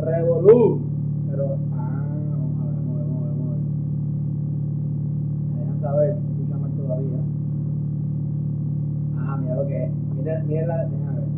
revolú. 0.00 0.80
Pero, 1.30 1.58
ah, 1.72 2.04
vamos 2.30 2.60
a 2.60 2.64
ver, 2.66 2.74
vamos 2.76 2.96
a 2.96 2.96
ver, 2.96 3.06
vamos 3.06 3.48
a 3.48 3.50
ver. 3.50 3.60
Me 5.54 5.60
dejan 5.60 5.80
saber 5.80 6.16
si 6.16 6.26
escucha 6.32 6.56
mal 6.58 6.70
todavía. 6.72 7.20
Ah, 9.18 9.36
mira 9.40 9.54
lo 9.56 9.66
que 9.66 9.84
es. 9.84 9.90
Mira, 10.16 10.42
mira 10.46 10.66
la. 10.66 10.76
Déjame 10.84 11.20
ver. 11.20 11.28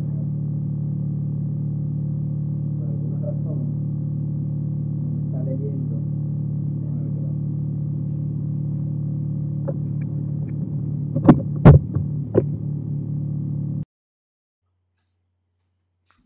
Por 2.79 2.87
alguna 2.89 3.17
razón, 3.27 3.57
me 5.13 5.25
está 5.25 5.43
leyendo. 5.43 5.95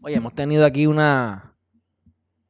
Oye, 0.01 0.15
hemos 0.15 0.33
tenido 0.33 0.65
aquí 0.65 0.87
una, 0.87 1.46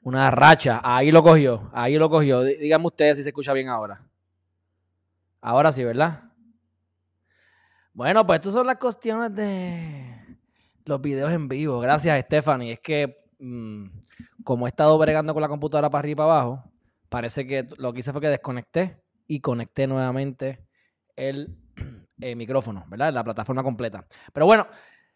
una 0.08 0.32
racha. 0.32 0.80
Ahí 0.84 1.12
lo 1.12 1.22
cogió, 1.22 1.70
ahí 1.74 1.98
lo 1.98 2.10
cogió. 2.10 2.42
Dí- 2.44 2.56
Díganme 2.58 2.88
ustedes 2.88 3.18
si 3.18 3.24
se 3.24 3.30
escucha 3.30 3.54
bien 3.54 3.68
ahora. 3.70 4.02
Ahora 5.42 5.72
sí, 5.72 5.84
¿verdad? 5.84 6.24
Bueno, 7.94 8.26
pues 8.26 8.38
estas 8.38 8.54
son 8.54 8.68
las 8.68 8.78
cuestiones 8.78 9.34
de 9.36 10.38
los 10.86 11.02
videos 11.02 11.32
en 11.32 11.48
vivo. 11.48 11.80
Gracias, 11.80 12.20
Stephanie. 12.26 12.74
Es 12.74 12.80
que 12.80 13.18
mm, 13.40 13.86
como 14.44 14.66
he 14.66 14.70
estado 14.70 14.98
bregando 14.98 15.34
con 15.34 15.42
la 15.42 15.48
computadora 15.50 15.90
para 15.90 16.00
arriba 16.00 16.12
y 16.14 16.16
para 16.16 16.32
abajo, 16.40 16.72
parece 17.10 17.46
que 17.48 17.68
lo 17.78 17.92
que 17.94 18.00
hice 18.00 18.12
fue 18.12 18.22
que 18.22 18.30
desconecté 18.30 19.02
y 19.28 19.42
conecté 19.42 19.88
nuevamente 19.88 20.66
el 21.16 21.58
eh, 22.22 22.36
micrófono, 22.36 22.86
¿verdad? 22.88 23.12
La 23.14 23.24
plataforma 23.24 23.64
completa. 23.64 24.06
Pero 24.34 24.46
bueno, 24.46 24.68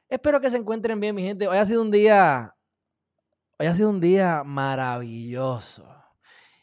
Espero 0.09 0.41
que 0.41 0.49
se 0.49 0.57
encuentren 0.57 0.99
bien, 0.99 1.15
mi 1.15 1.23
gente. 1.23 1.47
Hoy 1.47 1.55
ha 1.57 1.65
sido 1.65 1.81
un 1.81 1.89
día. 1.89 2.53
Hoy 3.61 3.67
ha 3.67 3.75
sido 3.75 3.91
un 3.91 4.01
día 4.01 4.41
maravilloso. 4.43 5.85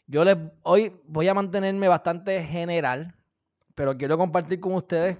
Yo 0.05 0.25
les, 0.25 0.35
hoy 0.63 0.99
voy 1.05 1.29
a 1.29 1.33
mantenerme 1.33 1.87
bastante 1.87 2.43
general, 2.43 3.15
pero 3.73 3.97
quiero 3.97 4.17
compartir 4.17 4.59
con 4.59 4.73
ustedes 4.73 5.17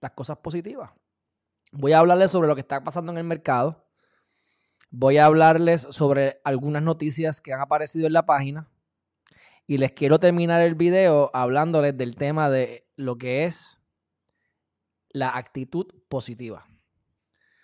las 0.00 0.12
cosas 0.12 0.38
positivas. 0.38 0.90
Voy 1.70 1.92
a 1.92 1.98
hablarles 1.98 2.30
sobre 2.30 2.48
lo 2.48 2.54
que 2.54 2.62
está 2.62 2.82
pasando 2.82 3.12
en 3.12 3.18
el 3.18 3.24
mercado. 3.24 3.84
Voy 4.88 5.18
a 5.18 5.26
hablarles 5.26 5.82
sobre 5.90 6.40
algunas 6.44 6.82
noticias 6.82 7.42
que 7.42 7.52
han 7.52 7.60
aparecido 7.60 8.06
en 8.06 8.14
la 8.14 8.24
página. 8.24 8.66
Y 9.66 9.76
les 9.76 9.92
quiero 9.92 10.18
terminar 10.18 10.62
el 10.62 10.76
video 10.76 11.30
hablándoles 11.34 11.94
del 11.94 12.16
tema 12.16 12.48
de 12.48 12.88
lo 12.96 13.18
que 13.18 13.44
es 13.44 13.82
la 15.10 15.36
actitud 15.36 15.88
positiva. 16.08 16.64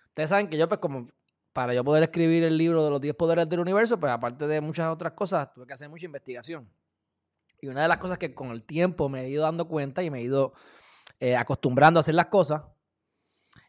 Ustedes 0.09 0.29
saben 0.29 0.51
que 0.51 0.59
yo, 0.59 0.69
pues, 0.69 0.81
como 0.81 1.07
para 1.55 1.73
yo 1.73 1.85
poder 1.85 2.03
escribir 2.03 2.43
el 2.43 2.59
libro 2.59 2.85
de 2.85 2.91
los 2.91 3.01
10 3.01 3.15
poderes 3.15 3.49
del 3.49 3.61
universo, 3.61 3.99
pues, 3.99 4.13
aparte 4.13 4.47
de 4.49 4.61
muchas 4.61 4.93
otras 4.93 5.13
cosas, 5.13 5.55
tuve 5.55 5.67
que 5.67 5.73
hacer 5.73 5.89
mucha 5.89 6.05
investigación. 6.05 6.69
Y 7.61 7.69
una 7.69 7.83
de 7.83 7.89
las 7.89 7.99
cosas 7.99 8.19
que 8.19 8.35
con 8.35 8.51
el 8.51 8.65
tiempo 8.65 9.09
me 9.09 9.23
he 9.23 9.31
ido 9.31 9.45
dando 9.45 9.69
cuenta 9.69 10.03
y 10.03 10.11
me 10.11 10.19
he 10.19 10.23
ido 10.23 10.53
eh, 11.21 11.37
acostumbrando 11.37 11.99
a 11.99 12.03
hacer 12.03 12.17
las 12.17 12.27
cosas 12.27 12.63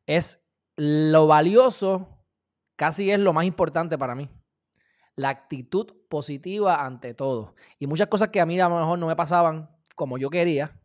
es 0.08 0.44
lo 0.76 1.28
valioso, 1.28 2.26
casi 2.76 3.12
es 3.12 3.20
lo 3.20 3.34
más 3.34 3.46
importante 3.46 4.00
para 4.00 4.16
mí. 4.16 4.30
La 5.16 5.30
actitud 5.30 5.94
positiva 6.10 6.84
ante 6.84 7.14
todo. 7.14 7.54
Y 7.78 7.86
muchas 7.86 8.08
cosas 8.08 8.30
que 8.30 8.42
a 8.42 8.48
mí 8.48 8.60
a 8.60 8.68
lo 8.68 8.78
mejor 8.78 8.98
no 8.98 9.08
me 9.08 9.16
pasaban 9.16 9.70
como 9.96 10.18
yo 10.18 10.32
quería, 10.32 10.82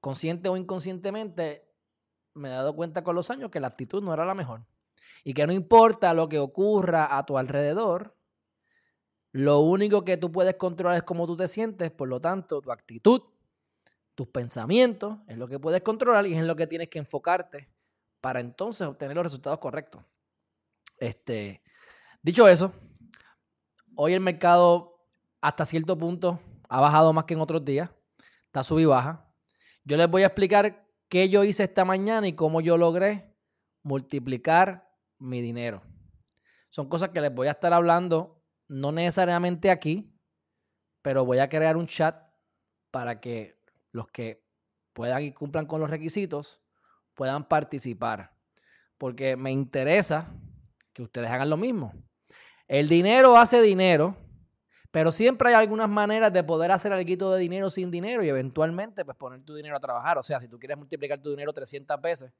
consciente 0.00 0.48
o 0.48 0.56
inconscientemente, 0.56 1.68
me 2.34 2.48
he 2.48 2.52
dado 2.52 2.76
cuenta 2.76 3.02
con 3.02 3.16
los 3.16 3.28
años 3.30 3.50
que 3.50 3.58
la 3.58 3.66
actitud 3.66 4.02
no 4.04 4.14
era 4.14 4.24
la 4.24 4.34
mejor. 4.34 4.64
Y 5.24 5.34
que 5.34 5.46
no 5.46 5.52
importa 5.52 6.14
lo 6.14 6.28
que 6.28 6.38
ocurra 6.38 7.16
a 7.16 7.24
tu 7.26 7.38
alrededor, 7.38 8.16
lo 9.32 9.60
único 9.60 10.04
que 10.04 10.16
tú 10.16 10.32
puedes 10.32 10.54
controlar 10.56 10.96
es 10.96 11.02
cómo 11.02 11.26
tú 11.26 11.36
te 11.36 11.48
sientes, 11.48 11.90
por 11.90 12.08
lo 12.08 12.20
tanto, 12.20 12.60
tu 12.60 12.72
actitud, 12.72 13.22
tus 14.14 14.26
pensamientos, 14.28 15.18
es 15.28 15.36
lo 15.36 15.46
que 15.46 15.58
puedes 15.58 15.82
controlar 15.82 16.26
y 16.26 16.32
es 16.32 16.38
en 16.38 16.46
lo 16.46 16.56
que 16.56 16.66
tienes 16.66 16.88
que 16.88 16.98
enfocarte 16.98 17.68
para 18.20 18.40
entonces 18.40 18.86
obtener 18.86 19.14
los 19.14 19.24
resultados 19.24 19.58
correctos. 19.58 20.02
Este, 20.98 21.62
dicho 22.22 22.48
eso, 22.48 22.72
hoy 23.94 24.14
el 24.14 24.20
mercado 24.20 25.06
hasta 25.40 25.64
cierto 25.64 25.96
punto 25.96 26.40
ha 26.68 26.80
bajado 26.80 27.12
más 27.12 27.24
que 27.24 27.34
en 27.34 27.40
otros 27.40 27.64
días, 27.64 27.90
está 28.46 28.64
sub 28.64 28.78
y 28.80 28.86
baja. 28.86 29.30
Yo 29.84 29.96
les 29.96 30.10
voy 30.10 30.22
a 30.22 30.26
explicar 30.26 30.86
qué 31.08 31.28
yo 31.28 31.44
hice 31.44 31.64
esta 31.64 31.84
mañana 31.84 32.26
y 32.26 32.34
cómo 32.34 32.60
yo 32.60 32.76
logré 32.76 33.34
multiplicar 33.82 34.87
mi 35.18 35.40
dinero. 35.40 35.82
Son 36.70 36.88
cosas 36.88 37.10
que 37.10 37.20
les 37.20 37.34
voy 37.34 37.48
a 37.48 37.52
estar 37.52 37.72
hablando, 37.72 38.42
no 38.68 38.92
necesariamente 38.92 39.70
aquí, 39.70 40.14
pero 41.02 41.24
voy 41.24 41.38
a 41.38 41.48
crear 41.48 41.76
un 41.76 41.86
chat 41.86 42.22
para 42.90 43.20
que 43.20 43.58
los 43.92 44.08
que 44.08 44.44
puedan 44.92 45.22
y 45.22 45.32
cumplan 45.32 45.66
con 45.66 45.80
los 45.80 45.90
requisitos 45.90 46.60
puedan 47.14 47.48
participar. 47.48 48.32
Porque 48.96 49.36
me 49.36 49.50
interesa 49.52 50.32
que 50.92 51.02
ustedes 51.02 51.30
hagan 51.30 51.50
lo 51.50 51.56
mismo. 51.56 51.92
El 52.66 52.88
dinero 52.88 53.36
hace 53.36 53.62
dinero, 53.62 54.16
pero 54.90 55.10
siempre 55.10 55.50
hay 55.50 55.54
algunas 55.54 55.88
maneras 55.88 56.32
de 56.32 56.44
poder 56.44 56.70
hacer 56.70 56.92
algo 56.92 57.32
de 57.32 57.40
dinero 57.40 57.70
sin 57.70 57.90
dinero 57.90 58.22
y 58.22 58.28
eventualmente 58.28 59.04
pues 59.04 59.16
poner 59.16 59.42
tu 59.42 59.54
dinero 59.54 59.76
a 59.76 59.80
trabajar. 59.80 60.18
O 60.18 60.22
sea, 60.22 60.40
si 60.40 60.48
tú 60.48 60.58
quieres 60.58 60.76
multiplicar 60.76 61.20
tu 61.20 61.30
dinero 61.30 61.52
300 61.52 62.00
veces, 62.00 62.32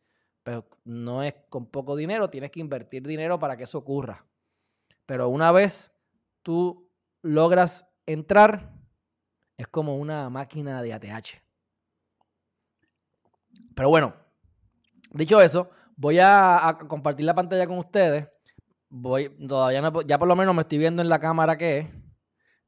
pero 0.43 0.69
no 0.85 1.23
es 1.23 1.35
con 1.49 1.67
poco 1.67 1.97
dinero, 1.97 2.31
tienes 2.31 2.51
que 2.51 2.61
invertir 2.61 3.07
dinero 3.07 3.39
para 3.39 3.57
que 3.57 3.65
eso 3.65 3.79
ocurra. 3.79 4.25
Pero 5.07 5.29
una 5.29 5.53
vez 5.53 5.93
tú 6.43 6.91
logras 7.23 7.89
entrar, 8.07 8.75
es 9.57 9.67
como 9.67 9.97
una 9.97 10.31
máquina 10.31 10.83
de 10.83 10.93
ATH. 10.93 11.43
Pero 13.75 13.89
bueno, 13.89 14.15
dicho 15.13 15.41
eso, 15.41 15.71
voy 15.97 16.19
a, 16.21 16.77
compartir 16.89 17.27
la 17.27 17.35
pantalla 17.35 17.67
con 17.67 17.79
ustedes. 17.79 18.29
Voy, 18.89 19.29
todavía 19.47 19.83
no, 19.83 20.03
ya 20.03 20.19
por 20.19 20.29
lo 20.29 20.37
menos 20.37 20.55
me 20.55 20.63
estoy 20.63 20.79
viendo 20.79 21.03
en 21.03 21.09
la 21.09 21.21
cámara 21.21 21.59
que 21.59 21.79
es, 21.79 21.89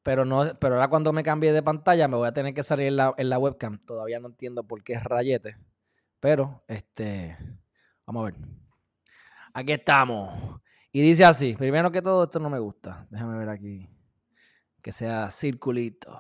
pero 0.03 0.25
no, 0.25 0.45
pero 0.61 0.75
ahora 0.75 0.89
cuando 0.89 1.13
me 1.13 1.23
cambie 1.23 1.53
de 1.53 1.63
pantalla 1.63 2.09
me 2.09 2.17
voy 2.17 2.29
a 2.29 2.33
tener 2.33 2.53
que 2.53 2.63
salir 2.63 2.89
en 2.89 2.97
la, 2.97 3.15
en 3.17 3.31
la 3.31 3.39
webcam. 3.39 3.79
Todavía 3.81 4.21
no 4.21 4.29
entiendo 4.29 4.65
por 4.65 4.83
qué 4.83 4.95
es 4.95 5.05
rayete. 5.05 5.57
Pero, 6.21 6.63
este, 6.69 7.37
vamos 8.07 8.21
a 8.21 8.25
ver. 8.27 8.35
Aquí 9.55 9.73
estamos. 9.73 10.61
Y 10.93 11.01
dice 11.01 11.25
así, 11.25 11.55
primero 11.57 11.91
que 11.91 12.03
todo, 12.03 12.25
esto 12.25 12.39
no 12.39 12.51
me 12.51 12.59
gusta. 12.59 13.07
Déjame 13.11 13.39
ver 13.39 13.49
aquí. 13.49 13.89
que 14.83 14.93
sea 14.93 15.31
circulito. 15.31 16.17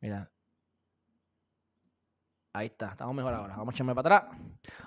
Mira. 0.00 0.30
Ahí 2.52 2.66
está, 2.66 2.88
estamos 2.88 3.14
mejor 3.14 3.34
ahora. 3.34 3.56
Vamos 3.56 3.72
a 3.72 3.76
echarme 3.76 3.94
para 3.94 4.16
atrás. 4.16 4.38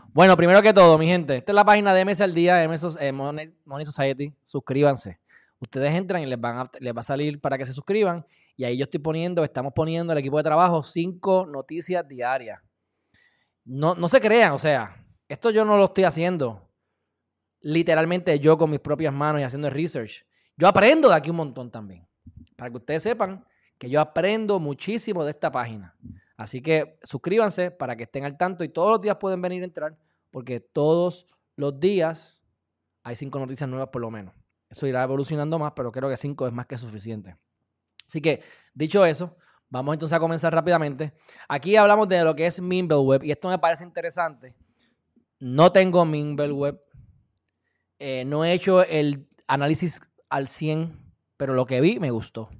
Bueno, 0.09 0.35
primero 0.35 0.61
que 0.61 0.73
todo, 0.73 0.97
mi 0.97 1.07
gente, 1.07 1.37
esta 1.37 1.51
es 1.51 1.55
la 1.55 1.63
página 1.63 1.93
de 1.93 2.03
MS 2.03 2.21
al 2.21 2.33
día, 2.33 2.67
MS 2.67 2.97
eh, 2.99 3.11
Money, 3.13 3.53
Society. 3.85 4.35
Suscríbanse. 4.43 5.19
Ustedes 5.59 5.93
entran 5.93 6.21
y 6.23 6.25
les, 6.25 6.39
van 6.39 6.67
les 6.79 6.93
va 6.93 6.99
a 6.99 7.03
salir 7.03 7.39
para 7.39 7.57
que 7.57 7.65
se 7.65 7.73
suscriban. 7.73 8.25
Y 8.57 8.65
ahí 8.65 8.77
yo 8.77 8.83
estoy 8.83 8.99
poniendo, 8.99 9.43
estamos 9.43 9.71
poniendo 9.73 10.11
el 10.11 10.19
equipo 10.19 10.37
de 10.37 10.43
trabajo 10.43 10.83
cinco 10.83 11.45
noticias 11.45 12.05
diarias. 12.07 12.59
No, 13.63 13.95
no 13.95 14.07
se 14.07 14.19
crean, 14.19 14.53
o 14.53 14.59
sea, 14.59 15.05
esto 15.27 15.49
yo 15.49 15.63
no 15.65 15.77
lo 15.77 15.85
estoy 15.85 16.03
haciendo 16.03 16.71
literalmente 17.61 18.39
yo 18.39 18.57
con 18.57 18.69
mis 18.69 18.79
propias 18.79 19.13
manos 19.13 19.41
y 19.41 19.43
haciendo 19.43 19.67
el 19.67 19.73
research. 19.73 20.25
Yo 20.57 20.67
aprendo 20.67 21.09
de 21.09 21.15
aquí 21.15 21.29
un 21.29 21.37
montón 21.37 21.71
también. 21.71 22.07
Para 22.55 22.69
que 22.69 22.77
ustedes 22.77 23.03
sepan 23.03 23.45
que 23.77 23.89
yo 23.89 23.99
aprendo 23.99 24.59
muchísimo 24.59 25.23
de 25.23 25.31
esta 25.31 25.51
página. 25.51 25.95
Así 26.37 26.61
que 26.61 26.97
suscríbanse 27.03 27.71
para 27.71 27.95
que 27.95 28.03
estén 28.03 28.25
al 28.25 28.37
tanto 28.37 28.63
y 28.63 28.69
todos 28.69 28.91
los 28.91 29.01
días 29.01 29.17
pueden 29.17 29.41
venir 29.41 29.61
a 29.61 29.65
entrar 29.65 29.97
porque 30.31 30.59
todos 30.59 31.27
los 31.55 31.79
días 31.79 32.41
hay 33.03 33.15
cinco 33.15 33.39
noticias 33.39 33.69
nuevas 33.69 33.89
por 33.89 34.01
lo 34.01 34.11
menos. 34.11 34.33
Eso 34.69 34.87
irá 34.87 35.03
evolucionando 35.03 35.59
más, 35.59 35.73
pero 35.75 35.91
creo 35.91 36.09
que 36.09 36.17
cinco 36.17 36.47
es 36.47 36.53
más 36.53 36.65
que 36.65 36.77
suficiente. 36.77 37.35
Así 38.05 38.21
que, 38.21 38.41
dicho 38.73 39.05
eso, 39.05 39.35
vamos 39.71 39.93
entonces 39.93 40.15
a 40.15 40.19
comenzar 40.19 40.53
rápidamente. 40.53 41.13
Aquí 41.47 41.75
hablamos 41.75 42.07
de 42.07 42.23
lo 42.23 42.35
que 42.35 42.45
es 42.45 42.59
Web 42.61 43.23
y 43.23 43.31
esto 43.31 43.49
me 43.49 43.57
parece 43.57 43.83
interesante. 43.83 44.53
No 45.39 45.71
tengo 45.71 46.05
Web, 46.05 46.79
eh, 47.97 48.23
no 48.25 48.45
he 48.45 48.53
hecho 48.53 48.83
el 48.83 49.27
análisis 49.47 49.99
al 50.29 50.47
100, 50.47 50.95
pero 51.37 51.55
lo 51.55 51.65
que 51.65 51.81
vi 51.81 51.99
me 51.99 52.11
gustó. 52.11 52.51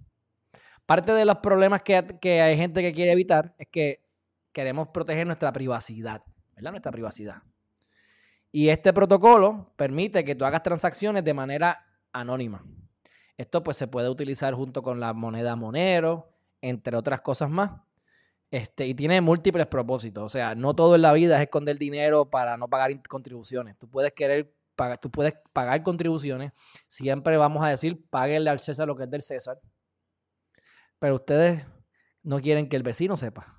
Parte 0.88 1.13
de 1.13 1.25
los 1.25 1.38
problemas 1.38 1.84
que, 1.84 2.18
que 2.19 2.42
hay 2.42 2.58
gente 2.58 2.81
que 2.81 2.94
quiere 2.94 3.12
evitar 3.12 3.54
es 3.60 3.68
que 3.68 4.04
queremos 4.52 4.88
proteger 4.88 5.28
nuestra 5.28 5.54
privacidad, 5.54 6.24
¿verdad? 6.56 6.72
Nuestra 6.72 6.92
privacidad. 6.92 7.44
Y 8.52 8.69
este 8.69 8.92
protocolo 8.92 9.74
permite 9.78 10.25
que 10.25 10.36
tú 10.36 10.44
hagas 10.44 10.63
transacciones 10.63 11.24
de 11.24 11.34
manera 11.34 11.86
anónima. 12.12 12.66
Esto 13.38 13.63
pues 13.63 13.78
se 13.78 13.88
puede 13.88 14.10
utilizar 14.10 14.54
junto 14.54 14.84
con 14.84 15.00
la 15.00 15.13
moneda 15.13 15.56
Monero, 15.56 16.31
entre 16.62 16.96
otras 16.96 17.22
cosas 17.22 17.50
más. 17.50 17.72
Este, 18.52 18.86
y 18.86 18.94
tiene 18.94 19.22
múltiples 19.22 19.66
propósitos. 19.68 20.24
O 20.24 20.30
sea, 20.30 20.56
no 20.56 20.75
todo 20.75 20.96
en 20.96 21.02
la 21.02 21.13
vida 21.13 21.38
es 21.38 21.42
esconder 21.42 21.78
dinero 21.78 22.30
para 22.30 22.58
no 22.58 22.68
pagar 22.68 22.92
contribuciones. 23.08 23.78
Tú 23.78 23.90
puedes 23.90 24.12
querer 24.12 24.54
pagar, 24.75 24.98
tú 24.98 25.10
puedes 25.10 25.36
pagar 25.54 25.81
contribuciones. 25.84 26.52
Siempre 26.88 27.38
vamos 27.38 27.63
a 27.63 27.69
decir, 27.69 28.06
páguenle 28.10 28.50
al 28.50 28.60
César 28.60 28.88
lo 28.88 28.96
que 28.96 29.04
es 29.04 29.10
del 29.10 29.22
César. 29.22 29.60
Pero 31.00 31.16
ustedes 31.16 31.66
no 32.24 32.40
quieren 32.40 32.68
que 32.68 32.75
el 32.75 32.84
vecino 32.84 33.16
sepa. 33.16 33.58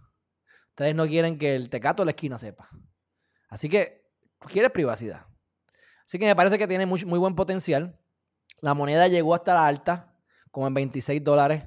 Ustedes 0.68 0.94
no 0.94 1.06
quieren 1.06 1.38
que 1.38 1.56
el 1.56 1.68
tecato 1.68 2.02
de 2.02 2.06
la 2.06 2.10
esquina 2.12 2.38
sepa. 2.38 2.68
Así 3.48 3.68
que 3.68 4.10
quieres 4.48 4.70
privacidad. 4.70 5.26
Así 6.04 6.18
que 6.18 6.26
me 6.26 6.36
parece 6.36 6.58
que 6.58 6.68
tiene 6.68 6.86
muy, 6.86 7.04
muy 7.04 7.18
buen 7.18 7.34
potencial. 7.34 7.98
La 8.60 8.74
moneda 8.74 9.08
llegó 9.08 9.34
hasta 9.34 9.54
la 9.54 9.66
alta, 9.66 10.14
como 10.50 10.66
en 10.66 10.74
26 10.74 11.24
dólares. 11.24 11.64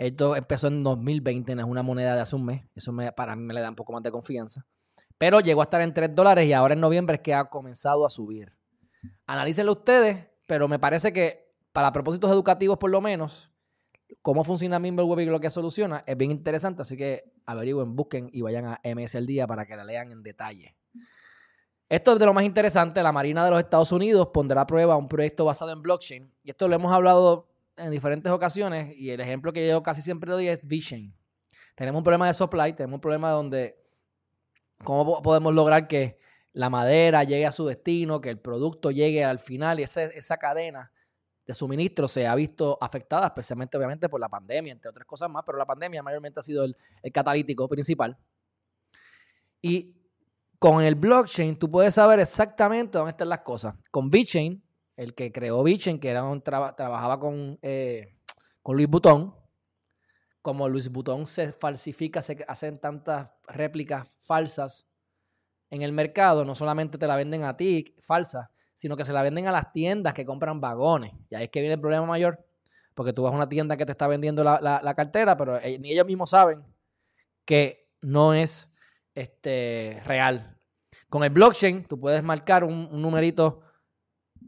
Esto 0.00 0.34
empezó 0.34 0.68
en 0.68 0.82
2020, 0.82 1.54
no 1.54 1.60
es 1.60 1.68
una 1.68 1.82
moneda 1.82 2.14
de 2.14 2.22
hace 2.22 2.34
un 2.34 2.46
mes. 2.46 2.62
Eso 2.74 2.90
para 3.14 3.36
mí 3.36 3.42
me 3.42 3.52
le 3.52 3.60
da 3.60 3.68
un 3.68 3.76
poco 3.76 3.92
más 3.92 4.02
de 4.02 4.10
confianza. 4.10 4.64
Pero 5.18 5.40
llegó 5.40 5.60
a 5.60 5.64
estar 5.64 5.82
en 5.82 5.92
3 5.92 6.14
dólares 6.14 6.46
y 6.46 6.54
ahora 6.54 6.72
en 6.72 6.80
noviembre 6.80 7.16
es 7.16 7.20
que 7.20 7.34
ha 7.34 7.44
comenzado 7.50 8.06
a 8.06 8.08
subir. 8.08 8.50
Analícenlo 9.26 9.72
ustedes, 9.72 10.26
pero 10.46 10.68
me 10.68 10.78
parece 10.78 11.12
que 11.12 11.52
para 11.74 11.92
propósitos 11.92 12.30
educativos 12.30 12.78
por 12.78 12.88
lo 12.88 13.02
menos, 13.02 13.52
cómo 14.22 14.42
funciona 14.42 14.78
Mimbleweb 14.78 15.20
y 15.20 15.26
lo 15.26 15.38
que 15.38 15.50
soluciona 15.50 16.02
es 16.06 16.16
bien 16.16 16.30
interesante, 16.30 16.80
así 16.80 16.96
que 16.96 17.34
averigüen, 17.44 17.94
busquen 17.94 18.30
y 18.32 18.40
vayan 18.40 18.64
a 18.64 18.80
MS 18.82 19.16
el 19.16 19.26
día 19.26 19.46
para 19.46 19.66
que 19.66 19.76
la 19.76 19.84
lean 19.84 20.12
en 20.12 20.22
detalle. 20.22 20.78
Esto 21.90 22.14
es 22.14 22.18
de 22.18 22.24
lo 22.24 22.32
más 22.32 22.44
interesante, 22.44 23.02
la 23.02 23.12
Marina 23.12 23.44
de 23.44 23.50
los 23.50 23.60
Estados 23.60 23.92
Unidos 23.92 24.30
pondrá 24.32 24.62
a 24.62 24.66
prueba 24.66 24.96
un 24.96 25.08
proyecto 25.08 25.44
basado 25.44 25.72
en 25.72 25.82
blockchain, 25.82 26.32
y 26.42 26.48
esto 26.48 26.68
lo 26.68 26.74
hemos 26.74 26.90
hablado 26.90 27.49
en 27.80 27.90
diferentes 27.90 28.30
ocasiones, 28.30 28.96
y 28.96 29.10
el 29.10 29.20
ejemplo 29.20 29.52
que 29.52 29.66
yo 29.68 29.82
casi 29.82 30.02
siempre 30.02 30.30
doy 30.30 30.48
es 30.48 30.60
VeChain. 30.62 31.14
Tenemos 31.74 31.98
un 31.98 32.04
problema 32.04 32.26
de 32.26 32.34
supply, 32.34 32.74
tenemos 32.74 32.96
un 32.96 33.00
problema 33.00 33.30
donde, 33.30 33.76
¿cómo 34.84 35.22
podemos 35.22 35.54
lograr 35.54 35.88
que 35.88 36.18
la 36.52 36.68
madera 36.68 37.24
llegue 37.24 37.46
a 37.46 37.52
su 37.52 37.66
destino, 37.66 38.20
que 38.20 38.30
el 38.30 38.38
producto 38.38 38.90
llegue 38.90 39.24
al 39.24 39.38
final 39.38 39.80
y 39.80 39.84
esa 39.84 40.36
cadena 40.36 40.92
de 41.46 41.54
suministro 41.54 42.08
se 42.08 42.26
ha 42.26 42.34
visto 42.34 42.78
afectada, 42.80 43.26
especialmente 43.26 43.76
obviamente 43.76 44.08
por 44.08 44.20
la 44.20 44.28
pandemia, 44.28 44.72
entre 44.72 44.90
otras 44.90 45.06
cosas 45.06 45.30
más, 45.30 45.42
pero 45.44 45.58
la 45.58 45.66
pandemia 45.66 46.02
mayormente 46.02 46.40
ha 46.40 46.42
sido 46.42 46.64
el, 46.64 46.76
catalítico 47.12 47.68
principal. 47.68 48.16
Y 49.62 49.96
con 50.58 50.82
el 50.82 50.94
blockchain 50.94 51.58
tú 51.58 51.70
puedes 51.70 51.94
saber 51.94 52.20
exactamente 52.20 52.98
dónde 52.98 53.10
están 53.10 53.28
las 53.28 53.40
cosas. 53.40 53.74
Con 53.90 54.10
VeChain, 54.10 54.62
el 55.00 55.14
que 55.14 55.32
creó 55.32 55.62
VeChain, 55.62 55.98
que 55.98 56.10
era 56.10 56.22
un 56.24 56.42
trabajaba 56.42 57.18
con, 57.18 57.58
eh, 57.62 58.18
con 58.62 58.76
Luis 58.76 58.86
Butón, 58.86 59.34
como 60.42 60.68
Luis 60.68 60.90
Butón 60.90 61.24
se 61.24 61.54
falsifica, 61.54 62.20
se 62.20 62.44
hacen 62.46 62.78
tantas 62.78 63.30
réplicas 63.48 64.14
falsas 64.20 64.86
en 65.70 65.80
el 65.80 65.92
mercado 65.92 66.44
no 66.44 66.54
solamente 66.54 66.98
te 66.98 67.06
la 67.06 67.16
venden 67.16 67.44
a 67.44 67.56
ti 67.56 67.94
falsa, 68.00 68.50
sino 68.74 68.94
que 68.94 69.06
se 69.06 69.14
la 69.14 69.22
venden 69.22 69.46
a 69.46 69.52
las 69.52 69.72
tiendas 69.72 70.12
que 70.12 70.26
compran 70.26 70.60
vagones. 70.60 71.12
Y 71.30 71.34
ahí 71.34 71.44
es 71.44 71.48
que 71.50 71.60
viene 71.60 71.74
el 71.74 71.80
problema 71.80 72.04
mayor, 72.04 72.44
porque 72.94 73.14
tú 73.14 73.22
vas 73.22 73.32
a 73.32 73.36
una 73.36 73.48
tienda 73.48 73.78
que 73.78 73.86
te 73.86 73.92
está 73.92 74.06
vendiendo 74.06 74.44
la, 74.44 74.94
cartera, 74.96 75.34
pero 75.36 75.56
eh, 75.58 75.78
ni 75.78 75.92
ellos 75.92 76.06
mismos 76.06 76.30
saben 76.30 76.62
que 77.46 77.88
no 78.02 78.34
es 78.34 78.70
este, 79.14 80.02
real. 80.04 80.58
Con 81.08 81.24
el 81.24 81.30
blockchain, 81.30 81.84
tú 81.84 81.98
puedes 81.98 82.22
marcar 82.22 82.64
un, 82.64 82.88
un 82.92 83.00
numerito 83.00 83.62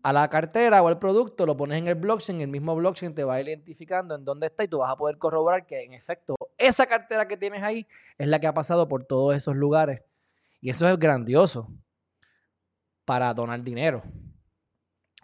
a 0.02 0.12
la 0.12 0.28
cartera 0.28 0.82
o 0.82 0.88
al 0.88 0.98
producto, 0.98 1.46
lo 1.46 1.56
pones 1.56 1.78
en 1.78 1.86
el 1.86 1.94
blockchain, 1.94 2.40
el 2.40 2.48
mismo 2.48 2.74
blockchain 2.74 3.14
te 3.14 3.24
va 3.24 3.40
identificando 3.40 4.14
en 4.16 4.24
dónde 4.24 4.46
está 4.46 4.64
y 4.64 4.68
tú 4.68 4.78
vas 4.78 4.90
a 4.90 4.96
poder 4.96 5.16
corroborar 5.18 5.66
que 5.66 5.82
en 5.82 5.92
efecto 5.92 6.34
esa 6.58 6.86
cartera 6.86 7.28
que 7.28 7.36
tienes 7.36 7.62
ahí 7.62 7.86
es 8.18 8.26
la 8.26 8.40
que 8.40 8.46
ha 8.46 8.54
pasado 8.54 8.88
por 8.88 9.04
todos 9.04 9.36
esos 9.36 9.54
lugares 9.54 10.02
y 10.60 10.70
eso 10.70 10.88
es 10.88 10.98
grandioso 10.98 11.68
para 13.04 13.32
donar 13.34 13.62
dinero. 13.62 14.02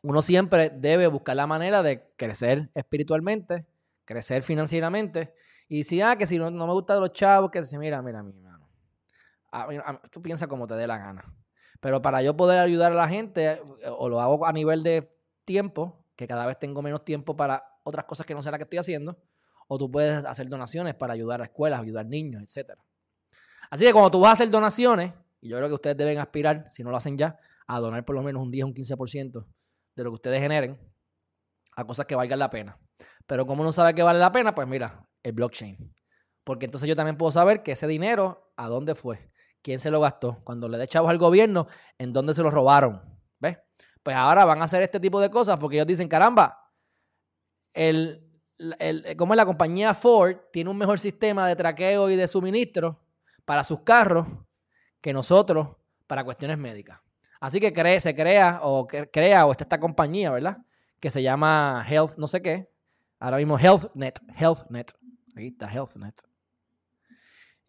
Uno 0.02 0.22
siempre 0.22 0.70
debe 0.70 1.06
buscar 1.06 1.36
la 1.36 1.46
manera 1.46 1.82
de 1.82 2.12
crecer 2.16 2.70
espiritualmente, 2.74 3.66
crecer 4.04 4.42
financieramente. 4.42 5.34
Y 5.68 5.84
si, 5.84 6.00
ah, 6.00 6.16
que 6.16 6.26
si 6.26 6.38
no, 6.38 6.50
me 6.50 6.72
gustan 6.72 7.00
los 7.00 7.12
chavos, 7.12 7.50
que 7.50 7.62
si, 7.62 7.78
mira, 7.78 8.00
mira, 8.02 8.22
mi 8.22 8.32
hermano. 8.32 8.68
tú 10.10 10.22
piensas 10.22 10.48
como 10.48 10.66
te 10.66 10.74
dé 10.74 10.86
la 10.86 10.98
gana. 10.98 11.24
Pero 11.80 12.02
para 12.02 12.22
yo 12.22 12.36
poder 12.36 12.58
ayudar 12.58 12.92
a 12.92 12.96
la 12.96 13.08
gente, 13.08 13.62
o 13.98 14.08
lo 14.08 14.20
hago 14.20 14.44
a 14.46 14.52
nivel 14.52 14.82
de 14.82 15.14
tiempo, 15.44 16.04
que 16.16 16.26
cada 16.26 16.46
vez 16.46 16.58
tengo 16.58 16.82
menos 16.82 17.04
tiempo 17.04 17.36
para 17.36 17.64
otras 17.84 18.04
cosas 18.04 18.26
que 18.26 18.34
no 18.34 18.42
sé 18.42 18.50
la 18.50 18.58
que 18.58 18.64
estoy 18.64 18.78
haciendo, 18.78 19.18
o 19.68 19.78
tú 19.78 19.90
puedes 19.90 20.24
hacer 20.24 20.48
donaciones 20.48 20.94
para 20.94 21.14
ayudar 21.14 21.40
a 21.40 21.44
escuelas, 21.44 21.80
ayudar 21.80 22.06
niños, 22.06 22.42
etc. 22.42 22.72
Así 23.70 23.84
que 23.84 23.92
cuando 23.92 24.10
tú 24.10 24.20
vas 24.20 24.30
a 24.30 24.32
hacer 24.32 24.50
donaciones, 24.50 25.12
y 25.40 25.48
yo 25.50 25.56
creo 25.56 25.68
que 25.68 25.74
ustedes 25.74 25.96
deben 25.96 26.18
aspirar, 26.18 26.68
si 26.70 26.82
no 26.82 26.90
lo 26.90 26.96
hacen 26.96 27.16
ya, 27.16 27.38
a 27.66 27.78
donar 27.80 28.04
por 28.04 28.16
lo 28.16 28.22
menos 28.22 28.42
un 28.42 28.50
10 28.50 28.64
o 28.64 28.66
un 28.68 28.74
15% 28.74 29.46
de 29.94 30.04
lo 30.04 30.10
que 30.10 30.14
ustedes 30.14 30.40
generen 30.40 30.78
a 31.76 31.84
cosas 31.84 32.06
que 32.06 32.16
valgan 32.16 32.38
la 32.38 32.50
pena. 32.50 32.78
Pero 33.26 33.46
como 33.46 33.62
uno 33.62 33.72
sabe 33.72 33.94
que 33.94 34.02
vale 34.02 34.18
la 34.18 34.32
pena, 34.32 34.54
pues 34.54 34.66
mira, 34.66 35.08
el 35.22 35.32
blockchain. 35.32 35.94
Porque 36.42 36.64
entonces 36.64 36.88
yo 36.88 36.96
también 36.96 37.16
puedo 37.16 37.30
saber 37.30 37.62
que 37.62 37.72
ese 37.72 37.86
dinero, 37.86 38.52
¿a 38.56 38.68
dónde 38.68 38.94
fue? 38.94 39.27
¿Quién 39.62 39.80
se 39.80 39.90
lo 39.90 40.00
gastó? 40.00 40.40
Cuando 40.44 40.68
le 40.68 40.78
dé 40.78 40.86
chavos 40.86 41.10
al 41.10 41.18
gobierno, 41.18 41.66
¿en 41.98 42.12
dónde 42.12 42.34
se 42.34 42.42
lo 42.42 42.50
robaron? 42.50 43.02
¿Ves? 43.38 43.58
Pues 44.02 44.16
ahora 44.16 44.44
van 44.44 44.60
a 44.62 44.64
hacer 44.64 44.82
este 44.82 45.00
tipo 45.00 45.20
de 45.20 45.30
cosas 45.30 45.58
porque 45.58 45.76
ellos 45.76 45.86
dicen, 45.86 46.08
caramba, 46.08 46.58
el, 47.72 48.24
el, 48.78 49.16
como 49.16 49.34
es 49.34 49.36
la 49.36 49.46
compañía 49.46 49.94
Ford 49.94 50.36
tiene 50.52 50.70
un 50.70 50.78
mejor 50.78 50.98
sistema 50.98 51.46
de 51.46 51.56
traqueo 51.56 52.10
y 52.10 52.16
de 52.16 52.28
suministro 52.28 53.04
para 53.44 53.64
sus 53.64 53.80
carros 53.80 54.26
que 55.00 55.12
nosotros 55.12 55.68
para 56.06 56.24
cuestiones 56.24 56.58
médicas. 56.58 57.00
Así 57.40 57.60
que 57.60 57.72
cree, 57.72 58.00
se 58.00 58.14
crea 58.14 58.60
o 58.62 58.86
crea 58.86 59.46
o 59.46 59.52
está 59.52 59.64
esta 59.64 59.78
compañía, 59.78 60.30
¿verdad? 60.30 60.58
Que 60.98 61.10
se 61.10 61.22
llama 61.22 61.84
Health, 61.88 62.16
no 62.16 62.26
sé 62.26 62.42
qué. 62.42 62.68
Ahora 63.20 63.36
mismo 63.36 63.58
HealthNet, 63.58 64.20
HealthNet. 64.36 64.92
Aquí 65.36 65.48
está 65.48 65.68
HealthNet. 65.68 66.20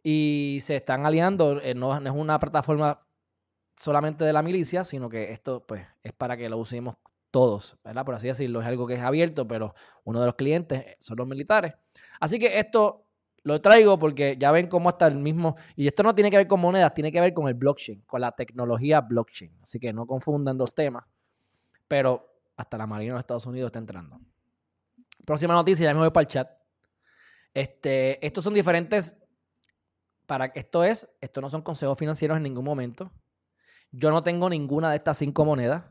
Y 0.03 0.59
se 0.61 0.77
están 0.77 1.05
aliando, 1.05 1.61
eh, 1.61 1.75
no, 1.75 1.95
es 1.95 2.11
una 2.11 2.39
plataforma 2.39 3.05
solamente 3.75 4.23
de 4.23 4.33
la 4.33 4.41
milicia, 4.41 4.83
sino 4.83 5.09
que 5.09 5.31
esto 5.31 5.65
pues 5.65 5.85
es 6.03 6.13
para 6.13 6.37
que 6.37 6.49
lo 6.49 6.57
usemos 6.57 6.95
todos, 7.31 7.77
¿verdad? 7.83 8.05
Por 8.05 8.15
así 8.15 8.27
decirlo, 8.27 8.61
es 8.61 8.67
algo 8.67 8.87
que 8.87 8.95
es 8.95 9.01
abierto, 9.01 9.47
pero 9.47 9.73
uno 10.03 10.19
de 10.19 10.25
los 10.25 10.35
clientes 10.35 10.97
son 10.99 11.17
los 11.17 11.27
militares. 11.27 11.73
Así 12.19 12.39
que 12.39 12.59
esto 12.59 13.05
lo 13.43 13.61
traigo 13.61 13.97
porque 13.97 14.35
ya 14.39 14.51
ven 14.51 14.67
cómo 14.67 14.89
está 14.89 15.07
el 15.07 15.15
mismo. 15.15 15.55
Y 15.75 15.87
esto 15.87 16.03
no 16.03 16.13
tiene 16.13 16.29
que 16.31 16.37
ver 16.37 16.47
con 16.47 16.59
monedas, 16.59 16.93
tiene 16.93 17.11
que 17.11 17.21
ver 17.21 17.33
con 17.33 17.47
el 17.47 17.53
blockchain, 17.53 18.01
con 18.01 18.21
la 18.21 18.31
tecnología 18.31 19.01
blockchain. 19.01 19.59
Así 19.61 19.79
que 19.79 19.93
no 19.93 20.05
confundan 20.05 20.57
dos 20.57 20.73
temas. 20.73 21.05
Pero 21.87 22.29
hasta 22.57 22.77
la 22.77 22.87
Marina 22.87 23.13
de 23.13 23.19
Estados 23.19 23.45
Unidos 23.45 23.67
está 23.67 23.79
entrando. 23.79 24.19
Próxima 25.25 25.53
noticia, 25.53 25.85
ya 25.85 25.93
me 25.93 25.99
voy 25.99 26.11
para 26.11 26.23
el 26.23 26.27
chat. 26.27 26.49
Este, 27.53 28.25
estos 28.25 28.43
son 28.43 28.53
diferentes. 28.53 29.15
Para 30.29 30.45
esto 30.53 30.83
es, 30.83 31.09
esto 31.21 31.41
no 31.41 31.49
son 31.49 31.63
consejos 31.63 31.97
financieros 31.97 32.37
en 32.37 32.43
ningún 32.43 32.63
momento. 32.63 33.11
Yo 33.89 34.11
no 34.11 34.21
tengo 34.21 34.47
ninguna 34.47 34.91
de 34.91 34.97
estas 34.97 35.17
cinco 35.17 35.43
monedas, 35.43 35.85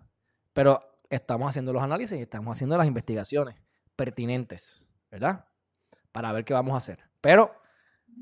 pero 0.53 0.81
estamos 1.11 1.49
haciendo 1.49 1.73
los 1.73 1.83
análisis, 1.83 2.17
estamos 2.21 2.57
haciendo 2.57 2.79
las 2.79 2.87
investigaciones 2.87 3.57
pertinentes, 3.97 4.87
¿verdad? 5.11 5.45
Para 6.13 6.31
ver 6.31 6.45
qué 6.45 6.55
vamos 6.55 6.75
a 6.75 6.77
hacer. 6.77 7.01
Pero 7.21 7.51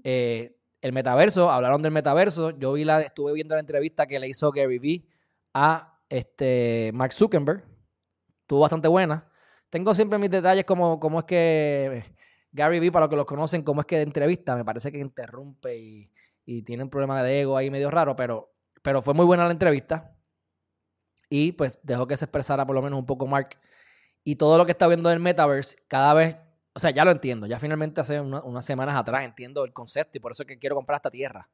eh, 0.04 0.58
el 0.80 0.94
metaverso, 0.94 1.50
hablaron 1.50 1.82
del 1.82 1.92
metaverso. 1.92 2.49
Yo 2.58 2.73
vi 2.73 2.85
la, 2.85 3.02
estuve 3.02 3.35
viendo 3.35 3.54
la 3.54 3.61
entrevista 3.61 4.06
que 4.06 4.18
le 4.18 4.26
hizo 4.26 4.50
Gary 4.52 4.78
Vee 4.78 5.06
a 5.52 6.00
este, 6.08 6.92
Mark 6.94 7.12
Zuckerberg. 7.12 7.62
Estuvo 8.40 8.61
bastante 8.61 8.88
buena. 8.88 9.30
Tengo 9.68 9.94
siempre 9.94 10.16
mis 10.16 10.30
detalles 10.30 10.64
como, 10.64 10.99
como 10.99 11.18
es 11.18 11.25
que 11.26 12.04
Gary 12.56 12.80
Vee, 12.80 12.90
para 12.90 13.04
los 13.04 13.10
que 13.10 13.16
lo 13.16 13.26
conocen, 13.26 13.62
como 13.62 13.82
es 13.82 13.86
que 13.86 13.96
de 13.96 14.02
entrevista, 14.02 14.56
me 14.56 14.64
parece 14.64 14.90
que 14.90 14.98
interrumpe 14.98 15.76
y, 15.76 16.10
y 16.46 16.62
tiene 16.62 16.84
un 16.84 16.90
problema 16.90 17.22
de 17.22 17.42
ego 17.42 17.56
ahí 17.56 17.70
medio 17.70 17.90
raro, 17.90 18.16
pero, 18.16 18.54
pero 18.82 19.02
fue 19.02 19.12
muy 19.12 19.26
buena 19.26 19.44
la 19.44 19.50
entrevista. 19.50 20.16
Y 21.28 21.52
pues 21.52 21.78
dejó 21.82 22.06
que 22.06 22.16
se 22.16 22.25
expresara 22.25 22.64
por 22.64 22.75
lo 22.75 22.82
menos 22.82 22.98
un 22.98 23.04
poco 23.04 23.26
Mark. 23.26 23.58
Y 24.25 24.36
todo 24.36 24.56
lo 24.56 24.64
que 24.64 24.72
está 24.72 24.86
viendo 24.88 25.08
del 25.08 25.20
metaverse, 25.20 25.76
cada 25.86 26.14
vez, 26.14 26.36
o 26.75 26.80
sea, 26.80 26.90
ya 26.90 27.04
lo 27.04 27.10
entiendo. 27.10 27.46
Ya 27.46 27.58
finalmente 27.58 28.00
hace 28.00 28.20
unas 28.20 28.64
semanas 28.64 28.96
atrás 28.96 29.25
entiendo 29.25 29.64
el 29.64 29.72
concepto 29.72 30.16
y 30.16 30.20
por 30.20 30.32
eso 30.32 30.44
es 30.44 30.46
que 30.46 30.58
quiero 30.58 30.76
comprar 30.76 30.96
esta 30.96 31.10
tierra 31.10 31.50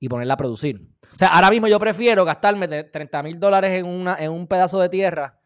y 0.00 0.08
ponerla 0.08 0.34
a 0.34 0.38
producir. 0.38 0.80
O 1.14 1.18
sea, 1.18 1.28
ahora 1.28 1.50
mismo 1.50 1.68
yo 1.68 1.78
prefiero 1.78 2.24
gastarme 2.24 2.66
30 2.66 3.22
mil 3.22 3.38
dólares 3.38 3.72
en, 3.72 3.86
una, 3.86 4.16
en 4.16 4.32
un 4.32 4.46
pedazo 4.46 4.80
de 4.80 4.88
tierra 4.88 5.38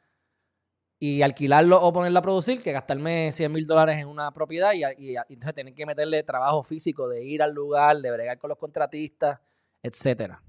y 1.00 1.22
alquilarlo 1.22 1.80
o 1.80 1.92
ponerla 1.92 2.18
a 2.18 2.22
producir 2.22 2.60
que 2.60 2.72
gastarme 2.72 3.30
100 3.32 3.52
mil 3.52 3.66
dólares 3.66 3.98
en 3.98 4.08
una 4.08 4.32
propiedad 4.32 4.72
y, 4.74 4.82
entonces 5.16 5.54
tener 5.54 5.74
que 5.74 5.86
meterle 5.86 6.22
trabajo 6.24 6.62
físico 6.62 7.08
de 7.08 7.24
ir 7.24 7.42
al 7.42 7.52
lugar, 7.52 7.98
de 7.98 8.10
bregar 8.10 8.38
con 8.38 8.48
los 8.48 8.58
contratistas, 8.58 9.38
etcétera. 9.82 10.42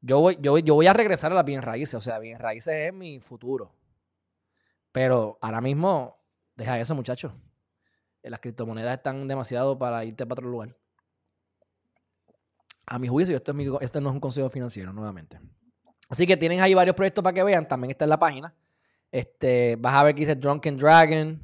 Yo 0.00 0.20
voy, 0.20 0.38
yo, 0.40 0.58
yo 0.58 0.74
voy 0.74 0.86
a 0.86 0.92
regresar 0.92 1.32
a 1.32 1.34
las 1.34 1.44
bienes 1.44 1.64
raíces, 1.64 1.94
o 1.94 2.00
sea, 2.00 2.18
bienes 2.18 2.40
raíces 2.40 2.74
es 2.74 2.92
mi 2.92 3.20
futuro. 3.20 3.74
Pero 4.92 5.38
ahora 5.40 5.60
mismo, 5.60 6.16
deja 6.56 6.78
eso, 6.78 6.94
muchachos. 6.94 7.32
Las 8.22 8.40
criptomonedas 8.40 8.96
están 8.96 9.26
demasiado 9.28 9.78
para 9.78 10.04
irte 10.04 10.26
para 10.26 10.40
otro 10.40 10.48
lugar. 10.48 10.76
A 12.86 12.98
mi 12.98 13.08
juicio, 13.08 13.36
esto, 13.36 13.52
es 13.52 13.82
este 13.82 14.00
no 14.00 14.08
es 14.08 14.14
un 14.14 14.20
consejo 14.20 14.48
financiero, 14.48 14.92
nuevamente. 14.92 15.40
Así 16.08 16.26
que 16.26 16.36
tienen 16.36 16.60
ahí 16.60 16.74
varios 16.74 16.96
proyectos 16.96 17.22
para 17.22 17.34
que 17.34 17.44
vean. 17.44 17.68
También 17.68 17.90
está 17.90 18.04
en 18.04 18.10
la 18.10 18.18
página. 18.18 18.54
Este, 19.10 19.76
vas 19.76 19.94
a 19.94 20.04
ver 20.04 20.14
que 20.14 20.20
dice 20.20 20.36
Drunken 20.36 20.76
Dragon, 20.76 21.40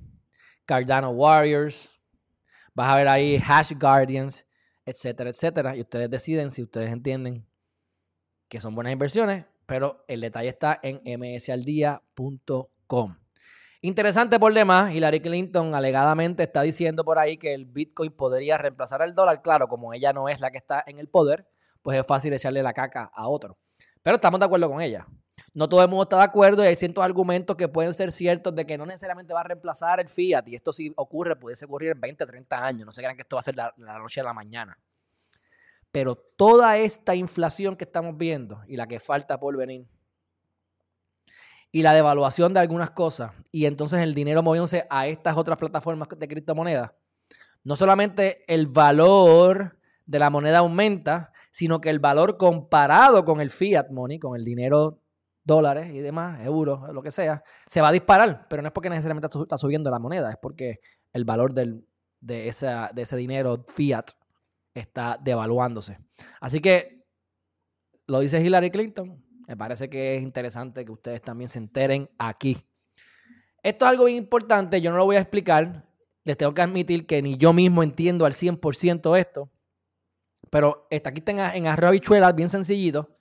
Cardano 0.64 1.10
Warriors. 1.10 1.90
Vas 2.74 2.90
a 2.90 2.96
ver 2.96 3.08
ahí 3.08 3.42
Hash 3.44 3.72
Guardians, 3.78 4.46
etcétera, 4.84 5.30
etcétera. 5.30 5.76
Y 5.76 5.80
ustedes 5.80 6.10
deciden 6.10 6.50
si 6.50 6.62
ustedes 6.62 6.92
entienden 6.92 7.46
que 8.48 8.60
son 8.60 8.74
buenas 8.74 8.92
inversiones, 8.92 9.44
pero 9.66 10.04
el 10.08 10.20
detalle 10.20 10.48
está 10.48 10.78
en 10.82 11.00
msaldía.com. 11.18 13.16
Interesante 13.82 14.38
por 14.40 14.52
demás, 14.54 14.92
Hillary 14.92 15.20
Clinton 15.20 15.74
alegadamente 15.74 16.42
está 16.44 16.62
diciendo 16.62 17.04
por 17.04 17.18
ahí 17.18 17.36
que 17.36 17.52
el 17.54 17.66
Bitcoin 17.66 18.10
podría 18.10 18.58
reemplazar 18.58 19.02
al 19.02 19.14
dólar. 19.14 19.42
Claro, 19.42 19.68
como 19.68 19.92
ella 19.92 20.12
no 20.12 20.28
es 20.28 20.40
la 20.40 20.50
que 20.50 20.56
está 20.56 20.82
en 20.86 20.98
el 20.98 21.08
poder, 21.08 21.46
pues 21.82 21.98
es 21.98 22.06
fácil 22.06 22.32
echarle 22.32 22.62
la 22.62 22.72
caca 22.72 23.10
a 23.12 23.28
otro. 23.28 23.58
Pero 24.02 24.16
estamos 24.16 24.40
de 24.40 24.46
acuerdo 24.46 24.68
con 24.70 24.80
ella. 24.80 25.06
No 25.52 25.68
todo 25.68 25.82
el 25.82 25.88
mundo 25.88 26.04
está 26.04 26.16
de 26.16 26.24
acuerdo 26.24 26.64
y 26.64 26.66
hay 26.66 26.76
ciertos 26.76 27.02
argumentos 27.04 27.56
que 27.56 27.68
pueden 27.68 27.92
ser 27.92 28.12
ciertos 28.12 28.54
de 28.54 28.66
que 28.66 28.76
no 28.76 28.86
necesariamente 28.86 29.32
va 29.32 29.40
a 29.40 29.44
reemplazar 29.44 30.00
el 30.00 30.08
fiat. 30.08 30.46
Y 30.48 30.54
esto 30.54 30.72
si 30.72 30.92
ocurre, 30.96 31.36
puede 31.36 31.56
ocurrir 31.64 31.92
en 31.92 32.00
20, 32.00 32.26
30 32.26 32.64
años. 32.64 32.86
No 32.86 32.92
se 32.92 33.00
crean 33.00 33.16
que 33.16 33.22
esto 33.22 33.36
va 33.36 33.40
a 33.40 33.42
ser 33.42 33.56
la, 33.56 33.72
la 33.78 33.98
noche 33.98 34.20
a 34.20 34.24
la 34.24 34.32
mañana. 34.32 34.78
Pero 35.92 36.14
toda 36.14 36.76
esta 36.78 37.14
inflación 37.14 37.76
que 37.76 37.84
estamos 37.84 38.16
viendo 38.16 38.62
y 38.66 38.76
la 38.76 38.86
que 38.86 39.00
falta 39.00 39.40
por 39.40 39.56
venir, 39.56 39.86
y 41.72 41.82
la 41.82 41.92
devaluación 41.92 42.54
de 42.54 42.60
algunas 42.60 42.90
cosas, 42.90 43.32
y 43.50 43.66
entonces 43.66 44.00
el 44.00 44.14
dinero 44.14 44.42
moviéndose 44.42 44.86
a 44.88 45.06
estas 45.06 45.36
otras 45.36 45.58
plataformas 45.58 46.08
de 46.08 46.28
criptomonedas, 46.28 46.92
no 47.64 47.76
solamente 47.76 48.44
el 48.52 48.66
valor 48.66 49.78
de 50.06 50.18
la 50.18 50.30
moneda 50.30 50.58
aumenta, 50.58 51.32
sino 51.50 51.80
que 51.80 51.90
el 51.90 51.98
valor 51.98 52.36
comparado 52.36 53.24
con 53.24 53.40
el 53.40 53.50
fiat 53.50 53.90
money, 53.90 54.18
con 54.18 54.36
el 54.36 54.44
dinero 54.44 55.02
dólares 55.46 55.94
y 55.94 56.00
demás, 56.00 56.44
euros, 56.44 56.92
lo 56.92 57.02
que 57.02 57.12
sea, 57.12 57.42
se 57.66 57.80
va 57.80 57.88
a 57.88 57.92
disparar, 57.92 58.46
pero 58.48 58.60
no 58.60 58.68
es 58.68 58.72
porque 58.72 58.90
necesariamente 58.90 59.28
está 59.38 59.56
subiendo 59.56 59.90
la 59.90 59.98
moneda, 59.98 60.30
es 60.30 60.36
porque 60.36 60.80
el 61.12 61.24
valor 61.24 61.54
de, 61.54 61.82
de 62.20 62.48
ese 62.48 63.16
dinero 63.16 63.64
fiat 63.68 64.10
está 64.74 65.18
devaluándose. 65.22 65.98
Así 66.40 66.60
que 66.60 67.06
lo 68.06 68.20
dice 68.20 68.44
Hillary 68.44 68.70
Clinton. 68.70 69.22
Me 69.46 69.56
parece 69.56 69.88
que 69.88 70.16
es 70.16 70.22
interesante 70.22 70.84
que 70.84 70.90
ustedes 70.90 71.22
también 71.22 71.48
se 71.48 71.58
enteren 71.58 72.10
aquí. 72.18 72.58
Esto 73.62 73.84
es 73.84 73.90
algo 73.90 74.04
bien 74.04 74.18
importante, 74.18 74.80
yo 74.80 74.90
no 74.90 74.96
lo 74.96 75.04
voy 75.04 75.16
a 75.16 75.20
explicar. 75.20 75.86
Les 76.24 76.36
tengo 76.36 76.52
que 76.54 76.62
admitir 76.62 77.06
que 77.06 77.22
ni 77.22 77.36
yo 77.36 77.52
mismo 77.52 77.82
entiendo 77.84 78.26
al 78.26 78.32
100% 78.32 79.16
esto. 79.18 79.50
Pero 80.50 80.86
está 80.90 81.10
aquí 81.10 81.22
en, 81.26 81.38
en 81.38 81.66
arroz 81.68 82.00
bien 82.34 82.50
sencillito. 82.50 83.15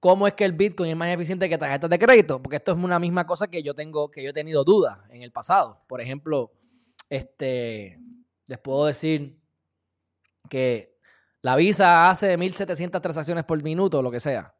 ¿Cómo 0.00 0.26
es 0.26 0.32
que 0.32 0.44
el 0.46 0.54
Bitcoin 0.54 0.90
es 0.90 0.96
más 0.96 1.10
eficiente 1.10 1.48
que 1.48 1.58
tarjetas 1.58 1.90
de 1.90 1.98
crédito? 1.98 2.42
Porque 2.42 2.56
esto 2.56 2.72
es 2.72 2.78
una 2.78 2.98
misma 2.98 3.26
cosa 3.26 3.48
que 3.48 3.62
yo 3.62 3.74
tengo, 3.74 4.10
que 4.10 4.22
yo 4.22 4.30
he 4.30 4.32
tenido 4.32 4.64
dudas 4.64 4.98
en 5.10 5.22
el 5.22 5.30
pasado. 5.30 5.84
Por 5.86 6.00
ejemplo, 6.00 6.52
este, 7.10 7.98
les 8.46 8.58
puedo 8.58 8.86
decir, 8.86 9.40
que 10.50 10.98
la 11.40 11.56
Visa 11.56 12.10
hace 12.10 12.36
1700 12.36 13.00
transacciones 13.00 13.44
por 13.44 13.62
minuto, 13.62 14.02
lo 14.02 14.10
que 14.10 14.20
sea. 14.20 14.54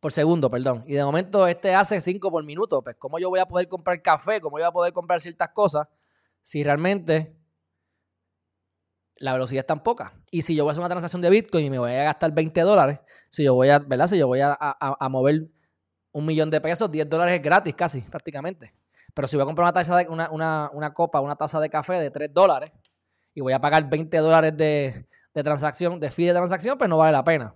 Por 0.00 0.12
segundo, 0.12 0.50
perdón. 0.50 0.84
Y 0.86 0.94
de 0.94 1.04
momento 1.04 1.46
este 1.46 1.74
hace 1.74 2.00
5 2.00 2.30
por 2.30 2.44
minuto. 2.44 2.82
Pues, 2.82 2.96
¿cómo 2.96 3.18
yo 3.18 3.30
voy 3.30 3.40
a 3.40 3.46
poder 3.46 3.68
comprar 3.68 4.02
café? 4.02 4.40
¿Cómo 4.40 4.58
yo 4.58 4.64
voy 4.64 4.68
a 4.68 4.72
poder 4.72 4.92
comprar 4.92 5.20
ciertas 5.20 5.50
cosas 5.50 5.86
si 6.42 6.64
realmente 6.64 7.36
la 9.20 9.32
velocidad 9.32 9.60
es 9.60 9.66
tan 9.66 9.82
poca? 9.82 10.12
Y 10.30 10.42
si 10.42 10.56
yo 10.56 10.64
voy 10.64 10.70
a 10.70 10.72
hacer 10.72 10.80
una 10.80 10.88
transacción 10.88 11.22
de 11.22 11.30
Bitcoin 11.30 11.66
y 11.66 11.70
me 11.70 11.78
voy 11.78 11.92
a 11.92 12.04
gastar 12.04 12.32
20 12.32 12.60
dólares, 12.62 12.98
si 13.28 13.44
yo 13.44 13.54
voy 13.54 13.68
a, 13.68 13.78
¿verdad? 13.78 14.08
Si 14.08 14.18
yo 14.18 14.26
voy 14.26 14.40
a, 14.40 14.56
a, 14.58 15.08
mover 15.08 15.46
un 16.12 16.26
millón 16.26 16.50
de 16.50 16.60
pesos, 16.60 16.90
10 16.90 17.08
dólares 17.08 17.36
es 17.36 17.42
gratis 17.42 17.74
casi, 17.74 18.00
prácticamente. 18.00 18.74
Pero 19.14 19.28
si 19.28 19.36
voy 19.36 19.44
a 19.44 19.46
comprar 19.46 19.66
una, 19.66 19.72
taza 19.72 19.96
de, 19.96 20.08
una, 20.08 20.30
una, 20.30 20.70
una 20.72 20.92
copa, 20.92 21.20
una 21.20 21.36
taza 21.36 21.60
de 21.60 21.70
café 21.70 21.94
de 21.94 22.10
3 22.10 22.34
dólares 22.34 22.72
y 23.34 23.40
voy 23.40 23.52
a 23.52 23.60
pagar 23.60 23.88
20 23.88 24.16
dólares 24.18 24.56
de, 24.56 25.06
de 25.34 25.42
transacción, 25.42 26.00
de 26.00 26.10
fee 26.10 26.26
de 26.26 26.32
transacción, 26.32 26.76
pues 26.76 26.90
no 26.90 26.96
vale 26.96 27.12
la 27.12 27.24
pena. 27.24 27.54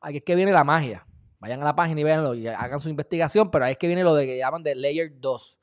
Aquí 0.00 0.18
es 0.18 0.22
que 0.22 0.34
viene 0.34 0.52
la 0.52 0.64
magia. 0.64 1.06
Vayan 1.40 1.62
a 1.62 1.64
la 1.64 1.74
página 1.74 2.00
y 2.00 2.04
véanlo 2.04 2.34
y 2.34 2.46
hagan 2.46 2.80
su 2.80 2.90
investigación, 2.90 3.50
pero 3.50 3.64
ahí 3.64 3.72
es 3.72 3.78
que 3.78 3.86
viene 3.86 4.04
lo 4.04 4.14
de 4.14 4.26
que 4.26 4.38
llaman 4.38 4.62
de 4.62 4.74
Layer 4.74 5.12
2. 5.18 5.58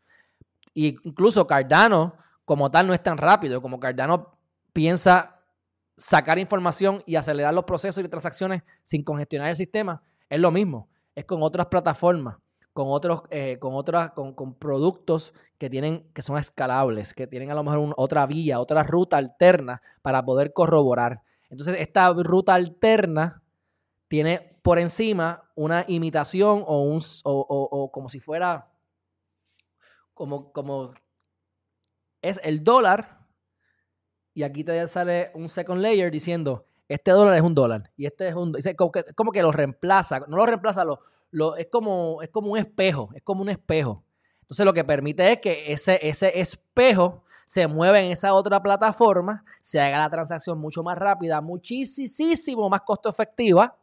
Y 0.74 0.98
incluso 1.04 1.46
Cardano, 1.46 2.16
como 2.46 2.70
tal, 2.72 2.88
no 2.88 2.94
es 2.94 3.02
tan 3.02 3.18
rápido. 3.18 3.62
Como 3.62 3.80
Cardano 3.80 4.37
piensa 4.78 5.42
sacar 5.96 6.38
información 6.38 7.02
y 7.08 7.16
acelerar 7.16 7.52
los 7.52 7.64
procesos 7.64 8.04
y 8.04 8.08
transacciones 8.08 8.62
sin 8.84 9.04
congestionar 9.04 9.50
el 9.50 9.56
sistema, 9.56 10.04
es 10.30 10.40
lo 10.40 10.52
mismo. 10.52 10.88
Es 11.16 11.26
con 11.26 11.42
otras 11.42 11.66
plataformas, 11.66 12.38
con 12.74 12.86
otros, 12.90 13.24
eh, 13.32 13.58
con 13.60 13.74
otras, 13.74 14.12
con, 14.12 14.54
productos 14.54 15.34
que 15.58 15.68
tienen, 15.68 16.08
que 16.14 16.22
son 16.22 16.38
escalables, 16.38 17.16
que 17.16 17.26
tienen 17.26 17.50
a 17.50 17.56
lo 17.56 17.64
mejor 17.64 17.92
otra 17.98 18.28
vía, 18.28 18.60
otra 18.60 18.84
ruta 18.84 19.18
alterna 19.18 19.82
para 20.04 20.24
poder 20.24 20.54
corroborar. 20.54 21.24
Entonces, 21.50 21.78
esta 21.80 22.14
ruta 22.14 22.54
alterna 22.54 23.42
tiene 24.08 24.60
por 24.62 24.78
encima 24.78 25.50
una 25.56 25.86
imitación 25.88 26.64
o, 26.68 26.84
un, 26.84 27.02
o, 27.24 27.90
como 27.92 28.10
si 28.10 28.20
fuera, 28.20 28.70
como, 30.14 30.52
como 30.52 30.94
es 32.22 32.40
el 32.44 32.64
dólar, 32.64 33.17
y 34.38 34.44
aquí 34.44 34.64
te 34.64 34.88
sale 34.88 35.32
un 35.34 35.50
second 35.50 35.82
layer 35.82 36.12
diciendo, 36.12 36.64
este 36.88 37.10
dólar 37.10 37.36
es 37.38 37.42
un 37.42 37.56
dólar, 37.56 37.90
y 37.98 38.06
este 38.06 38.28
es 38.28 38.36
un, 38.36 38.54
como 38.76 38.92
que, 38.92 39.04
como 39.16 39.32
que 39.32 39.42
lo 39.42 39.52
reemplaza, 39.52 40.20
no 40.28 40.38
lo 40.38 40.46
reemplaza, 40.46 40.86
lo, 41.32 41.56
es, 41.56 41.66
como, 41.72 42.22
es 42.22 42.30
como 42.30 42.52
un 42.52 42.60
espejo, 42.60 43.10
es 43.16 43.24
como 43.24 43.42
un 43.42 43.50
espejo. 43.50 44.04
Entonces 44.42 44.64
lo 44.64 44.76
que 44.76 44.84
permite 44.84 45.32
es 45.32 45.40
que 45.40 45.72
ese, 45.74 46.00
ese 46.08 46.40
espejo 46.40 47.24
se 47.48 47.66
mueve 47.66 48.06
en 48.06 48.12
esa 48.12 48.36
otra 48.36 48.62
plataforma, 48.62 49.44
se 49.60 49.82
haga 49.82 49.98
la 49.98 50.10
transacción 50.12 50.60
mucho 50.60 50.84
más 50.84 51.00
rápida, 51.00 51.42
muchísimo 51.42 52.70
más 52.70 52.82
costo 52.82 53.10
efectiva, 53.10 53.76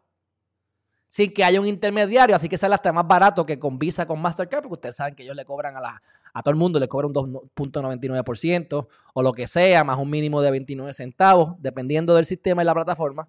sin 1.08 1.34
que 1.34 1.42
haya 1.42 1.60
un 1.60 1.66
intermediario, 1.66 2.36
así 2.36 2.48
que 2.48 2.56
sale 2.56 2.76
hasta 2.76 2.92
más 2.92 3.08
barato 3.08 3.44
que 3.44 3.58
con 3.58 3.76
Visa, 3.76 4.06
con 4.06 4.22
Mastercard, 4.22 4.62
porque 4.62 4.74
ustedes 4.74 4.94
saben 4.94 5.16
que 5.16 5.24
ellos 5.24 5.34
le 5.34 5.44
cobran 5.44 5.76
a, 5.76 5.80
la, 5.80 6.02
a 6.34 6.42
todo 6.42 6.50
el 6.50 6.58
mundo, 6.58 6.78
le 6.78 6.88
cobran 6.88 7.12
un 7.14 7.14
2.99% 7.14 8.86
o 9.14 9.22
lo 9.22 9.32
que 9.32 9.46
sea, 9.46 9.84
más 9.84 9.98
un 9.98 10.10
mínimo 10.10 10.42
de 10.42 10.50
29 10.50 10.92
centavos, 10.92 11.54
dependiendo 11.58 12.14
del 12.14 12.26
sistema 12.26 12.62
y 12.62 12.66
la 12.66 12.74
plataforma 12.74 13.26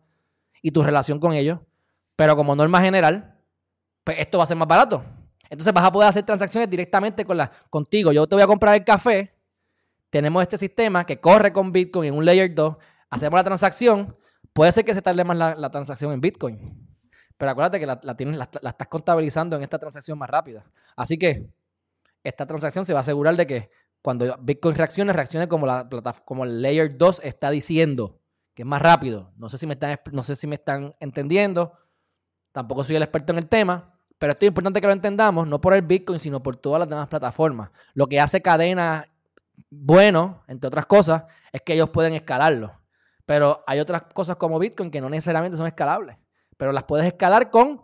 y 0.62 0.72
tu 0.72 0.84
relación 0.84 1.20
con 1.20 1.34
ellos. 1.34 1.60
Pero 2.18 2.36
como 2.36 2.56
norma 2.56 2.82
general, 2.82 3.40
pues 4.04 4.20
esto 4.20 4.40
va 4.40 4.44
a 4.44 4.48
ser 4.48 4.58
más 4.58 4.68
barato. 4.68 5.06
Entonces 5.50 5.72
vas 5.72 5.86
a 5.86 5.92
poder 5.92 6.10
hacer 6.10 6.26
transacciones 6.26 6.70
directamente 6.70 7.24
con 7.24 7.38
la, 7.38 7.50
contigo. 7.70 8.12
Yo 8.12 8.28
te 8.28 8.36
voy 8.36 8.44
a 8.44 8.48
comprar 8.48 8.76
el 8.76 8.84
café 8.84 9.36
tenemos 10.16 10.42
este 10.42 10.58
sistema 10.58 11.06
que 11.06 11.20
corre 11.20 11.52
con 11.52 11.74
Bitcoin 11.74 12.08
en 12.08 12.18
un 12.18 12.24
layer 12.24 12.56
2, 12.56 12.78
hacemos 13.10 13.38
la 13.38 13.44
transacción, 13.44 14.16
puede 14.54 14.72
ser 14.72 14.86
que 14.86 14.94
se 14.94 15.02
tarde 15.02 15.26
más 15.26 15.38
la, 15.58 15.70
transacción 15.70 16.14
en 16.14 16.22
Bitcoin, 16.22 16.58
pero 17.38 17.52
acuérdate 17.52 17.82
que 17.82 17.86
la, 17.86 18.00
tienes, 18.16 18.38
la, 18.38 18.46
estás 18.46 18.88
contabilizando 18.88 19.58
en 19.58 19.64
esta 19.64 19.78
transacción 19.78 20.18
más 20.18 20.30
rápida. 20.30 20.64
Así 20.96 21.18
que 21.18 21.50
esta 22.26 22.46
transacción 22.46 22.86
se 22.86 22.94
va 22.94 23.00
a 23.00 23.02
asegurar 23.02 23.36
de 23.36 23.48
que 23.48 23.70
cuando 24.02 24.38
Bitcoin 24.42 24.76
reaccione, 24.76 25.14
reaccione 25.14 25.48
como, 25.48 25.66
la, 25.66 25.88
como 26.26 26.44
el 26.44 26.62
layer 26.62 26.98
2 26.98 27.22
está 27.24 27.50
diciendo, 27.50 28.22
que 28.54 28.64
es 28.64 28.68
más 28.68 28.82
rápido. 28.82 29.34
No 29.38 29.50
sé 29.50 29.58
si 29.58 29.66
me 29.68 29.74
están, 29.74 30.00
no 30.12 30.24
sé 30.24 30.36
si 30.36 30.48
me 30.48 30.56
están 30.56 30.96
entendiendo. 31.00 31.74
Tampoco 32.52 32.84
soy 32.84 32.96
el 32.96 33.04
experto 33.04 33.34
en 33.34 33.40
el 33.40 33.48
tema, 33.48 33.98
pero 34.18 34.32
esto 34.32 34.46
es 34.46 34.50
importante 34.50 34.80
que 34.80 34.88
lo 34.88 34.94
entendamos, 34.94 35.48
no 35.48 35.60
por 35.60 35.74
el 35.74 35.82
Bitcoin, 35.82 36.20
sino 36.20 36.42
por 36.42 36.56
todas 36.56 36.80
las 36.80 36.90
demás 36.90 37.08
plataformas. 37.08 37.72
Lo 37.94 38.08
que 38.08 38.20
hace 38.20 38.42
cadena 38.42 39.06
bueno, 39.70 40.44
entre 40.48 40.68
otras 40.68 40.86
cosas, 40.86 41.24
es 41.52 41.62
que 41.62 41.74
ellos 41.74 41.90
pueden 41.90 42.14
escalarlo. 42.14 42.80
Pero 43.26 43.64
hay 43.66 43.80
otras 43.80 44.04
cosas 44.14 44.36
como 44.38 44.60
Bitcoin 44.60 44.92
que 44.92 45.02
no 45.02 45.10
necesariamente 45.10 45.58
son 45.58 45.68
escalables, 45.68 46.18
pero 46.58 46.72
las 46.72 46.84
puedes 46.84 47.06
escalar 47.06 47.50
con 47.50 47.84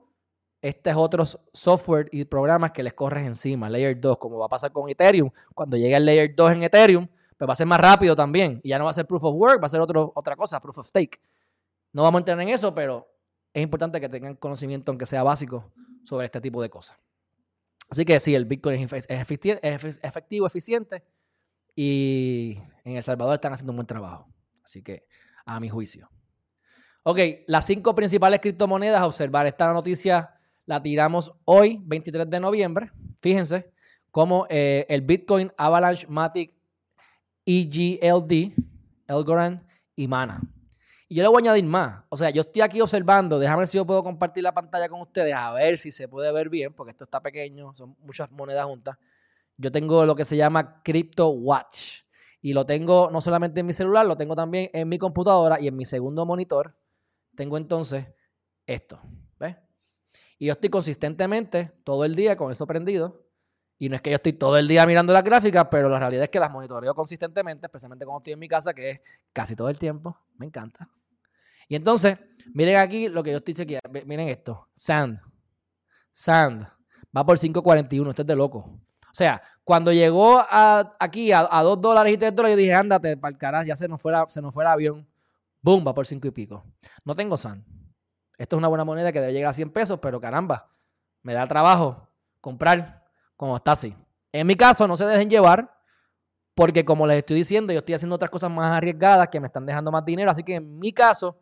estos 0.62 0.94
otros 0.96 1.39
software 1.53 2.08
y 2.12 2.24
programas 2.25 2.72
que 2.72 2.84
les 2.84 2.94
corres 2.94 3.25
encima, 3.25 3.70
Layer 3.70 4.00
2, 4.00 4.18
como 4.18 4.38
va 4.38 4.46
a 4.46 4.50
pasar 4.50 4.72
con 4.72 4.89
Ethereum. 4.89 5.30
Cuando 5.56 5.75
llegue 5.77 5.96
el 5.96 6.06
Layer 6.06 6.36
2 6.36 6.51
en 6.51 6.63
Ethereum, 6.63 7.08
pues 7.38 7.50
va 7.50 7.53
a 7.53 7.56
ser 7.56 7.65
más 7.65 7.80
rápido 7.80 8.15
también. 8.15 8.62
Y 8.63 8.70
ya 8.70 8.77
no 8.77 8.86
va 8.86 8.91
a 8.91 8.94
ser 8.94 9.08
Proof 9.08 9.24
of 9.24 9.36
Work, 9.36 9.62
va 9.62 9.65
a 9.65 9.70
ser 9.70 9.82
otro, 9.82 10.12
otra 10.15 10.36
cosa, 10.36 10.60
Proof 10.60 10.77
of 10.77 10.88
Stake. 10.88 11.20
No 11.94 12.03
vamos 12.03 12.20
a 12.20 12.22
entrar 12.22 12.39
en 12.39 12.50
eso, 12.50 12.75
pero 12.75 13.08
es 13.53 13.63
importante 13.63 14.00
que 14.00 14.08
tengan 14.08 14.36
conocimiento, 14.36 14.91
aunque 14.91 15.06
sea 15.06 15.24
básico, 15.24 15.72
sobre 16.03 16.25
este 16.25 16.39
tipo 16.39 16.62
de 16.62 16.70
cosas. 16.70 16.98
Así 17.89 18.06
que 18.06 18.20
sí, 18.20 18.36
el 18.36 18.46
Bitcoin 18.46 18.82
es, 18.82 19.08
efectivo, 19.10 20.48
eficiente 20.48 21.03
y 21.75 22.58
en 22.86 22.96
El 22.96 23.03
Salvador 23.03 23.34
están 23.34 23.53
haciendo 23.53 23.74
un 23.74 23.77
buen 23.77 23.88
trabajo. 23.88 24.27
Así 24.63 24.82
que, 24.82 25.03
a 25.46 25.60
mi 25.60 25.68
juicio. 25.68 26.10
Ok, 27.03 27.20
las 27.48 27.65
cinco 27.65 27.94
principales 27.94 28.39
criptomonedas 28.39 29.01
a 29.01 29.08
observar. 29.08 29.46
Esta 29.46 29.74
noticia 29.74 30.39
la 30.65 30.82
tiramos 30.82 31.34
hoy, 31.46 31.80
23 31.84 32.30
de 32.30 32.39
noviembre. 32.39 32.91
Fíjense 33.22 33.72
cómo 34.12 34.46
eh, 34.50 34.86
el 34.89 35.01
Bitcoin 35.01 35.51
Avalanche 35.58 36.08
Matic 36.08 36.53
EGLD, 37.46 38.53
Elgorand 39.08 39.65
y 39.96 40.08
Mana. 40.08 40.41
Y 41.08 41.15
yo 41.15 41.24
le 41.24 41.30
voy 41.30 41.41
a 41.41 41.51
añadir 41.51 41.65
más. 41.65 42.03
O 42.08 42.15
sea, 42.15 42.30
yo 42.30 42.41
estoy 42.41 42.62
aquí 42.62 42.80
observando. 42.80 43.38
Déjame 43.38 43.60
ver 43.60 43.68
si 43.68 43.77
yo 43.77 43.86
puedo 43.86 44.01
compartir 44.01 44.44
la 44.44 44.53
pantalla 44.53 44.88
con 44.88 45.01
ustedes 45.01 45.34
a 45.34 45.51
ver 45.53 45.77
si 45.77 45.91
se 45.91 46.08
puede 46.08 46.32
ver 46.32 46.48
bien, 46.48 46.74
porque 46.74 46.91
esto 46.91 47.03
está 47.03 47.22
pequeño, 47.22 47.74
son 47.75 47.98
muchas 48.00 48.32
monedas 48.32 48.63
juntas. 48.65 48.98
Yo 49.58 49.72
tengo 49.72 50.06
lo 50.06 50.15
que 50.15 50.24
se 50.24 50.38
llama 50.38 50.82
Crypto 50.84 51.27
Watch. 51.30 52.03
Y 52.41 52.53
lo 52.53 52.65
tengo 52.65 53.10
no 53.12 53.22
solamente 53.22 53.60
en 53.60 53.65
mi 53.65 53.74
celular, 53.74 54.06
lo 54.06 54.15
tengo 54.15 54.36
también 54.36 54.70
en 54.74 54.88
mi 54.88 54.98
computadora 54.98 55.60
y 55.60 55.68
en 55.68 55.75
mi 55.75 55.86
segundo 55.86 56.25
monitor. 56.25 56.75
Tengo 57.36 57.58
entonces 57.58 58.06
esto. 58.65 59.00
Y 60.42 60.48
yo 60.48 60.54
estoy 60.54 60.72
consistentemente 60.72 61.72
todo 61.84 62.04
el 62.04 62.16
día 62.16 62.36
con 62.36 62.52
eso 62.52 62.66
prendido. 62.66 63.28
Y 63.78 63.90
no 63.90 63.96
es 63.96 64.02
que 64.02 64.10
yo 64.10 64.16
estoy 64.16 64.34
todo 64.34 64.58
el 64.58 64.68
día 64.68 64.88
mirando 64.88 65.14
las 65.14 65.24
gráficas, 65.24 65.68
pero 65.70 65.88
la 65.88 66.00
realidad 66.00 66.24
es 66.24 66.30
que 66.32 66.40
las 66.40 66.50
monitoreo 66.50 66.96
consistentemente, 66.96 67.68
especialmente 67.68 68.06
cuando 68.06 68.22
estoy 68.22 68.34
en 68.34 68.40
mi 68.40 68.48
casa, 68.48 68.74
que 68.74 68.90
es 68.90 69.02
casi 69.32 69.56
todo 69.56 69.70
el 69.70 69.78
tiempo. 69.78 70.18
Me 70.38 70.48
encanta. 70.48 70.90
Y 71.68 71.75
entonces, 71.75 72.18
miren 72.56 72.77
aquí 72.77 73.08
lo 73.08 73.22
que 73.22 73.30
yo 73.30 73.38
estoy 73.38 73.54
chequeando. 73.54 73.88
Miren 74.04 74.30
esto. 74.30 74.68
Sand. 74.74 75.20
Sand. 76.12 76.68
Va 77.16 77.24
por 77.24 77.38
5.41. 77.38 78.10
Esto 78.10 78.24
es 78.24 78.27
de 78.27 78.36
loco. 78.36 78.58
O 78.58 79.14
sea, 79.14 79.44
cuando 79.64 79.94
llegó 79.94 80.42
aquí 80.50 81.32
a, 81.32 81.44
2 81.44 81.80
dólares 81.80 82.16
y 82.16 82.18
3 82.18 82.36
dólares, 82.36 82.56
yo 82.56 82.62
dije, 82.62 82.74
ándate 82.74 83.16
para 83.16 83.32
el 83.32 83.38
carajo, 83.38 83.66
ya 83.68 83.75
se 83.75 83.88
nos, 83.88 84.01
fuera, 84.01 84.25
se 84.27 84.42
nos 84.42 84.51
fue 84.56 84.64
el 84.64 84.70
avión. 84.72 85.08
Boom, 85.62 85.86
va 85.86 85.94
por 85.94 86.08
5 86.08 86.27
y 86.27 86.32
pico. 86.32 86.66
No 87.06 87.14
tengo 87.14 87.38
Sand. 87.38 87.80
Esto 88.42 88.56
es 88.56 88.58
una 88.58 88.70
buena 88.70 88.84
moneda 88.84 89.12
que 89.12 89.22
debe 89.22 89.34
llegar 89.34 89.51
a 89.51 89.54
100 89.54 89.70
pesos, 89.70 90.00
pero 90.00 90.20
caramba, 90.20 90.68
me 91.22 91.36
da 91.36 91.46
trabajo 91.46 92.10
comprar 92.40 93.06
como 93.38 93.56
está 93.56 93.74
así. 93.74 93.96
En 94.32 94.48
mi 94.48 94.56
caso, 94.56 94.88
no 94.88 94.98
se 94.98 95.06
dejen 95.06 95.30
llevar, 95.30 95.80
porque 96.56 96.84
como 96.84 97.06
les 97.06 97.18
estoy 97.18 97.36
diciendo, 97.36 97.72
yo 97.72 97.77
estoy 97.77 97.94
haciendo 97.94 98.16
otras 98.16 98.32
cosas 98.32 98.50
más 98.50 98.75
arriesgadas 98.75 99.30
que 99.30 99.40
me 99.40 99.46
están 99.46 99.68
dejando 99.68 99.92
más 99.92 100.04
dinero. 100.04 100.32
Así 100.32 100.42
que 100.42 100.56
en 100.56 100.80
mi 100.80 100.92
caso, 100.92 101.38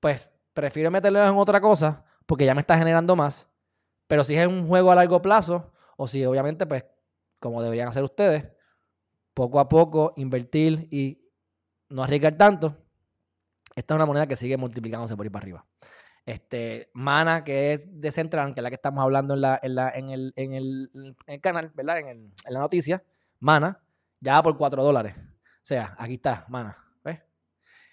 pues 0.00 0.28
prefiero 0.52 0.90
meterlo 0.90 1.24
en 1.24 1.36
otra 1.36 1.60
cosa, 1.60 2.04
porque 2.26 2.44
ya 2.44 2.52
me 2.52 2.62
está 2.62 2.76
generando 2.76 3.14
más. 3.14 3.46
Pero 4.08 4.24
si 4.24 4.34
es 4.34 4.48
un 4.48 4.66
juego 4.66 4.90
a 4.90 4.96
largo 4.96 5.22
plazo, 5.22 5.72
o 5.96 6.08
si 6.08 6.24
obviamente, 6.26 6.66
pues, 6.66 6.84
como 7.38 7.62
deberían 7.62 7.86
hacer 7.86 8.02
ustedes, 8.02 8.44
poco 9.34 9.60
a 9.60 9.68
poco 9.68 10.14
invertir 10.16 10.88
y 10.90 11.30
no 11.90 12.02
arriesgar 12.02 12.36
tanto, 12.36 12.76
esta 13.76 13.94
es 13.94 13.96
una 13.96 14.06
moneda 14.06 14.26
que 14.26 14.34
sigue 14.34 14.56
multiplicándose 14.56 15.16
por 15.16 15.26
ahí 15.26 15.30
para 15.30 15.44
arriba. 15.44 15.64
Este, 16.26 16.90
Mana, 16.94 17.44
que 17.44 17.74
es 17.74 18.00
de 18.00 18.10
Central, 18.10 18.54
que 18.54 18.60
es 18.60 18.62
la 18.62 18.70
que 18.70 18.76
estamos 18.76 19.02
hablando 19.02 19.34
en, 19.34 19.42
la, 19.42 19.60
en, 19.62 19.74
la, 19.74 19.90
en, 19.90 20.08
el, 20.10 20.32
en, 20.36 20.54
el, 21.26 21.40
canal, 21.40 21.70
¿verdad? 21.74 21.98
En, 21.98 22.08
en, 22.08 22.32
la 22.48 22.60
noticia. 22.60 23.04
Mana, 23.40 23.82
ya 24.20 24.42
por 24.42 24.56
4 24.56 24.82
dólares. 24.82 25.14
O 25.16 25.66
sea, 25.66 25.94
aquí 25.98 26.14
está, 26.14 26.46
Mana. 26.48 26.76
¿Ves? 27.04 27.20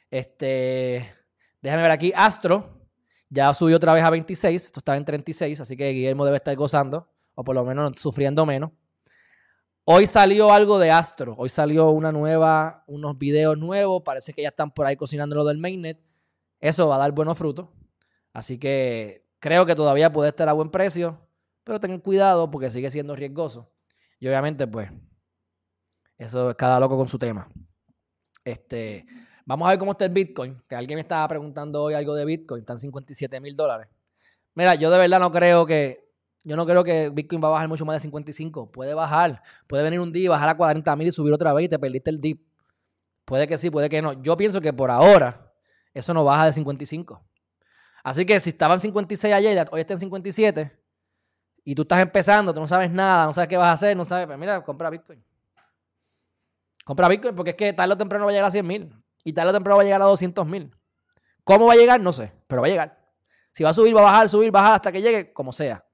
Este, 0.09 1.13
déjame 1.61 1.83
ver 1.83 1.91
aquí. 1.91 2.13
Astro, 2.15 2.87
ya 3.29 3.53
subió 3.53 3.75
otra 3.75 3.93
vez 3.93 4.03
a 4.03 4.09
26. 4.09 4.65
Esto 4.65 4.79
estaba 4.79 4.97
en 4.97 5.05
36, 5.05 5.59
así 5.59 5.75
que 5.75 5.89
Guillermo 5.91 6.23
debe 6.25 6.37
estar 6.37 6.55
gozando, 6.55 7.09
o 7.35 7.43
por 7.43 7.55
lo 7.55 7.65
menos 7.65 7.93
sufriendo 7.97 8.45
menos. 8.45 8.71
Hoy 9.83 10.05
salió 10.05 10.53
algo 10.53 10.79
de 10.79 10.91
Astro. 10.91 11.35
Hoy 11.37 11.49
salió 11.49 11.89
una 11.89 12.11
nueva, 12.11 12.83
unos 12.87 13.17
videos 13.17 13.57
nuevos. 13.57 14.03
Parece 14.03 14.31
que 14.31 14.43
ya 14.43 14.49
están 14.49 14.71
por 14.71 14.85
ahí 14.85 14.95
cocinando 14.95 15.35
lo 15.35 15.43
del 15.43 15.57
mainnet. 15.57 15.99
Eso 16.59 16.87
va 16.87 16.95
a 16.95 16.99
dar 16.99 17.11
buenos 17.11 17.37
frutos. 17.37 17.67
Así 18.33 18.57
que 18.57 19.25
creo 19.39 19.65
que 19.65 19.75
todavía 19.75 20.11
puede 20.11 20.29
estar 20.29 20.47
a 20.47 20.53
buen 20.53 20.69
precio, 20.69 21.19
pero 21.63 21.79
tengan 21.79 21.99
cuidado 21.99 22.49
porque 22.49 22.69
sigue 22.69 22.89
siendo 22.89 23.15
riesgoso. 23.15 23.71
Y 24.19 24.27
obviamente, 24.27 24.67
pues, 24.67 24.89
eso 26.17 26.51
es 26.51 26.55
cada 26.55 26.79
loco 26.79 26.97
con 26.97 27.07
su 27.07 27.17
tema. 27.17 27.49
Este, 28.43 29.05
vamos 29.45 29.67
a 29.67 29.71
ver 29.71 29.79
cómo 29.79 29.91
está 29.91 30.05
el 30.05 30.11
Bitcoin, 30.11 30.61
que 30.67 30.75
alguien 30.75 30.97
me 30.97 31.01
estaba 31.01 31.27
preguntando 31.27 31.83
hoy 31.83 31.93
algo 31.93 32.13
de 32.15 32.25
Bitcoin, 32.25 32.61
están 32.61 32.79
57 32.79 33.39
mil 33.39 33.55
dólares. 33.55 33.87
Mira, 34.53 34.75
yo 34.75 34.91
de 34.91 34.97
verdad 34.97 35.19
no 35.19 35.31
creo 35.31 35.65
que, 35.65 36.11
yo 36.43 36.55
no 36.55 36.65
creo 36.65 36.83
que 36.83 37.09
Bitcoin 37.09 37.43
va 37.43 37.47
a 37.47 37.51
bajar 37.51 37.67
mucho 37.67 37.85
más 37.85 37.95
de 37.95 37.99
55. 38.01 38.71
Puede 38.71 38.93
bajar, 38.93 39.41
puede 39.67 39.83
venir 39.83 39.99
un 39.99 40.11
día 40.11 40.25
y 40.25 40.27
bajar 40.27 40.49
a 40.49 40.57
40 40.57 40.95
mil 40.95 41.07
y 41.07 41.11
subir 41.11 41.33
otra 41.33 41.53
vez 41.53 41.65
y 41.65 41.69
te 41.69 41.79
perdiste 41.79 42.09
el 42.09 42.19
dip. 42.19 42.41
Puede 43.25 43.47
que 43.47 43.57
sí, 43.57 43.69
puede 43.69 43.89
que 43.89 44.01
no. 44.01 44.21
Yo 44.21 44.35
pienso 44.37 44.59
que 44.61 44.73
por 44.73 44.91
ahora 44.91 45.53
eso 45.93 46.13
no 46.13 46.23
baja 46.23 46.45
de 46.45 46.53
55. 46.53 47.23
Así 48.03 48.25
que 48.25 48.39
si 48.39 48.49
estaba 48.49 48.73
en 48.73 48.81
56 48.81 49.33
ayer, 49.33 49.65
hoy 49.71 49.81
está 49.81 49.93
en 49.93 49.99
57, 49.99 50.81
y 51.63 51.75
tú 51.75 51.83
estás 51.83 51.99
empezando, 51.99 52.53
tú 52.53 52.59
no 52.59 52.67
sabes 52.67 52.91
nada, 52.91 53.25
no 53.25 53.33
sabes 53.33 53.47
qué 53.47 53.57
vas 53.57 53.67
a 53.67 53.73
hacer, 53.73 53.95
no 53.95 54.03
sabes, 54.03 54.25
pues 54.25 54.37
mira, 54.37 54.63
compra 54.63 54.89
Bitcoin. 54.89 55.23
Compra 56.83 57.07
Bitcoin 57.07 57.35
porque 57.35 57.51
es 57.51 57.55
que 57.55 57.73
tarde 57.73 57.93
o 57.93 57.97
temprano 57.97 58.25
va 58.25 58.31
a 58.31 58.33
llegar 58.33 58.47
a 58.47 58.51
100 58.51 58.65
mil 58.65 59.03
y 59.23 59.33
tarde 59.33 59.51
o 59.51 59.53
temprano 59.53 59.77
va 59.77 59.83
a 59.83 59.85
llegar 59.85 60.01
a 60.01 60.05
200 60.05 60.47
mil. 60.47 60.75
¿Cómo 61.43 61.67
va 61.67 61.73
a 61.73 61.75
llegar? 61.75 62.01
No 62.01 62.11
sé, 62.11 62.31
pero 62.47 62.61
va 62.61 62.67
a 62.67 62.71
llegar. 62.71 62.99
Si 63.51 63.63
va 63.63 63.69
a 63.69 63.73
subir, 63.73 63.95
va 63.95 64.01
a 64.01 64.05
bajar, 64.05 64.29
subir, 64.29 64.51
bajar 64.51 64.73
hasta 64.73 64.91
que 64.91 65.01
llegue, 65.01 65.33
como 65.33 65.53
sea. 65.53 65.85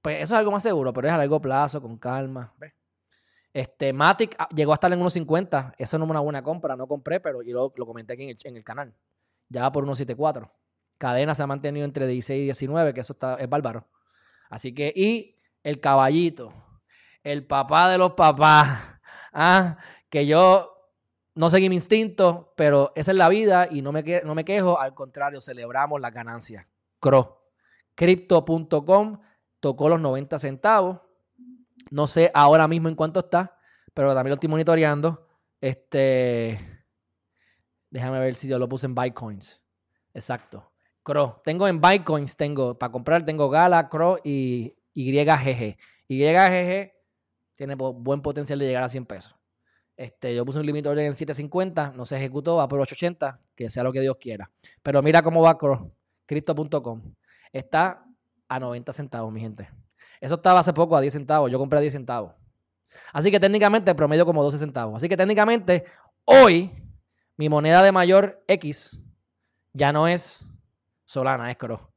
Pues 0.00 0.16
eso 0.16 0.34
es 0.34 0.38
algo 0.38 0.50
más 0.50 0.62
seguro, 0.62 0.92
pero 0.92 1.08
es 1.08 1.12
a 1.12 1.18
largo 1.18 1.40
plazo, 1.40 1.80
con 1.82 1.98
calma. 1.98 2.54
Este, 3.52 3.92
Matic 3.92 4.34
ah, 4.38 4.48
llegó 4.54 4.72
a 4.72 4.74
estar 4.74 4.92
en 4.92 5.00
1.50. 5.00 5.74
Eso 5.76 5.98
no 5.98 6.04
es 6.04 6.10
una 6.10 6.20
buena 6.20 6.42
compra, 6.42 6.74
no 6.76 6.86
compré, 6.86 7.20
pero 7.20 7.42
yo 7.42 7.72
lo, 7.76 7.86
comenté 7.86 8.14
aquí 8.14 8.24
en 8.24 8.30
el, 8.30 8.36
en 8.42 8.56
el 8.56 8.64
canal. 8.64 8.94
Ya 9.48 9.62
va 9.62 9.72
por 9.72 9.84
1.74. 9.84 10.50
Cadena 11.02 11.34
se 11.34 11.42
ha 11.42 11.48
mantenido 11.48 11.84
entre 11.84 12.06
16 12.06 12.42
y 12.42 12.44
19, 12.44 12.94
que 12.94 13.00
eso 13.00 13.12
está, 13.12 13.34
es 13.34 13.48
bárbaro. 13.48 13.88
Así 14.48 14.72
que, 14.72 14.92
y 14.94 15.36
el 15.64 15.80
caballito, 15.80 16.54
el 17.24 17.44
papá 17.44 17.90
de 17.90 17.98
los 17.98 18.12
papás, 18.12 19.00
ah, 19.32 19.78
que 20.08 20.26
yo 20.28 20.72
no 21.34 21.50
seguí 21.50 21.68
mi 21.68 21.74
instinto, 21.74 22.54
pero 22.56 22.92
esa 22.94 23.10
es 23.10 23.16
la 23.16 23.28
vida 23.28 23.66
y 23.68 23.82
no 23.82 23.90
me, 23.90 24.04
no 24.22 24.36
me 24.36 24.44
quejo, 24.44 24.78
al 24.78 24.94
contrario, 24.94 25.40
celebramos 25.40 26.00
la 26.00 26.12
ganancia. 26.12 26.68
CRO, 27.00 27.50
crypto.com, 27.96 29.20
tocó 29.58 29.88
los 29.88 30.00
90 30.00 30.38
centavos. 30.38 31.00
No 31.90 32.06
sé 32.06 32.30
ahora 32.32 32.68
mismo 32.68 32.88
en 32.88 32.94
cuánto 32.94 33.18
está, 33.18 33.58
pero 33.92 34.14
también 34.14 34.30
lo 34.30 34.34
estoy 34.34 34.50
monitoreando. 34.50 35.26
Este, 35.60 36.86
déjame 37.90 38.20
ver 38.20 38.36
si 38.36 38.46
yo 38.46 38.60
lo 38.60 38.68
puse 38.68 38.86
en 38.86 38.94
Bitcoins. 38.94 39.60
Exacto. 40.14 40.71
Cro. 41.02 41.40
Tengo 41.44 41.66
en 41.68 41.80
Bitcoins, 41.80 42.36
tengo 42.36 42.78
para 42.78 42.92
comprar, 42.92 43.24
tengo 43.24 43.48
Gala, 43.48 43.88
Cro 43.88 44.18
y 44.22 44.74
YGG. 44.94 45.76
YGG 46.08 46.92
tiene 47.54 47.74
buen 47.74 48.20
potencial 48.22 48.58
de 48.58 48.66
llegar 48.66 48.82
a 48.82 48.88
100 48.88 49.06
pesos. 49.06 49.36
Este, 49.96 50.34
yo 50.34 50.44
puse 50.44 50.58
un 50.58 50.66
límite 50.66 50.88
en 50.88 51.14
750, 51.14 51.92
no 51.96 52.04
se 52.04 52.16
ejecutó, 52.16 52.56
va 52.56 52.68
por 52.68 52.80
880, 52.80 53.40
que 53.54 53.70
sea 53.70 53.82
lo 53.82 53.92
que 53.92 54.00
Dios 54.00 54.16
quiera. 54.18 54.50
Pero 54.82 55.02
mira 55.02 55.22
cómo 55.22 55.42
va 55.42 55.58
Cro, 55.58 55.92
Crypto.com. 56.26 57.14
Está 57.52 58.04
a 58.48 58.58
90 58.58 58.92
centavos, 58.92 59.32
mi 59.32 59.40
gente. 59.40 59.68
Eso 60.20 60.34
estaba 60.36 60.60
hace 60.60 60.72
poco 60.72 60.96
a 60.96 61.00
10 61.00 61.12
centavos. 61.12 61.50
Yo 61.50 61.58
compré 61.58 61.78
a 61.78 61.82
10 61.82 61.92
centavos. 61.92 62.32
Así 63.12 63.30
que 63.30 63.40
técnicamente 63.40 63.94
promedio 63.94 64.24
como 64.24 64.42
12 64.42 64.58
centavos. 64.58 64.96
Así 64.96 65.08
que 65.08 65.16
técnicamente 65.16 65.84
hoy 66.24 66.70
mi 67.36 67.48
moneda 67.48 67.82
de 67.82 67.92
mayor 67.92 68.42
X 68.46 68.98
ya 69.72 69.92
no 69.92 70.06
es 70.06 70.44
Solana, 71.12 71.50
es 71.50 71.56
Cro. 71.58 71.92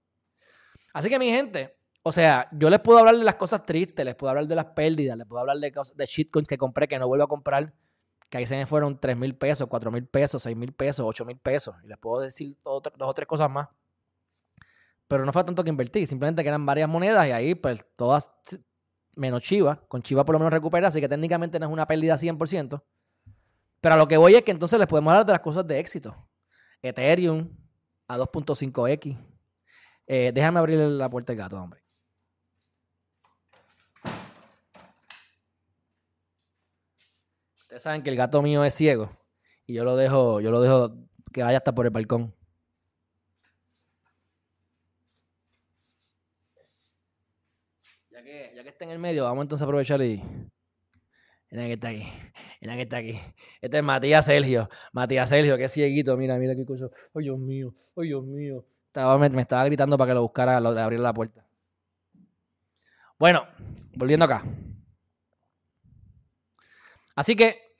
Así 0.93 1.09
que 1.09 1.17
mi 1.17 1.29
gente, 1.29 1.77
o 2.03 2.11
sea, 2.11 2.49
yo 2.51 2.69
les 2.69 2.79
puedo 2.81 2.99
hablar 2.99 3.15
de 3.15 3.23
las 3.23 3.35
cosas 3.35 3.65
tristes, 3.65 4.05
les 4.05 4.15
puedo 4.15 4.29
hablar 4.29 4.45
de 4.45 4.55
las 4.55 4.65
pérdidas, 4.65 5.17
les 5.17 5.25
puedo 5.25 5.39
hablar 5.39 5.57
de, 5.57 5.71
de 5.71 6.05
shitcoins 6.05 6.47
que 6.47 6.57
compré 6.57 6.87
que 6.87 6.99
no 6.99 7.07
vuelvo 7.07 7.23
a 7.23 7.27
comprar, 7.27 7.73
que 8.29 8.37
ahí 8.37 8.45
se 8.45 8.57
me 8.57 8.65
fueron 8.65 8.99
3 8.99 9.17
mil 9.17 9.35
pesos, 9.35 9.67
4 9.69 9.91
mil 9.91 10.05
pesos, 10.05 10.43
6 10.43 10.57
mil 10.57 10.73
pesos, 10.73 11.05
8 11.07 11.25
mil 11.25 11.37
pesos. 11.37 11.75
Y 11.83 11.87
les 11.87 11.97
puedo 11.97 12.21
decir 12.21 12.57
dos 12.63 12.81
o 12.99 13.13
tres 13.13 13.27
cosas 13.27 13.49
más. 13.49 13.69
Pero 15.07 15.25
no 15.25 15.31
fue 15.31 15.43
tanto 15.45 15.63
que 15.63 15.69
invertir, 15.69 16.05
simplemente 16.07 16.43
que 16.43 16.49
eran 16.49 16.65
varias 16.65 16.89
monedas 16.89 17.25
y 17.27 17.31
ahí 17.31 17.55
pues 17.55 17.85
todas 17.95 18.31
menos 19.15 19.43
Chiva. 19.43 19.81
Con 19.87 20.01
Chiva 20.01 20.25
por 20.25 20.33
lo 20.33 20.39
menos 20.39 20.51
recupera, 20.51 20.89
así 20.89 20.99
que 20.99 21.07
técnicamente 21.07 21.57
no 21.57 21.67
es 21.67 21.71
una 21.71 21.87
pérdida 21.87 22.15
100%. 22.15 22.83
Pero 23.79 23.95
a 23.95 23.97
lo 23.97 24.07
que 24.07 24.17
voy 24.17 24.35
es 24.35 24.43
que 24.43 24.51
entonces 24.51 24.77
les 24.77 24.87
podemos 24.87 25.11
hablar 25.11 25.25
de 25.25 25.31
las 25.31 25.41
cosas 25.41 25.65
de 25.65 25.79
éxito. 25.79 26.27
Ethereum 26.81 27.64
a 28.07 28.17
2.5x. 28.17 29.17
Eh, 30.07 30.31
déjame 30.33 30.59
abrir 30.59 30.79
la 30.79 31.09
puerta 31.09 31.33
del 31.33 31.39
gato, 31.39 31.61
hombre. 31.61 31.81
Ustedes 37.61 37.81
saben 37.81 38.03
que 38.03 38.09
el 38.09 38.15
gato 38.15 38.41
mío 38.41 38.63
es 38.63 38.73
ciego 38.73 39.09
y 39.65 39.73
yo 39.73 39.83
lo 39.83 39.95
dejo, 39.95 40.39
yo 40.39 40.51
lo 40.51 40.61
dejo 40.61 40.95
que 41.33 41.43
vaya 41.43 41.57
hasta 41.57 41.73
por 41.73 41.85
el 41.85 41.91
balcón. 41.91 42.33
Ya 48.11 48.23
que, 48.23 48.53
ya 48.55 48.63
que 48.63 48.69
está 48.69 48.85
en 48.85 48.91
el 48.91 48.99
medio, 48.99 49.23
vamos 49.23 49.43
entonces 49.43 49.63
a 49.63 49.65
aprovechar 49.65 50.01
y. 50.01 50.21
Mira 51.55 51.67
que 51.67 51.73
está 51.73 51.87
aquí. 51.87 52.05
Mira 52.59 52.75
que 52.75 52.81
está 52.81 52.97
aquí. 52.97 53.17
Este 53.61 53.77
es 53.77 53.83
Matías 53.83 54.25
Sergio. 54.25 54.67
Matías 54.91 55.29
Sergio, 55.29 55.57
qué 55.57 55.69
cieguito. 55.69 56.17
Mira, 56.17 56.37
mira 56.37 56.53
qué 56.53 56.65
cosa. 56.65 56.89
Ay, 57.13 57.23
Dios 57.23 57.39
mío. 57.39 57.71
Ay, 57.95 58.07
Dios 58.07 58.25
mío. 58.25 58.65
Estaba, 58.87 59.17
me, 59.17 59.27
estaba 59.39 59.63
gritando 59.63 59.97
para 59.97 60.09
que 60.09 60.15
lo 60.15 60.21
buscara, 60.21 60.59
lo, 60.59 60.77
abrir 60.77 60.99
la 60.99 61.13
puerta. 61.13 61.47
Bueno, 63.17 63.47
volviendo 63.95 64.25
acá. 64.25 64.43
Así 67.15 67.37
que, 67.37 67.77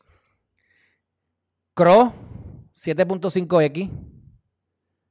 Cro 1.73 2.13
7.5X, 2.71 3.91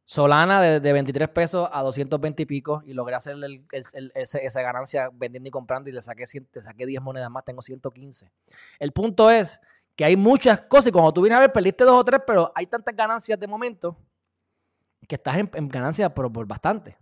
Solana 0.07 0.61
de, 0.61 0.93
23 0.93 1.29
pesos 1.31 1.69
a 1.73 1.83
220 1.83 2.43
y 2.43 2.47
pico 2.47 2.83
y 2.85 2.93
logré 2.93 3.17
hacer 3.17 3.37
esa 3.73 4.63
ganancia 4.63 5.09
vendiendo 5.13 5.49
y 5.49 5.51
comprando 5.51 5.89
y 5.89 5.93
le 5.93 6.03
saqué, 6.03 6.27
saqué 6.27 6.87
10 6.87 7.01
monedas 7.01 7.31
más, 7.31 7.45
tengo 7.45 7.63
115. 7.63 8.31
El 8.79 8.93
punto 8.93 9.31
es 9.31 9.61
que 9.97 10.05
hay 10.05 10.17
muchas 10.17 10.61
cosas 10.63 10.89
y 10.89 10.93
cuando 10.93 11.13
tú 11.13 11.23
vienes 11.23 11.39
a 11.39 11.41
ver 11.41 11.53
perdiste 11.53 11.85
dos 11.85 11.99
o 11.99 12.05
tres, 12.05 12.21
pero 12.27 12.53
hay 12.55 12.67
tantas 12.67 12.95
ganancias 12.95 13.41
de 13.41 13.47
momento 13.47 13.97
que 15.09 15.15
estás 15.15 15.37
en, 15.37 15.69
ganancias 15.69 16.11
por, 16.11 16.31
por 16.31 16.47
bastante. 16.47 16.99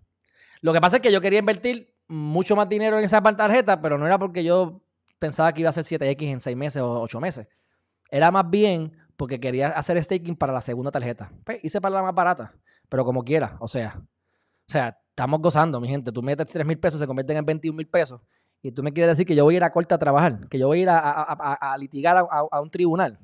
Lo 0.60 0.72
que 0.72 0.80
pasa 0.80 0.96
es 0.96 1.02
que 1.02 1.10
yo 1.10 1.20
quería 1.20 1.40
invertir 1.40 1.92
mucho 2.06 2.54
más 2.54 2.68
dinero 2.68 2.98
en 2.98 3.04
esa 3.04 3.20
tarjeta, 3.20 3.80
pero 3.80 3.98
no 3.98 4.06
era 4.06 4.18
porque 4.18 4.44
yo 4.44 4.80
pensaba 5.18 5.52
que 5.52 5.62
iba 5.62 5.70
a 5.70 5.72
ser 5.72 5.84
7X 5.84 6.22
en 6.22 6.40
6 6.40 6.56
meses 6.56 6.82
o 6.82 7.00
8 7.00 7.20
meses. 7.20 7.48
Era 8.10 8.30
más 8.30 8.48
bien 8.48 8.96
porque 9.16 9.40
quería 9.40 9.68
hacer 9.68 10.02
staking 10.02 10.36
para 10.36 10.52
la 10.52 10.60
segunda 10.60 10.90
tarjeta. 10.90 11.32
Pues, 11.44 11.58
hice 11.62 11.80
para 11.80 11.96
la 11.96 12.02
más 12.02 12.14
barata, 12.14 12.54
pero 12.92 13.06
como 13.06 13.24
quiera, 13.24 13.56
o 13.58 13.66
sea, 13.66 13.96
o 13.96 14.70
sea, 14.70 15.00
estamos 15.08 15.40
gozando, 15.40 15.80
mi 15.80 15.88
gente. 15.88 16.12
Tú 16.12 16.22
metes 16.22 16.46
3 16.46 16.66
mil 16.66 16.78
pesos, 16.78 17.00
se 17.00 17.06
convierten 17.06 17.38
en 17.38 17.46
21 17.46 17.74
mil 17.74 17.88
pesos. 17.88 18.20
Y 18.60 18.70
tú 18.70 18.82
me 18.82 18.92
quieres 18.92 19.16
decir 19.16 19.26
que 19.26 19.34
yo 19.34 19.44
voy 19.44 19.54
a 19.54 19.56
ir 19.56 19.64
a 19.64 19.72
corte 19.72 19.94
a 19.94 19.98
trabajar, 19.98 20.46
que 20.50 20.58
yo 20.58 20.66
voy 20.66 20.80
a 20.80 20.82
ir 20.82 20.88
a, 20.90 21.74
litigar 21.78 22.18
a, 22.18 22.60
un 22.60 22.70
tribunal. 22.70 23.18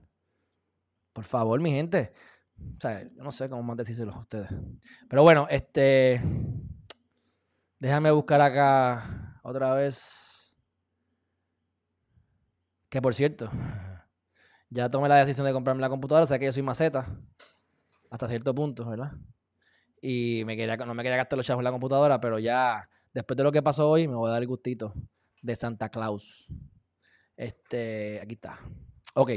Por 1.13 1.25
favor, 1.25 1.61
mi 1.61 1.71
gente. 1.71 2.15
O 2.57 2.81
sea, 2.81 3.03
yo 3.03 3.23
no 3.23 3.31
sé 3.31 3.51
cómo 3.51 3.63
más 3.63 3.77
decírselo 3.77 4.15
a 4.15 4.21
ustedes. 4.21 4.49
Pero 5.07 5.23
bueno, 5.23 5.47
este. 5.51 6.23
Déjame 7.79 8.11
buscar 8.11 8.41
acá 8.41 9.39
otra 9.43 9.75
vez. 9.75 10.57
Que 12.89 13.03
por 13.03 13.15
cierto, 13.15 13.51
ya 14.71 14.89
tomé 14.89 15.11
la 15.11 15.17
decisión 15.17 15.47
de 15.47 15.53
comprarme 15.53 15.83
la 15.83 15.91
computadora, 15.91 16.25
o 16.25 16.27
sea 16.27 16.39
que 16.39 16.47
yo 16.47 16.53
soy 16.53 16.63
maceta 16.63 17.07
hasta 18.11 18.29
cierto 18.29 18.55
punto, 18.55 18.89
¿verdad? 18.89 19.13
Y 20.01 20.43
me 20.47 20.57
quería, 20.57 20.77
no 20.77 20.95
me 20.95 21.03
quería 21.03 21.17
gastar 21.17 21.37
los 21.37 21.47
chavos 21.47 21.61
en 21.61 21.65
la 21.65 21.71
computadora, 21.71 22.21
pero 22.21 22.39
ya 22.39 22.89
después 23.13 23.37
de 23.37 23.45
lo 23.45 23.53
que 23.53 23.63
pasó 23.63 23.89
hoy, 23.91 24.07
me 24.07 24.15
voy 24.15 24.29
a 24.29 24.33
dar 24.33 24.43
el 24.43 24.49
gustito 24.49 24.95
de 25.43 25.57
Santa 25.57 25.89
Claus. 25.89 26.53
Este, 27.37 28.21
aquí 28.21 28.35
está. 28.35 28.59
Ok. 29.15 29.33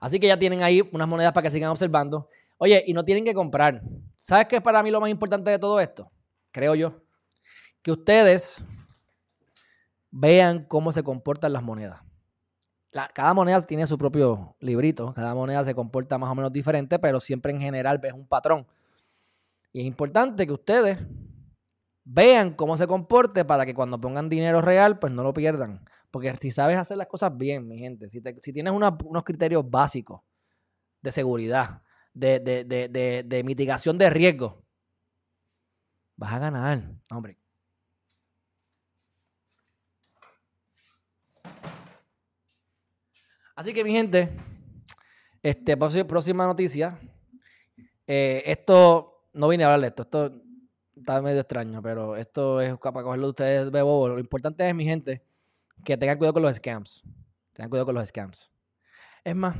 Así 0.00 0.20
que 0.20 0.28
ya 0.28 0.38
tienen 0.38 0.62
ahí 0.62 0.88
unas 0.92 1.08
monedas 1.08 1.32
para 1.32 1.44
que 1.44 1.50
sigan 1.50 1.70
observando. 1.70 2.28
Oye, 2.58 2.82
y 2.86 2.92
no 2.92 3.04
tienen 3.04 3.24
que 3.24 3.34
comprar. 3.34 3.82
¿Sabes 4.16 4.46
qué 4.46 4.56
es 4.56 4.62
para 4.62 4.82
mí 4.82 4.90
lo 4.90 5.00
más 5.00 5.10
importante 5.10 5.50
de 5.50 5.58
todo 5.58 5.80
esto? 5.80 6.10
Creo 6.50 6.74
yo. 6.74 7.02
Que 7.82 7.92
ustedes 7.92 8.64
vean 10.10 10.64
cómo 10.64 10.92
se 10.92 11.02
comportan 11.02 11.52
las 11.52 11.62
monedas 11.62 12.00
cada 13.12 13.34
moneda 13.34 13.60
tiene 13.62 13.86
su 13.86 13.98
propio 13.98 14.56
librito, 14.60 15.12
cada 15.14 15.34
moneda 15.34 15.64
se 15.64 15.74
comporta 15.74 16.18
más 16.18 16.30
o 16.30 16.34
menos 16.34 16.52
diferente, 16.52 16.98
pero 16.98 17.20
siempre 17.20 17.52
en 17.52 17.60
general 17.60 17.98
ves 17.98 18.12
un 18.12 18.26
patrón. 18.26 18.66
Y 19.72 19.80
es 19.80 19.86
importante 19.86 20.46
que 20.46 20.52
ustedes 20.52 20.98
vean 22.04 22.54
cómo 22.54 22.76
se 22.76 22.86
comporte 22.86 23.44
para 23.44 23.66
que 23.66 23.74
cuando 23.74 24.00
pongan 24.00 24.28
dinero 24.28 24.60
real, 24.60 24.98
pues 24.98 25.12
no 25.12 25.22
lo 25.22 25.32
pierdan. 25.32 25.84
Porque 26.10 26.34
si 26.40 26.50
sabes 26.50 26.78
hacer 26.78 26.96
las 26.96 27.06
cosas 27.06 27.36
bien, 27.36 27.68
mi 27.68 27.78
gente, 27.78 28.08
si, 28.08 28.22
tienes 28.52 28.72
unos 28.72 29.24
criterios 29.24 29.68
básicos 29.68 30.22
de 31.02 31.12
seguridad, 31.12 31.82
de, 32.14 32.40
de 32.40 33.44
mitigación 33.44 33.98
de 33.98 34.10
riesgo, 34.10 34.64
vas 36.16 36.32
a 36.32 36.38
ganar, 36.38 36.82
hombre. 37.10 37.38
Así 43.58 43.72
que, 43.74 43.82
mi 43.82 43.90
gente, 43.90 44.30
este, 45.42 45.76
próxima 45.76 46.46
noticia. 46.46 46.96
Eh, 48.06 48.44
esto, 48.46 49.17
no 49.38 49.48
vine 49.48 49.62
a 49.62 49.66
hablar 49.68 49.80
de 49.80 49.86
esto, 49.86 50.02
esto 50.02 50.42
está 50.96 51.22
medio 51.22 51.40
extraño, 51.40 51.80
pero 51.80 52.16
esto 52.16 52.60
es 52.60 52.76
para 52.78 53.04
cogerlo 53.04 53.26
de 53.26 53.30
ustedes 53.30 53.72
de 53.72 53.82
bobo. 53.82 54.08
Lo 54.08 54.18
importante 54.18 54.68
es, 54.68 54.74
mi 54.74 54.84
gente, 54.84 55.22
que 55.84 55.96
tengan 55.96 56.18
cuidado 56.18 56.34
con 56.34 56.42
los 56.42 56.56
scams. 56.56 57.04
Tengan 57.52 57.70
cuidado 57.70 57.86
con 57.86 57.94
los 57.94 58.06
scams. 58.06 58.50
Es 59.22 59.36
más, 59.36 59.56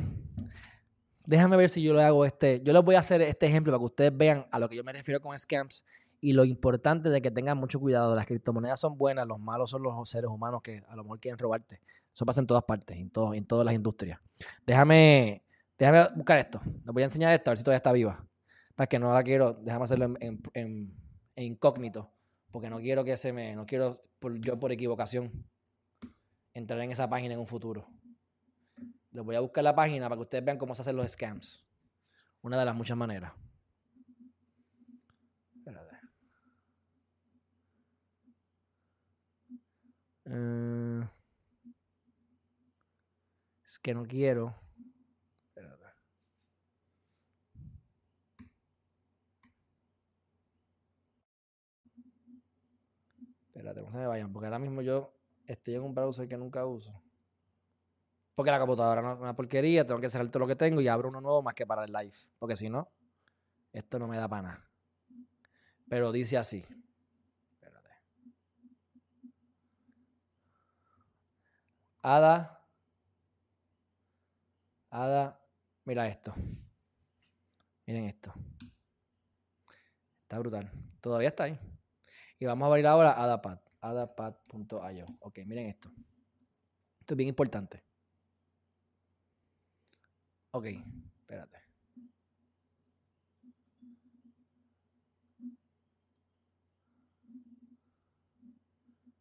déjame 1.24 1.56
ver 1.56 1.70
si 1.70 1.80
yo 1.80 1.94
le 1.94 2.02
hago 2.02 2.24
este. 2.24 2.60
Yo 2.64 2.72
les 2.72 2.82
voy 2.82 2.96
a 2.96 2.98
hacer 2.98 3.22
este 3.22 3.46
ejemplo 3.46 3.72
para 3.72 3.78
que 3.78 3.84
ustedes 3.84 4.16
vean 4.16 4.46
a 4.50 4.58
lo 4.58 4.68
que 4.68 4.74
yo 4.74 4.82
me 4.82 4.92
refiero 4.92 5.20
con 5.20 5.38
scams 5.38 5.84
y 6.20 6.32
lo 6.32 6.44
importante 6.44 7.08
de 7.08 7.22
que 7.22 7.30
tengan 7.30 7.56
mucho 7.56 7.78
cuidado. 7.78 8.16
Las 8.16 8.26
criptomonedas 8.26 8.80
son 8.80 8.98
buenas, 8.98 9.28
los 9.28 9.38
malos 9.38 9.70
son 9.70 9.84
los 9.84 10.08
seres 10.08 10.28
humanos 10.28 10.60
que 10.60 10.82
a 10.88 10.96
lo 10.96 11.04
mejor 11.04 11.20
quieren 11.20 11.38
robarte. 11.38 11.80
Eso 12.12 12.26
pasa 12.26 12.40
en 12.40 12.48
todas 12.48 12.64
partes, 12.64 12.96
en, 12.96 13.10
todo, 13.10 13.32
en 13.32 13.46
todas 13.46 13.64
las 13.64 13.74
industrias. 13.74 14.18
Déjame, 14.66 15.44
déjame 15.78 16.04
buscar 16.16 16.38
esto. 16.38 16.60
Les 16.64 16.92
voy 16.92 17.02
a 17.04 17.06
enseñar 17.06 17.32
esto, 17.32 17.50
a 17.50 17.52
ver 17.52 17.58
si 17.58 17.62
todavía 17.62 17.76
está 17.76 17.92
viva. 17.92 18.27
Para 18.78 18.86
que 18.86 19.00
no 19.00 19.12
la 19.12 19.24
quiero, 19.24 19.54
déjame 19.54 19.84
hacerlo 19.86 20.14
en, 20.20 20.94
incógnito. 21.34 22.14
Porque 22.52 22.70
no 22.70 22.78
quiero 22.78 23.02
que 23.02 23.16
se 23.16 23.32
me, 23.32 23.56
no 23.56 23.66
quiero 23.66 24.00
yo 24.40 24.60
por 24.60 24.70
equivocación 24.70 25.32
entrar 26.54 26.80
en 26.82 26.92
esa 26.92 27.10
página 27.10 27.34
en 27.34 27.40
un 27.40 27.48
futuro. 27.48 27.88
Les 29.10 29.24
voy 29.24 29.34
a 29.34 29.40
buscar 29.40 29.64
la 29.64 29.74
página 29.74 30.08
para 30.08 30.18
que 30.18 30.22
ustedes 30.22 30.44
vean 30.44 30.58
cómo 30.58 30.76
se 30.76 30.82
hacen 30.82 30.94
los 30.94 31.10
scams. 31.10 31.66
Una 32.40 32.56
de 32.56 32.64
las 32.66 32.76
muchas 32.76 32.96
maneras. 32.96 33.32
Espérate. 35.56 35.96
Eh, 40.26 41.08
es 43.64 43.78
que 43.80 43.92
no 43.92 44.06
quiero. 44.06 44.54
Espérate. 45.48 45.88
Espérate, 53.58 53.82
no 53.82 53.90
se 53.90 53.98
me 53.98 54.06
vayan, 54.06 54.32
porque 54.32 54.46
ahora 54.46 54.60
mismo 54.60 54.82
yo 54.82 55.12
estoy 55.44 55.74
en 55.74 55.82
un 55.82 55.92
browser 55.92 56.28
que 56.28 56.36
nunca 56.36 56.64
uso. 56.64 57.02
Porque 58.36 58.52
la 58.52 58.60
computadora 58.60 59.02
no 59.02 59.14
es 59.14 59.18
una 59.18 59.34
porquería, 59.34 59.84
tengo 59.84 60.00
que 60.00 60.08
cerrar 60.08 60.28
todo 60.28 60.38
lo 60.38 60.46
que 60.46 60.54
tengo 60.54 60.80
y 60.80 60.86
abro 60.86 61.08
uno 61.08 61.20
nuevo 61.20 61.42
más 61.42 61.54
que 61.54 61.66
para 61.66 61.82
el 61.82 61.92
live. 61.92 62.14
Porque 62.38 62.54
si 62.54 62.70
no, 62.70 62.88
esto 63.72 63.98
no 63.98 64.06
me 64.06 64.16
da 64.16 64.28
para 64.28 64.42
nada. 64.42 64.70
Pero 65.88 66.12
dice 66.12 66.36
así. 66.36 66.64
Espérate. 67.50 67.90
Ada 72.02 72.62
Ada, 74.88 75.36
mira 75.84 76.06
esto. 76.06 76.32
Miren 77.86 78.04
esto. 78.04 78.32
Está 80.22 80.38
brutal. 80.38 80.70
Todavía 81.00 81.28
está 81.30 81.44
ahí. 81.44 81.58
Y 82.38 82.46
vamos 82.46 82.66
a 82.66 82.68
abrir 82.68 82.86
ahora 82.86 83.20
Adapad. 83.20 83.58
Adapad.io. 83.80 85.06
Ok, 85.20 85.38
miren 85.46 85.66
esto. 85.66 85.90
Esto 87.00 87.14
es 87.14 87.16
bien 87.16 87.28
importante. 87.28 87.84
Ok, 90.50 90.66
espérate. 91.20 91.58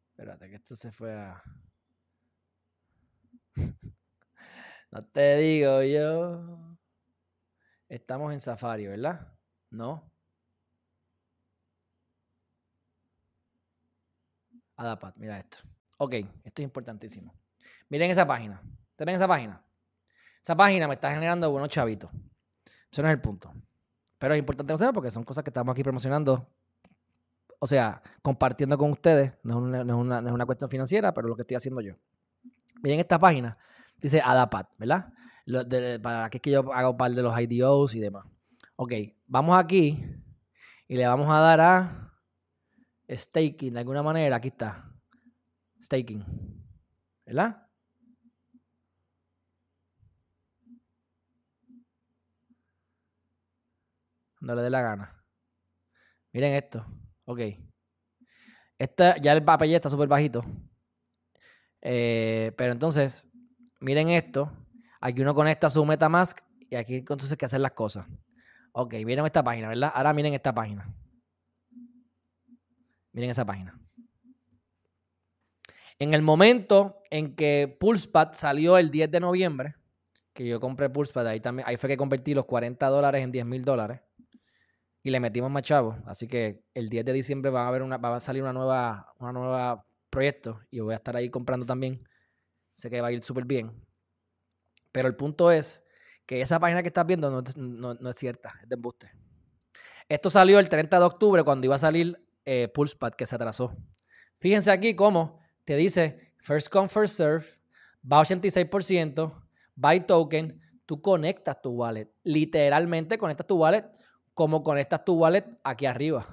Espérate, 0.10 0.50
que 0.50 0.56
esto 0.56 0.76
se 0.76 0.92
fue 0.92 1.14
a... 1.14 1.44
no 4.92 5.06
te 5.06 5.38
digo 5.38 5.84
yo. 5.84 6.78
Estamos 7.88 8.34
en 8.34 8.40
Safari, 8.40 8.88
¿verdad? 8.88 9.32
No. 9.70 10.12
Adapat, 14.78 15.16
mira 15.18 15.38
esto. 15.40 15.58
Ok, 15.98 16.14
esto 16.44 16.62
es 16.62 16.64
importantísimo. 16.64 17.34
Miren 17.90 18.12
esa 18.12 18.26
página. 18.26 18.62
¿Ustedes 18.92 19.06
ven 19.06 19.16
esa 19.16 19.28
página? 19.28 19.62
Esa 20.42 20.56
página 20.56 20.88
me 20.88 20.94
está 20.94 21.12
generando 21.12 21.52
buenos 21.52 21.70
chavitos. 21.70 22.10
Eso 22.92 23.02
no 23.02 23.10
es 23.10 23.14
el 23.14 23.22
punto. 23.22 23.54
Pero 24.18 24.34
es 24.34 24.40
importante 24.40 24.74
hacerlo 24.74 24.94
porque 24.94 25.12
son 25.12 25.24
cosas 25.24 25.44
que 25.44 25.50
estamos 25.50 25.74
aquí 25.74 25.84
promocionando. 25.84 26.48
O 27.60 27.68
sea, 27.68 28.02
compartiendo 28.22 28.78
con 28.78 28.92
ustedes. 28.92 29.34
No 29.44 29.54
es 29.54 29.60
una, 29.60 29.84
no 30.22 30.28
es 30.28 30.34
una 30.34 30.46
cuestión 30.46 30.70
financiera, 30.70 31.14
pero 31.14 31.28
lo 31.28 31.36
que 31.36 31.42
estoy 31.42 31.58
haciendo 31.58 31.82
yo. 31.82 31.96
Miren 32.82 33.00
esta 33.00 33.20
página. 33.20 33.58
Dice 34.00 34.22
Adapat, 34.24 34.70
¿verdad? 34.78 35.12
para 36.02 36.30
que 36.30 36.38
es 36.38 36.42
que 36.42 36.52
yo 36.52 36.74
hago 36.74 36.98
par 36.98 37.12
de 37.12 37.22
los 37.22 37.40
IDOs 37.40 37.96
y 37.96 38.00
demás. 38.00 38.26
Ok, 38.76 38.94
vamos 39.26 39.58
aquí 39.58 39.98
y 40.88 40.98
le 40.98 41.08
vamos 41.08 41.30
a 41.30 41.40
dar 41.40 41.62
a 41.62 42.07
staking 43.10 43.74
de 43.74 43.80
alguna 43.80 44.04
manera. 44.04 44.36
Aquí 44.36 44.50
está. 44.50 44.92
Staking. 45.82 46.24
¿Verdad? 47.26 47.68
No 54.40 54.56
le 54.56 54.62
dé 54.62 54.70
la 54.70 54.82
gana. 54.82 55.26
Miren 56.32 56.54
esto. 56.54 56.86
Ok. 57.26 57.42
Este, 58.78 59.16
ya 59.22 59.34
el 59.34 59.44
papel 59.44 59.74
está 59.74 59.90
súper 59.90 60.08
bajito. 60.08 60.46
Eh, 61.82 62.54
pero 62.58 62.72
entonces, 62.72 63.28
miren 63.80 64.10
esto. 64.10 64.52
Aquí 65.02 65.22
uno 65.22 65.34
conecta 65.34 65.70
su 65.70 65.86
Metamask 65.86 66.40
y 66.70 66.76
aquí 66.76 66.96
entonces 66.98 67.32
hay 67.32 67.38
que 67.38 67.46
hacer 67.46 67.62
las 67.62 67.72
cosas. 67.72 68.06
Ok, 68.72 68.94
miren 69.06 69.26
esta 69.26 69.44
página, 69.44 69.70
¿verdad? 69.70 69.92
Ahora 69.94 70.14
miren 70.14 70.34
esta 70.34 70.54
página. 70.54 70.94
Miren 73.18 73.32
esa 73.32 73.46
página. 73.46 73.76
En 75.98 76.14
el 76.14 76.22
momento 76.22 77.02
en 77.10 77.36
que 77.36 77.76
Pulsepad 77.80 78.34
salió 78.34 78.78
el 78.78 78.92
10 78.92 79.10
de 79.10 79.20
noviembre, 79.20 79.76
que 80.34 80.46
yo 80.46 80.60
compré 80.60 80.88
Pulsepad, 80.92 81.26
ahí, 81.26 81.40
también, 81.40 81.68
ahí 81.68 81.78
fue 81.78 81.90
que 81.90 81.98
convertí 81.98 82.36
los 82.36 82.46
40 82.46 82.88
dólares 82.90 83.24
en 83.24 83.32
10 83.32 83.44
mil 83.48 83.66
dólares 83.66 84.02
y 85.02 85.10
le 85.10 85.20
metimos 85.20 85.50
más 85.50 85.64
chavos. 85.64 85.96
Así 86.06 86.28
que 86.28 86.62
el 86.76 86.90
10 86.90 87.06
de 87.06 87.14
diciembre 87.14 87.50
va 87.50 87.64
a, 87.64 87.70
haber 87.70 87.82
una, 87.82 87.98
va 87.98 88.18
a 88.18 88.20
salir 88.20 88.44
una 88.44 88.54
nueva, 88.54 89.12
una 89.18 89.32
nueva 89.32 89.88
proyecto 90.12 90.62
y 90.70 90.80
voy 90.82 90.94
a 90.94 90.98
estar 90.98 91.16
ahí 91.16 91.32
comprando 91.32 91.66
también. 91.66 92.08
Sé 92.74 92.92
que 92.92 93.02
va 93.02 93.08
a 93.08 93.12
ir 93.12 93.24
súper 93.24 93.46
bien. 93.46 93.84
Pero 94.92 95.08
el 95.08 95.16
punto 95.16 95.50
es 95.50 95.84
que 96.28 96.40
esa 96.40 96.60
página 96.60 96.84
que 96.84 96.90
estás 96.90 97.08
viendo 97.08 97.32
no, 97.32 98.10
es 98.10 98.16
cierta, 98.16 98.60
es 98.62 98.70
de 98.70 98.76
embuste. 98.76 99.12
Esto 100.08 100.30
salió 100.30 100.60
el 100.60 100.70
30 100.70 101.00
de 101.00 101.06
octubre 101.06 101.44
cuando 101.44 101.66
iba 101.66 101.78
a 101.78 101.80
salir 101.80 102.27
eh, 102.48 102.70
Pulsepad, 102.70 103.12
que 103.12 103.26
se 103.26 103.36
atrasó. 103.36 103.76
Fíjense 104.40 104.72
aquí 104.72 104.96
cómo 104.96 105.42
te 105.66 105.76
dice 105.76 106.34
first 106.40 106.70
come, 106.70 106.88
first 106.88 107.18
serve, 107.18 107.46
va 108.02 108.22
86%, 108.22 109.34
buy 109.76 110.00
token, 110.00 110.62
tú 110.86 111.02
conectas 111.02 111.62
tu 111.62 111.72
wallet. 111.72 112.10
Literalmente 112.24 113.18
conectas 113.18 113.46
tu 113.46 113.58
wallet 113.58 113.86
como 114.34 114.64
conectas 114.64 115.04
tu 115.04 115.16
wallet 115.16 115.46
aquí 115.62 115.86
arriba. 115.86 116.26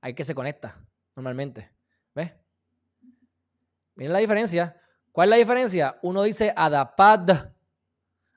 Ahí 0.00 0.14
que 0.14 0.24
se 0.24 0.34
conecta 0.34 0.82
normalmente. 1.14 1.70
¿Ves? 2.14 2.32
Miren 3.96 4.14
la 4.14 4.20
diferencia. 4.20 4.80
¿Cuál 5.12 5.28
es 5.28 5.30
la 5.30 5.36
diferencia? 5.36 5.98
Uno 6.02 6.22
dice 6.22 6.54
adapad, 6.56 7.50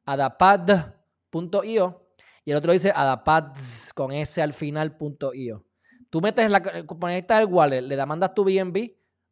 adapad.io 0.06 2.04
y 2.44 2.52
el 2.52 2.58
otro 2.58 2.74
dice 2.74 2.92
adapads 2.94 3.94
con 3.94 4.12
S 4.12 4.42
al 4.42 4.52
final.io. 4.52 5.66
Tú 6.14 6.22
metes 6.22 6.48
la, 6.52 6.62
conectas 6.86 7.42
el 7.42 7.48
wallet, 7.48 7.82
le 7.82 8.06
mandas 8.06 8.36
tu 8.36 8.44
BNB, 8.44 8.74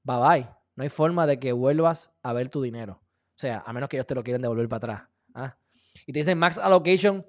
bye 0.01 0.17
bye. 0.19 0.49
No 0.75 0.81
hay 0.81 0.89
forma 0.89 1.27
de 1.27 1.37
que 1.37 1.51
vuelvas 1.51 2.11
a 2.23 2.33
ver 2.33 2.49
tu 2.49 2.59
dinero. 2.59 2.93
O 3.03 3.35
sea, 3.35 3.61
a 3.63 3.71
menos 3.71 3.87
que 3.87 3.97
ellos 3.97 4.07
te 4.07 4.15
lo 4.15 4.23
quieran 4.23 4.41
devolver 4.41 4.67
para 4.67 4.77
atrás. 4.77 5.09
¿ah? 5.35 5.55
Y 6.07 6.11
te 6.11 6.17
dicen 6.17 6.39
max 6.39 6.57
allocation 6.57 7.23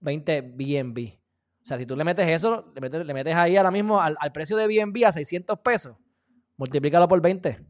20 0.00 0.40
BNB. 0.40 1.18
O 1.60 1.64
sea, 1.66 1.76
si 1.76 1.84
tú 1.84 1.96
le 1.96 2.02
metes 2.02 2.26
eso, 2.28 2.72
le 2.74 3.12
metes, 3.12 3.36
ahí 3.36 3.58
ahora 3.58 3.70
mismo 3.70 4.00
al, 4.00 4.16
precio 4.32 4.56
de 4.56 4.66
BNB 4.66 5.04
a 5.04 5.12
600 5.12 5.58
pesos, 5.58 5.94
multiplícalo 6.56 7.06
por 7.08 7.20
20. 7.20 7.62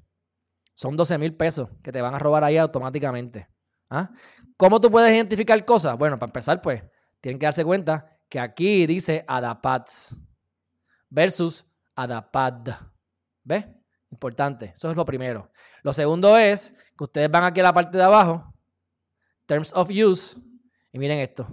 Son 0.75 0.97
12 0.97 1.19
mil 1.19 1.35
pesos 1.35 1.69
que 1.83 1.91
te 1.91 2.01
van 2.01 2.15
a 2.15 2.21
robar 2.21 2.45
ahí 2.45 2.59
automáticamente. 2.59 3.49
¿ah? 3.91 4.13
¿Cómo 4.57 4.81
tú 4.81 4.89
puedes 4.89 5.13
identificar 5.13 5.65
cosas? 5.65 5.99
Bueno, 5.99 6.17
para 6.17 6.31
empezar, 6.31 6.63
pues, 6.63 6.81
tienen 7.21 7.41
que 7.41 7.47
darse 7.47 7.65
cuenta 7.65 8.21
que 8.29 8.39
aquí 8.39 8.87
dice 8.87 9.25
Adapads 9.27 10.28
versus 11.11 11.67
Adapad. 11.95 12.69
¿Ves? 13.43 13.67
Importante. 14.11 14.73
Eso 14.75 14.91
es 14.91 14.97
lo 14.97 15.05
primero. 15.05 15.51
Lo 15.83 15.93
segundo 15.93 16.37
es 16.37 16.73
que 16.97 17.05
ustedes 17.05 17.31
van 17.31 17.45
aquí 17.45 17.61
a 17.61 17.65
la 17.65 17.73
parte 17.73 17.97
de 17.97 18.05
abajo, 18.05 18.55
Terms 19.47 19.73
of 19.75 19.91
Use, 19.91 20.39
y 20.93 20.99
miren 20.99 21.19
esto. 21.19 21.47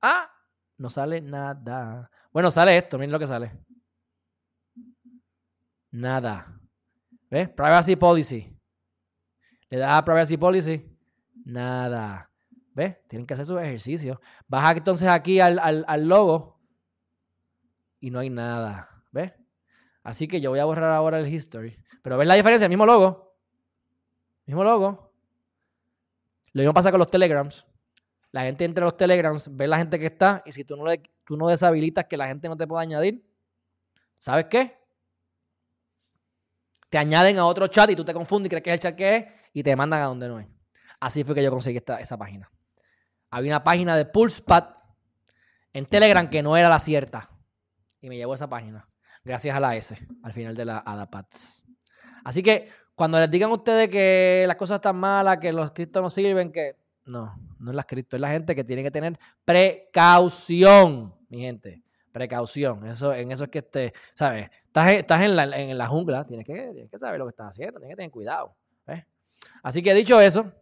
Ah, 0.00 0.30
no 0.78 0.90
sale 0.90 1.20
nada. 1.20 2.10
Bueno, 2.32 2.50
sale 2.50 2.76
esto, 2.76 2.98
miren 2.98 3.12
lo 3.12 3.18
que 3.18 3.26
sale. 3.26 3.52
Nada. 5.90 6.58
¿Ves? 7.28 7.48
Privacy 7.48 7.96
Policy. 7.96 8.56
Le 9.68 9.78
das 9.78 9.90
a 9.90 10.04
Privacy 10.04 10.36
Policy. 10.36 10.98
Nada. 11.44 12.30
¿Ves? 12.74 12.96
Tienen 13.08 13.26
que 13.26 13.34
hacer 13.34 13.46
su 13.46 13.58
ejercicio. 13.58 14.20
Baja 14.48 14.72
entonces 14.72 15.08
aquí 15.08 15.40
al, 15.40 15.58
al 15.58 16.08
logo 16.08 16.59
y 18.00 18.10
no 18.10 18.18
hay 18.18 18.30
nada. 18.30 19.04
¿Ves? 19.12 19.32
Así 20.02 20.26
que 20.26 20.40
yo 20.40 20.50
voy 20.50 20.58
a 20.58 20.64
borrar 20.64 20.92
ahora 20.92 21.18
el 21.18 21.32
history. 21.32 21.76
Pero 22.02 22.16
¿ves 22.16 22.26
la 22.26 22.34
diferencia? 22.34 22.64
El 22.64 22.70
mismo 22.70 22.86
logo. 22.86 23.36
Mismo 24.46 24.64
logo. 24.64 25.12
Lo 26.52 26.62
mismo 26.62 26.72
pasa 26.74 26.90
con 26.90 26.98
los 26.98 27.10
telegrams. 27.10 27.66
La 28.32 28.42
gente 28.42 28.64
entre 28.64 28.84
los 28.84 28.96
telegrams, 28.96 29.54
ve 29.54 29.68
la 29.68 29.78
gente 29.78 29.98
que 29.98 30.06
está 30.06 30.42
y 30.46 30.52
si 30.52 30.64
tú 30.64 30.76
no, 30.76 30.86
le, 30.86 31.02
tú 31.24 31.36
no 31.36 31.48
deshabilitas 31.48 32.06
que 32.06 32.16
la 32.16 32.28
gente 32.28 32.48
no 32.48 32.56
te 32.56 32.66
pueda 32.66 32.82
añadir, 32.82 33.24
¿sabes 34.18 34.46
qué? 34.46 34.78
Te 36.88 36.98
añaden 36.98 37.38
a 37.38 37.46
otro 37.46 37.66
chat 37.66 37.90
y 37.90 37.96
tú 37.96 38.04
te 38.04 38.14
confundes 38.14 38.46
y 38.46 38.50
crees 38.50 38.62
que 38.62 38.70
es 38.70 38.74
el 38.74 38.80
chat 38.80 38.96
que 38.96 39.16
es 39.16 39.26
y 39.52 39.62
te 39.62 39.74
mandan 39.74 40.02
a 40.02 40.06
donde 40.06 40.28
no 40.28 40.38
es. 40.38 40.46
Así 41.00 41.24
fue 41.24 41.34
que 41.34 41.42
yo 41.42 41.50
conseguí 41.50 41.78
esta, 41.78 41.98
esa 41.98 42.16
página. 42.16 42.50
Había 43.30 43.52
una 43.52 43.64
página 43.64 43.96
de 43.96 44.06
PulsePad 44.06 44.76
en 45.72 45.86
Telegram 45.86 46.28
que 46.28 46.42
no 46.42 46.56
era 46.56 46.68
la 46.68 46.78
cierta 46.78 47.29
y 48.00 48.08
me 48.08 48.16
llevó 48.16 48.32
a 48.32 48.34
esa 48.36 48.48
página. 48.48 48.88
Gracias 49.24 49.54
a 49.54 49.60
la 49.60 49.76
S, 49.76 49.96
al 50.22 50.32
final 50.32 50.56
de 50.56 50.64
la 50.64 50.78
ADAPADS. 50.78 51.64
Así 52.24 52.42
que 52.42 52.68
cuando 52.94 53.18
les 53.18 53.30
digan 53.30 53.50
ustedes 53.50 53.88
que 53.88 54.44
las 54.46 54.56
cosas 54.56 54.76
están 54.76 54.96
malas, 54.96 55.38
que 55.38 55.52
los 55.52 55.72
criptos 55.72 56.02
no 56.02 56.10
sirven, 56.10 56.52
que 56.52 56.76
no, 57.06 57.34
no 57.58 57.70
es 57.70 57.76
las 57.76 57.86
cripto, 57.86 58.16
es 58.16 58.20
la 58.20 58.30
gente 58.30 58.54
que 58.54 58.64
tiene 58.64 58.82
que 58.82 58.90
tener 58.90 59.18
precaución, 59.44 61.14
mi 61.28 61.40
gente. 61.40 61.82
Precaución. 62.12 62.86
Eso, 62.86 63.14
en 63.14 63.30
eso 63.30 63.44
es 63.44 63.50
que 63.50 63.58
este, 63.58 63.92
¿sabes? 64.14 64.50
Estás, 64.66 65.20
en, 65.20 65.36
la, 65.36 65.44
en 65.56 65.78
la 65.78 65.86
jungla, 65.86 66.24
tienes 66.24 66.44
que, 66.44 66.88
saber 66.98 67.18
lo 67.18 67.26
que 67.26 67.30
estás 67.30 67.48
haciendo, 67.48 67.78
tienes 67.78 67.94
que 67.94 67.96
tener 67.96 68.10
cuidado. 68.10 68.54
Así 69.62 69.82
que 69.82 69.94
dicho 69.94 70.20
eso, 70.20 70.52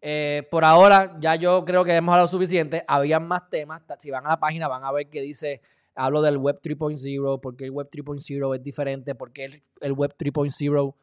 eh, 0.00 0.46
por 0.50 0.64
ahora 0.64 1.16
ya 1.18 1.36
yo 1.36 1.64
creo 1.64 1.84
que 1.84 1.94
hemos 1.94 2.12
hablado 2.12 2.28
suficiente. 2.28 2.84
Había 2.86 3.20
más 3.20 3.48
temas. 3.48 3.82
Si 3.98 4.10
van 4.10 4.26
a 4.26 4.30
la 4.30 4.40
página 4.40 4.68
van 4.68 4.84
a 4.84 4.92
ver 4.92 5.08
que 5.08 5.20
dice 5.20 5.62
hablo 5.94 6.22
del 6.22 6.38
Web 6.38 6.60
3.0, 6.62 7.40
porque 7.40 7.64
el 7.64 7.70
Web 7.70 7.88
3.0 7.90 8.54
es 8.54 8.62
diferente, 8.62 9.14
porque 9.14 9.44
el, 9.44 9.62
el 9.80 9.92
Web 9.92 10.14
3.0 10.18 10.94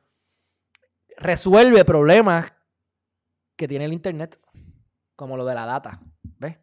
resuelve 1.17 1.86
problemas 1.86 2.54
que 3.56 3.67
tiene 3.67 3.86
el 3.86 3.93
Internet, 3.93 4.39
como 5.15 5.36
lo 5.36 5.45
de 5.45 5.56
la 5.56 5.65
data. 5.65 5.99
¿Ves? 6.39 6.58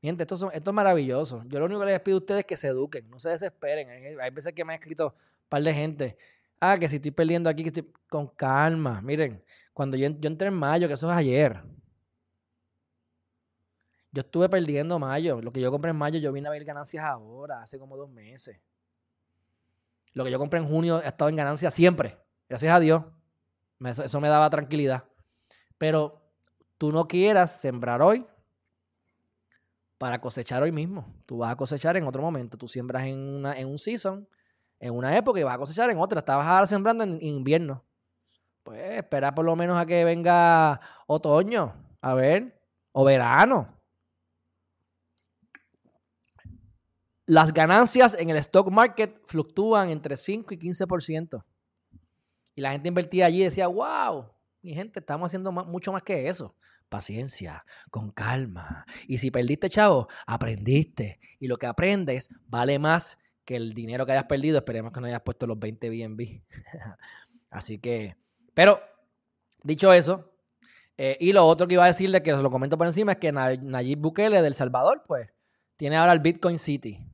Gente, 0.00 0.22
esto, 0.22 0.36
son, 0.36 0.50
esto 0.52 0.70
es 0.70 0.74
maravilloso. 0.74 1.42
Yo 1.46 1.58
lo 1.58 1.66
único 1.66 1.80
que 1.80 1.86
les 1.86 2.00
pido 2.00 2.16
a 2.16 2.20
ustedes 2.20 2.40
es 2.40 2.46
que 2.46 2.56
se 2.56 2.68
eduquen, 2.68 3.08
no 3.08 3.18
se 3.18 3.30
desesperen. 3.30 4.18
Hay 4.20 4.30
veces 4.30 4.52
que 4.52 4.64
me 4.64 4.72
ha 4.72 4.76
escrito 4.76 5.08
un 5.08 5.48
par 5.48 5.62
de 5.62 5.74
gente. 5.74 6.16
Ah, 6.60 6.76
que 6.78 6.88
si 6.88 6.96
estoy 6.96 7.10
perdiendo 7.10 7.48
aquí, 7.48 7.62
que 7.62 7.68
estoy 7.68 7.92
con 8.08 8.28
calma. 8.28 9.00
Miren, 9.02 9.42
cuando 9.72 9.96
yo, 9.96 10.08
yo 10.08 10.28
entré 10.28 10.48
en 10.48 10.54
mayo, 10.54 10.88
que 10.88 10.94
eso 10.94 11.10
es 11.10 11.16
ayer, 11.16 11.62
yo 14.12 14.20
estuve 14.20 14.48
perdiendo 14.48 14.98
mayo. 14.98 15.40
Lo 15.42 15.52
que 15.52 15.60
yo 15.60 15.70
compré 15.70 15.90
en 15.90 15.96
mayo, 15.96 16.18
yo 16.18 16.32
vine 16.32 16.48
a 16.48 16.50
ver 16.50 16.64
ganancias 16.64 17.04
ahora, 17.04 17.62
hace 17.62 17.78
como 17.78 17.96
dos 17.96 18.10
meses. 18.10 18.60
Lo 20.14 20.24
que 20.24 20.30
yo 20.30 20.38
compré 20.38 20.60
en 20.60 20.66
junio 20.66 20.96
ha 20.96 21.08
estado 21.08 21.28
en 21.28 21.36
ganancias 21.36 21.74
siempre. 21.74 22.18
Gracias 22.48 22.72
a 22.72 22.80
Dios. 22.80 23.04
Eso, 23.80 24.20
me 24.20 24.28
daba 24.28 24.50
tranquilidad. 24.50 25.04
Pero 25.76 26.20
tú 26.78 26.90
no 26.90 27.06
quieras 27.06 27.60
sembrar 27.60 28.02
hoy 28.02 28.26
para 29.98 30.20
cosechar 30.20 30.62
hoy 30.62 30.72
mismo. 30.72 31.06
Tú 31.26 31.38
vas 31.38 31.52
a 31.52 31.56
cosechar 31.56 31.96
en 31.96 32.06
otro 32.06 32.22
momento. 32.22 32.56
Tú 32.56 32.66
siembras 32.66 33.04
en, 33.04 33.16
una, 33.16 33.58
en 33.58 33.68
un 33.68 33.78
season, 33.78 34.28
en 34.80 34.94
una 34.94 35.16
época 35.16 35.38
y 35.38 35.44
vas 35.44 35.54
a 35.54 35.58
cosechar 35.58 35.90
en 35.90 35.98
otra. 35.98 36.20
Estabas 36.20 36.68
sembrando 36.68 37.04
en, 37.04 37.18
invierno. 37.22 37.84
Pues 38.62 38.98
espera 38.98 39.34
por 39.34 39.44
lo 39.44 39.54
menos 39.54 39.78
a 39.78 39.86
que 39.86 40.04
venga 40.04 40.80
otoño. 41.06 41.74
A 42.00 42.14
ver. 42.14 42.60
O 42.92 43.04
verano. 43.04 43.77
Las 47.28 47.52
ganancias 47.52 48.16
en 48.18 48.30
el 48.30 48.38
stock 48.38 48.70
market 48.70 49.20
fluctúan 49.26 49.90
entre 49.90 50.16
5 50.16 50.54
y 50.54 50.56
15%. 50.56 51.44
Y 52.54 52.60
la 52.62 52.72
gente 52.72 52.88
invertía 52.88 53.26
allí 53.26 53.42
y 53.42 53.44
decía, 53.44 53.66
wow, 53.68 54.32
mi 54.62 54.72
gente, 54.72 54.98
estamos 54.98 55.26
haciendo 55.26 55.52
mucho 55.52 55.92
más 55.92 56.02
que 56.02 56.26
eso 56.26 56.56
paciencia, 56.88 57.66
con 57.90 58.10
calma. 58.10 58.86
Y 59.06 59.18
si 59.18 59.30
perdiste, 59.30 59.68
chavo, 59.68 60.08
aprendiste. 60.26 61.20
Y 61.38 61.46
lo 61.46 61.58
que 61.58 61.66
aprendes 61.66 62.30
vale 62.46 62.78
más 62.78 63.18
que 63.44 63.56
el 63.56 63.74
dinero 63.74 64.06
que 64.06 64.12
hayas 64.12 64.24
perdido. 64.24 64.56
Esperemos 64.56 64.90
que 64.90 65.00
no 65.00 65.06
hayas 65.06 65.20
puesto 65.20 65.46
los 65.46 65.58
20 65.58 65.90
BNB. 65.90 66.42
Así 67.50 67.78
que, 67.78 68.16
pero, 68.54 68.80
dicho 69.62 69.92
eso, 69.92 70.32
eh, 70.96 71.18
y 71.20 71.34
lo 71.34 71.46
otro 71.46 71.68
que 71.68 71.74
iba 71.74 71.84
a 71.84 71.88
decirle, 71.88 72.22
que 72.22 72.32
lo 72.32 72.50
comento 72.50 72.78
por 72.78 72.86
encima, 72.86 73.12
es 73.12 73.18
que 73.18 73.32
Nayib 73.32 73.98
Bukele 73.98 74.40
del 74.40 74.54
Salvador, 74.54 75.04
pues, 75.06 75.28
tiene 75.76 75.96
ahora 75.96 76.12
el 76.12 76.20
Bitcoin 76.20 76.58
City. 76.58 77.06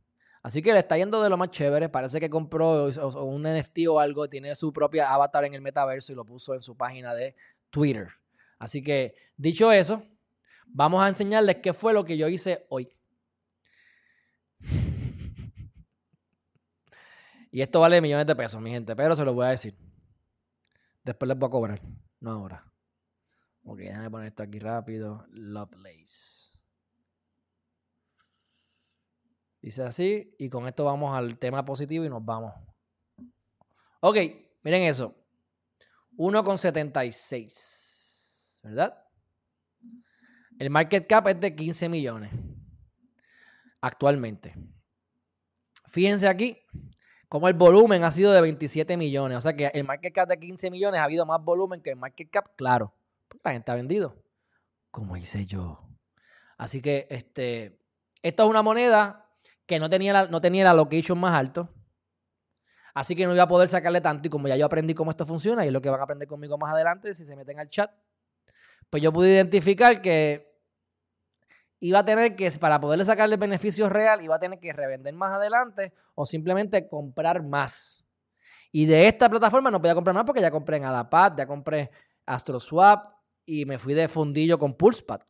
Así 0.45 0.61
que 0.61 0.75
le 0.75 0.81
está 0.81 0.99
yendo 0.99 1.23
de 1.23 1.31
lo 1.31 1.39
más 1.39 1.51
chévere. 1.51 1.89
Parece 1.89 2.21
que 2.21 2.29
compró 2.29 2.85
un 3.25 3.43
NFT 3.45 3.89
o 3.89 3.99
algo, 3.99 4.29
tiene 4.29 4.55
su 4.55 4.75
propia 4.75 5.11
avatar 5.11 5.45
en 5.47 5.55
el 5.55 5.63
metaverso 5.63 6.13
y 6.13 6.15
lo 6.15 6.27
puso 6.27 6.53
en 6.53 6.61
su 6.61 6.77
página 6.77 7.15
de 7.15 7.35
Twitter. 7.71 8.09
Así 8.59 8.83
que, 8.83 9.15
dicho 9.39 9.73
eso, 9.73 10.03
vamos 10.67 11.03
a 11.03 11.09
enseñarles 11.09 11.57
qué 11.57 11.73
fue 11.73 11.95
lo 11.95 12.05
que 12.05 12.19
yo 12.19 12.29
hice 12.29 12.67
hoy. 12.69 12.95
Y 17.51 17.63
esto 17.63 17.81
vale 17.81 18.03
millones 18.03 18.27
de 18.27 18.37
pesos, 18.37 18.61
mi 18.61 18.71
gente, 18.71 18.95
pero 18.95 19.17
se 19.17 19.25
lo 19.25 19.33
voy 19.33 19.47
a 19.47 19.51
decir. 19.51 19.75
Después 21.03 21.27
les 21.27 21.39
voy 21.39 21.47
a 21.47 21.51
cobrar, 21.51 21.81
no 22.21 22.33
ahora. 22.33 22.71
Ok, 23.65 23.79
déjame 23.79 24.11
poner 24.11 24.29
esto 24.29 24.43
aquí 24.43 24.59
rápido. 24.59 25.25
Lovelace. 25.31 26.44
Dice 29.65 29.83
así, 29.83 30.35
y 30.39 30.49
con 30.51 30.69
esto 30.69 30.85
vamos 30.85 31.17
al 31.17 31.39
tema 31.39 31.65
positivo 31.65 32.05
y 32.05 32.11
nos 32.11 32.23
vamos. 32.23 32.53
Ok, 34.01 34.19
miren 34.63 34.83
eso. 34.83 35.15
1,76. 36.19 38.61
¿verdad? 38.63 39.03
El 40.59 40.69
market 40.69 41.07
cap 41.07 41.29
es 41.29 41.41
de 41.41 41.55
15 41.55 41.89
millones 41.89 42.31
actualmente. 43.81 44.55
Fíjense 45.89 46.29
aquí 46.29 46.59
cómo 47.31 47.49
el 47.49 47.55
volumen 47.55 48.05
ha 48.05 48.11
sido 48.11 48.35
de 48.35 48.43
27 48.43 48.99
millones. 48.99 49.39
O 49.39 49.41
sea 49.41 49.55
que 49.55 49.69
el 49.69 49.85
market 49.85 50.13
cap 50.13 50.29
de 50.29 50.39
15 50.39 50.71
millones 50.71 51.01
ha 51.01 51.05
habido 51.05 51.25
más 51.25 51.43
volumen 51.43 51.81
que 51.81 51.89
el 51.89 51.97
market 51.97 52.29
cap, 52.31 52.49
claro. 52.55 52.93
la 53.43 53.53
gente 53.53 53.73
ha 53.73 53.77
vendido. 53.77 54.23
Como 54.91 55.17
hice 55.17 55.47
yo. 55.47 55.89
Así 56.59 56.83
que 56.83 57.07
este, 57.09 57.81
esto 58.21 58.43
es 58.43 58.51
una 58.51 58.61
moneda 58.61 59.24
que 59.67 59.79
no 59.79 59.89
tenía, 59.89 60.13
la, 60.13 60.27
no 60.27 60.41
tenía 60.41 60.63
el 60.63 60.69
allocation 60.69 61.19
más 61.19 61.35
alto. 61.35 61.69
Así 62.95 63.17
que 63.17 63.27
no 63.27 63.35
iba 63.35 63.43
a 63.43 63.49
poder 63.49 63.69
sacarle 63.69 64.01
tanto. 64.01 64.29
Y 64.29 64.31
como 64.31 64.47
ya 64.47 64.57
yo 64.57 64.67
aprendí 64.67 64.95
cómo 64.95 65.11
esto 65.11 65.27
funciona, 65.27 65.65
y 65.65 65.69
es 65.69 65.73
lo 65.73 65.81
que 65.81 65.91
van 65.91 66.01
a 66.01 66.05
aprender 66.05 66.29
conmigo 66.29 66.57
más 66.59 66.73
adelante, 66.73 67.13
si 67.15 67.25
se 67.25 67.35
meten 67.35 67.59
al 67.59 67.69
chat, 67.69 67.91
pues 68.89 69.03
yo 69.03 69.13
pude 69.13 69.33
identificar 69.33 70.01
que 70.01 70.55
iba 71.81 71.99
a 71.99 72.05
tener 72.05 72.37
que, 72.37 72.51
para 72.53 72.81
poderle 72.81 73.05
sacarle 73.05 73.37
beneficios 73.37 73.91
real, 73.91 74.23
iba 74.23 74.37
a 74.37 74.39
tener 74.39 74.61
que 74.61 74.73
revender 74.73 75.13
más 75.15 75.33
adelante 75.33 75.93
o 76.15 76.25
simplemente 76.25 76.89
comprar 76.89 77.43
más. 77.43 78.07
Y 78.71 78.87
de 78.87 79.07
esta 79.07 79.29
plataforma 79.29 79.71
no 79.71 79.81
podía 79.81 79.95
comprar 79.95 80.15
más 80.15 80.25
porque 80.25 80.41
ya 80.41 80.51
compré 80.51 80.79
en 80.79 80.85
Adapad, 80.85 81.35
ya 81.37 81.47
compré 81.47 81.91
AstroSwap 82.27 83.15
y 83.45 83.67
me 83.67 83.79
fui 83.79 83.95
de 83.95 84.09
fundillo 84.09 84.59
con 84.59 84.75
Pulsepad. 84.75 85.21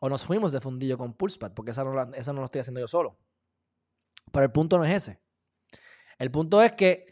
O 0.00 0.08
nos 0.08 0.24
fuimos 0.24 0.52
de 0.52 0.60
fundillo 0.60 0.98
con 0.98 1.14
Pulsepad, 1.14 1.52
porque 1.52 1.70
esa 1.70 1.84
no, 1.84 2.00
esa 2.14 2.32
no 2.32 2.40
lo 2.40 2.46
estoy 2.46 2.60
haciendo 2.60 2.80
yo 2.80 2.88
solo. 2.88 3.18
Pero 4.32 4.44
el 4.44 4.52
punto 4.52 4.78
no 4.78 4.84
es 4.84 4.92
ese. 4.92 5.20
El 6.18 6.30
punto 6.30 6.62
es 6.62 6.72
que 6.72 7.06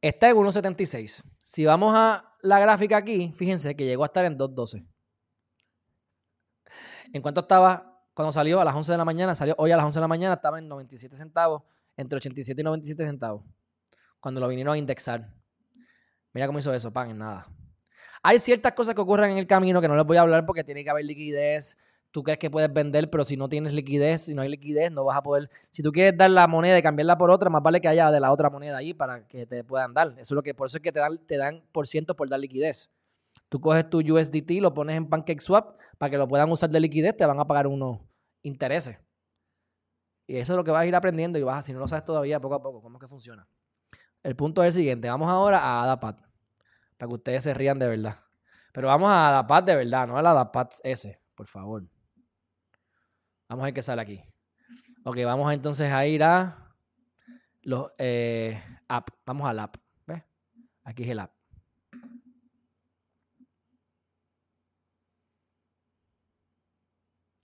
está 0.00 0.30
en 0.30 0.36
1.76. 0.36 1.24
Si 1.44 1.64
vamos 1.64 1.92
a 1.94 2.36
la 2.42 2.58
gráfica 2.58 2.96
aquí, 2.96 3.32
fíjense 3.34 3.76
que 3.76 3.84
llegó 3.84 4.04
a 4.04 4.06
estar 4.06 4.24
en 4.24 4.38
2.12. 4.38 4.86
¿En 7.12 7.22
cuánto 7.22 7.40
estaba 7.40 8.04
cuando 8.14 8.32
salió 8.32 8.60
a 8.60 8.64
las 8.64 8.74
11 8.74 8.92
de 8.92 8.98
la 8.98 9.04
mañana? 9.04 9.34
Salió 9.34 9.54
hoy 9.58 9.72
a 9.72 9.76
las 9.76 9.84
11 9.84 9.98
de 9.98 10.00
la 10.00 10.08
mañana, 10.08 10.34
estaba 10.34 10.58
en 10.58 10.68
97 10.68 11.16
centavos, 11.16 11.62
entre 11.96 12.16
87 12.16 12.60
y 12.60 12.64
97 12.64 13.04
centavos, 13.04 13.44
cuando 14.20 14.40
lo 14.40 14.48
vinieron 14.48 14.74
a 14.74 14.78
indexar. 14.78 15.34
Mira 16.32 16.46
cómo 16.46 16.60
hizo 16.60 16.72
eso, 16.72 16.92
pan, 16.92 17.10
en 17.10 17.18
nada. 17.18 17.48
Hay 18.22 18.38
ciertas 18.38 18.72
cosas 18.72 18.94
que 18.94 19.00
ocurren 19.00 19.32
en 19.32 19.38
el 19.38 19.46
camino 19.46 19.80
que 19.80 19.88
no 19.88 19.96
les 19.96 20.04
voy 20.04 20.16
a 20.16 20.22
hablar 20.22 20.44
porque 20.44 20.62
tiene 20.64 20.84
que 20.84 20.90
haber 20.90 21.04
liquidez, 21.04 21.78
tú 22.10 22.22
crees 22.22 22.38
que 22.38 22.50
puedes 22.50 22.72
vender, 22.72 23.08
pero 23.10 23.24
si 23.24 23.36
no 23.36 23.48
tienes 23.48 23.72
liquidez, 23.72 24.22
si 24.22 24.34
no 24.34 24.42
hay 24.42 24.48
liquidez, 24.48 24.90
no 24.90 25.04
vas 25.04 25.16
a 25.16 25.22
poder. 25.22 25.50
Si 25.70 25.82
tú 25.82 25.92
quieres 25.92 26.16
dar 26.16 26.30
la 26.30 26.46
moneda 26.46 26.78
y 26.78 26.82
cambiarla 26.82 27.16
por 27.16 27.30
otra, 27.30 27.48
más 27.50 27.62
vale 27.62 27.80
que 27.80 27.88
haya 27.88 28.10
de 28.10 28.20
la 28.20 28.32
otra 28.32 28.50
moneda 28.50 28.76
ahí 28.76 28.94
para 28.94 29.26
que 29.26 29.46
te 29.46 29.64
puedan 29.64 29.94
dar. 29.94 30.08
Eso 30.12 30.20
es 30.20 30.30
lo 30.32 30.42
que, 30.42 30.54
por 30.54 30.66
eso 30.66 30.78
es 30.78 30.82
que 30.82 30.92
te 30.92 31.00
dan, 31.00 31.18
te 31.26 31.36
dan 31.36 31.62
por 31.72 31.86
ciento 31.86 32.14
por 32.14 32.28
dar 32.28 32.40
liquidez. 32.40 32.90
Tú 33.48 33.60
coges 33.60 33.88
tu 33.88 33.98
USDT, 33.98 34.60
lo 34.60 34.74
pones 34.74 34.96
en 34.96 35.08
PancakeSwap 35.08 35.78
para 35.98 36.10
que 36.10 36.18
lo 36.18 36.28
puedan 36.28 36.50
usar 36.50 36.70
de 36.70 36.80
liquidez, 36.80 37.16
te 37.16 37.26
van 37.26 37.40
a 37.40 37.46
pagar 37.46 37.66
unos 37.66 38.00
intereses. 38.42 38.98
Y 40.26 40.36
eso 40.36 40.52
es 40.52 40.56
lo 40.56 40.62
que 40.62 40.70
vas 40.70 40.82
a 40.82 40.86
ir 40.86 40.94
aprendiendo 40.94 41.38
y 41.38 41.42
vas, 41.42 41.66
si 41.66 41.72
no 41.72 41.80
lo 41.80 41.88
sabes 41.88 42.04
todavía, 42.04 42.38
poco 42.38 42.54
a 42.54 42.62
poco, 42.62 42.80
cómo 42.80 42.98
es 42.98 43.00
que 43.00 43.08
funciona. 43.08 43.48
El 44.22 44.36
punto 44.36 44.62
es 44.62 44.68
el 44.68 44.80
siguiente. 44.80 45.08
Vamos 45.08 45.28
ahora 45.28 45.58
a 45.58 45.82
Adapat. 45.82 46.29
Para 47.00 47.08
que 47.08 47.14
ustedes 47.14 47.42
se 47.44 47.54
rían 47.54 47.78
de 47.78 47.88
verdad. 47.88 48.20
Pero 48.74 48.88
vamos 48.88 49.08
a 49.08 49.30
Adapat 49.30 49.64
de 49.64 49.76
verdad, 49.76 50.06
no 50.06 50.18
a 50.18 50.22
la 50.22 50.32
Adapat 50.32 50.74
S, 50.84 51.18
por 51.34 51.46
favor. 51.46 51.88
Vamos 53.48 53.62
a 53.62 53.64
ver 53.64 53.72
qué 53.72 53.80
sale 53.80 54.02
aquí. 54.02 54.22
Ok, 55.04 55.16
vamos 55.24 55.50
entonces 55.50 55.90
a 55.90 56.06
ir 56.06 56.22
a 56.22 56.76
los 57.62 57.90
eh, 57.96 58.62
app. 58.86 59.08
Vamos 59.24 59.48
al 59.48 59.60
app. 59.60 59.76
¿Ves? 60.06 60.22
Aquí 60.84 61.04
es 61.04 61.08
el 61.08 61.20
app. 61.20 61.32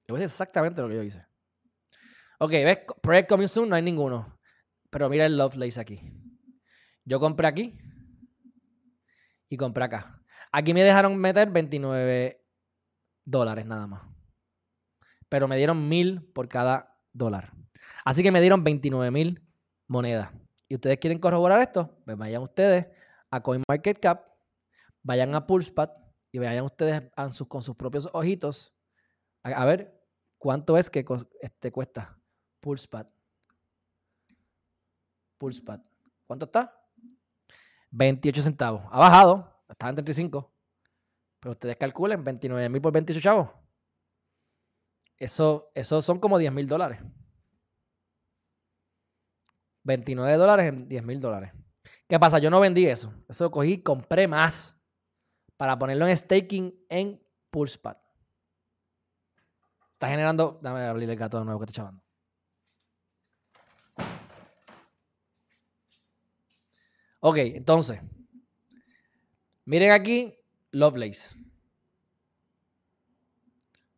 Es 0.08 0.20
exactamente 0.20 0.82
lo 0.82 0.88
que 0.90 0.96
yo 0.96 1.02
hice. 1.02 1.26
Ok, 2.40 2.50
¿ves? 2.50 2.80
Project 3.00 3.30
Coming 3.30 3.48
Soon 3.48 3.70
no 3.70 3.76
hay 3.76 3.82
ninguno. 3.82 4.38
Pero 4.90 5.08
mira 5.08 5.24
el 5.24 5.38
Lovelace 5.38 5.80
aquí. 5.80 5.98
Yo 7.06 7.18
compré 7.18 7.46
aquí 7.46 7.85
y 9.48 9.56
compré 9.56 9.84
acá. 9.84 10.22
Aquí 10.52 10.74
me 10.74 10.82
dejaron 10.82 11.16
meter 11.16 11.50
29 11.50 12.44
dólares 13.24 13.66
nada 13.66 13.86
más 13.86 14.16
pero 15.28 15.48
me 15.48 15.56
dieron 15.56 15.88
mil 15.88 16.22
por 16.32 16.48
cada 16.48 16.98
dólar. 17.12 17.52
Así 18.04 18.22
que 18.22 18.32
me 18.32 18.40
dieron 18.40 18.64
29 18.64 19.10
mil 19.10 19.42
monedas. 19.88 20.30
¿Y 20.68 20.74
ustedes 20.74 20.98
quieren 20.98 21.18
corroborar 21.18 21.60
esto? 21.60 21.96
Pues 22.04 22.16
vayan 22.16 22.42
ustedes 22.42 22.86
a 23.30 23.42
CoinMarketCap, 23.42 24.28
vayan 25.02 25.34
a 25.34 25.46
Pulsepad 25.46 25.90
y 26.32 26.38
vayan 26.38 26.64
ustedes 26.64 27.02
con 27.48 27.62
sus 27.62 27.76
propios 27.76 28.08
ojitos 28.12 28.74
a, 29.42 29.64
ver 29.64 30.02
cuánto 30.38 30.76
es 30.76 30.90
que 30.90 31.04
este, 31.40 31.70
cuesta 31.70 32.18
Pulsepad. 32.60 33.06
Pulsepad. 35.38 35.80
¿Cuánto 36.26 36.46
está? 36.46 36.85
28 37.96 38.42
centavos. 38.42 38.82
Ha 38.90 38.98
bajado, 38.98 39.62
estaba 39.68 39.90
en 39.90 39.96
35. 39.96 40.52
Pero 41.40 41.52
ustedes 41.52 41.76
calculen 41.76 42.22
29 42.22 42.68
mil 42.68 42.82
por 42.82 42.92
28 42.92 43.20
chavos. 43.20 43.50
Eso, 45.18 45.70
eso 45.74 46.02
son 46.02 46.18
como 46.18 46.36
10 46.36 46.52
mil 46.52 46.68
dólares. 46.68 47.00
29 49.84 50.36
dólares 50.36 50.68
en 50.68 50.88
10 50.88 51.04
mil 51.04 51.20
dólares. 51.20 51.52
¿Qué 52.06 52.18
pasa? 52.18 52.38
Yo 52.38 52.50
no 52.50 52.60
vendí 52.60 52.86
eso. 52.86 53.14
Eso 53.28 53.50
cogí, 53.50 53.82
compré 53.82 54.28
más 54.28 54.76
para 55.56 55.78
ponerlo 55.78 56.06
en 56.06 56.16
staking 56.16 56.74
en 56.90 57.24
Pulsepad. 57.50 57.96
Está 59.92 60.08
generando. 60.08 60.58
Dame 60.60 60.80
abrir 60.80 61.08
el 61.08 61.16
gato 61.16 61.38
de 61.38 61.46
nuevo 61.46 61.60
que 61.60 61.64
está 61.64 61.76
chavando. 61.76 62.05
Ok, 67.20 67.38
entonces. 67.38 68.02
Miren 69.64 69.92
aquí 69.92 70.38
Lovelace. 70.70 71.38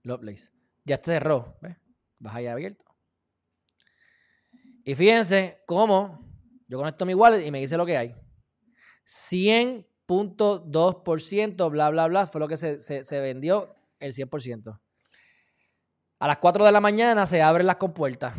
Lovelace. 0.03 0.53
Ya 0.85 0.99
cerró. 0.99 1.59
¿ves? 1.61 1.77
Vas 2.21 2.37
ahí 2.37 2.47
abierto. 2.47 2.85
Y 4.85 4.95
fíjense 4.95 5.61
cómo 5.67 6.25
Yo 6.69 6.79
conecto 6.79 7.05
mi 7.05 7.15
wallet 7.15 7.45
y 7.47 7.51
me 7.51 7.59
dice 7.61 7.77
lo 7.77 7.85
que 7.85 7.97
hay. 7.97 8.15
100.2%, 9.07 11.71
bla, 11.71 11.91
bla, 11.91 12.07
bla, 12.07 12.27
fue 12.27 12.41
lo 12.41 12.49
que 12.49 12.57
se, 12.57 12.81
se 12.81 13.21
vendió 13.21 13.77
el 13.99 14.13
100%. 14.13 14.81
A 16.21 16.27
las 16.27 16.39
4 16.39 16.65
de 16.65 16.73
la 16.73 16.81
mañana 16.81 17.27
se 17.27 17.43
abren 17.43 17.67
las 17.67 17.77
compuertas 17.77 18.35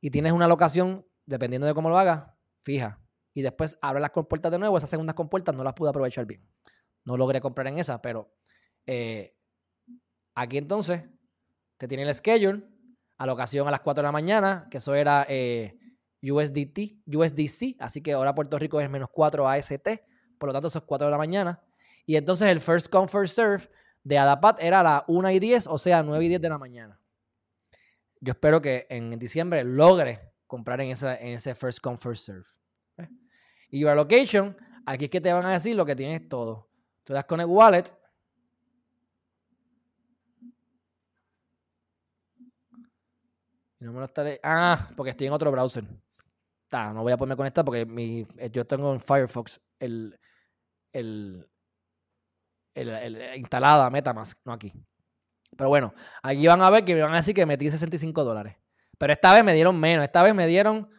y 0.00 0.10
tienes 0.10 0.32
una 0.32 0.46
locación, 0.46 1.04
dependiendo 1.26 1.66
de 1.66 1.74
cómo 1.74 1.90
lo 1.90 1.98
hagas, 1.98 2.30
fija. 2.62 3.00
Y 3.32 3.42
después 3.42 3.78
abres 3.80 4.00
las 4.00 4.10
compuertas 4.10 4.50
de 4.50 4.58
nuevo. 4.58 4.76
Esas 4.76 4.90
segundas 4.90 5.14
compuertas 5.14 5.54
no 5.54 5.62
las 5.62 5.74
pude 5.74 5.90
aprovechar 5.90 6.26
bien. 6.26 6.46
No 7.04 7.16
logré 7.16 7.40
comprar 7.40 7.66
en 7.68 7.78
esas, 7.78 8.00
pero 8.00 8.32
eh, 8.86 9.36
aquí 10.34 10.58
entonces 10.58 11.04
te 11.76 11.88
tiene 11.88 12.02
el 12.02 12.14
schedule, 12.14 12.62
alocación 13.18 13.66
a 13.66 13.70
las 13.70 13.80
4 13.80 14.02
de 14.02 14.06
la 14.06 14.12
mañana, 14.12 14.66
que 14.70 14.78
eso 14.78 14.94
era 14.94 15.24
eh, 15.28 15.78
USDT, 16.22 17.06
USDC, 17.06 17.76
así 17.78 18.02
que 18.02 18.12
ahora 18.12 18.34
Puerto 18.34 18.58
Rico 18.58 18.80
es 18.80 18.90
menos 18.90 19.08
4 19.12 19.48
AST, 19.48 19.88
por 20.38 20.48
lo 20.48 20.52
tanto 20.52 20.68
eso 20.68 20.78
es 20.78 20.84
4 20.84 21.06
de 21.06 21.10
la 21.10 21.18
mañana. 21.18 21.62
Y 22.04 22.16
entonces 22.16 22.48
el 22.48 22.60
first 22.60 22.90
come, 22.90 23.08
first 23.08 23.34
serve 23.34 23.70
de 24.02 24.18
Adapat 24.18 24.62
era 24.62 24.80
a 24.80 24.82
las 24.82 25.02
1 25.06 25.30
y 25.30 25.38
10, 25.38 25.66
o 25.68 25.78
sea, 25.78 26.02
9 26.02 26.24
y 26.24 26.28
10 26.28 26.40
de 26.40 26.48
la 26.48 26.58
mañana. 26.58 27.00
Yo 28.20 28.32
espero 28.32 28.60
que 28.60 28.86
en 28.90 29.18
diciembre 29.18 29.64
logre 29.64 30.32
comprar 30.46 30.80
en, 30.80 30.90
esa, 30.90 31.16
en 31.16 31.28
ese 31.28 31.54
first 31.54 31.80
come, 31.80 31.96
first 31.96 32.26
serve. 32.26 32.44
¿Eh? 33.70 33.76
Y 33.76 33.80
your 33.80 33.96
location, 33.96 34.56
aquí 34.86 35.04
es 35.04 35.10
que 35.10 35.20
te 35.20 35.32
van 35.32 35.46
a 35.46 35.52
decir 35.52 35.76
lo 35.76 35.86
que 35.86 35.96
tienes 35.96 36.28
todo. 36.28 36.68
Tú 37.04 37.12
das 37.12 37.24
con 37.24 37.40
el 37.40 37.46
wallet. 37.46 37.84
no 43.80 43.92
me 43.92 43.98
lo 43.98 44.04
estaré. 44.04 44.38
Ah, 44.42 44.90
porque 44.94 45.10
estoy 45.10 45.26
en 45.26 45.32
otro 45.32 45.50
browser. 45.50 45.84
no 46.72 47.02
voy 47.02 47.12
a 47.12 47.16
ponerme 47.16 47.36
conectar 47.36 47.64
porque 47.64 47.86
mi, 47.86 48.26
yo 48.52 48.66
tengo 48.66 48.92
en 48.92 49.00
Firefox 49.00 49.60
el, 49.78 50.18
el, 50.92 51.48
el, 52.74 53.36
instalada 53.38 53.88
MetaMask, 53.88 54.38
no 54.44 54.52
aquí. 54.52 54.72
Pero 55.56 55.68
bueno, 55.68 55.94
aquí 56.22 56.46
van 56.46 56.60
a 56.62 56.70
ver 56.70 56.84
que 56.84 56.94
me 56.94 57.02
van 57.02 57.12
a 57.14 57.16
decir 57.16 57.34
que 57.34 57.46
metí 57.46 57.70
65 57.70 58.22
dólares. 58.22 58.56
Pero 58.98 59.12
esta 59.12 59.32
vez 59.32 59.42
me 59.42 59.54
dieron 59.54 59.80
menos. 59.80 60.04
Esta 60.04 60.22
vez 60.22 60.34
me 60.34 60.46
dieron 60.46 60.90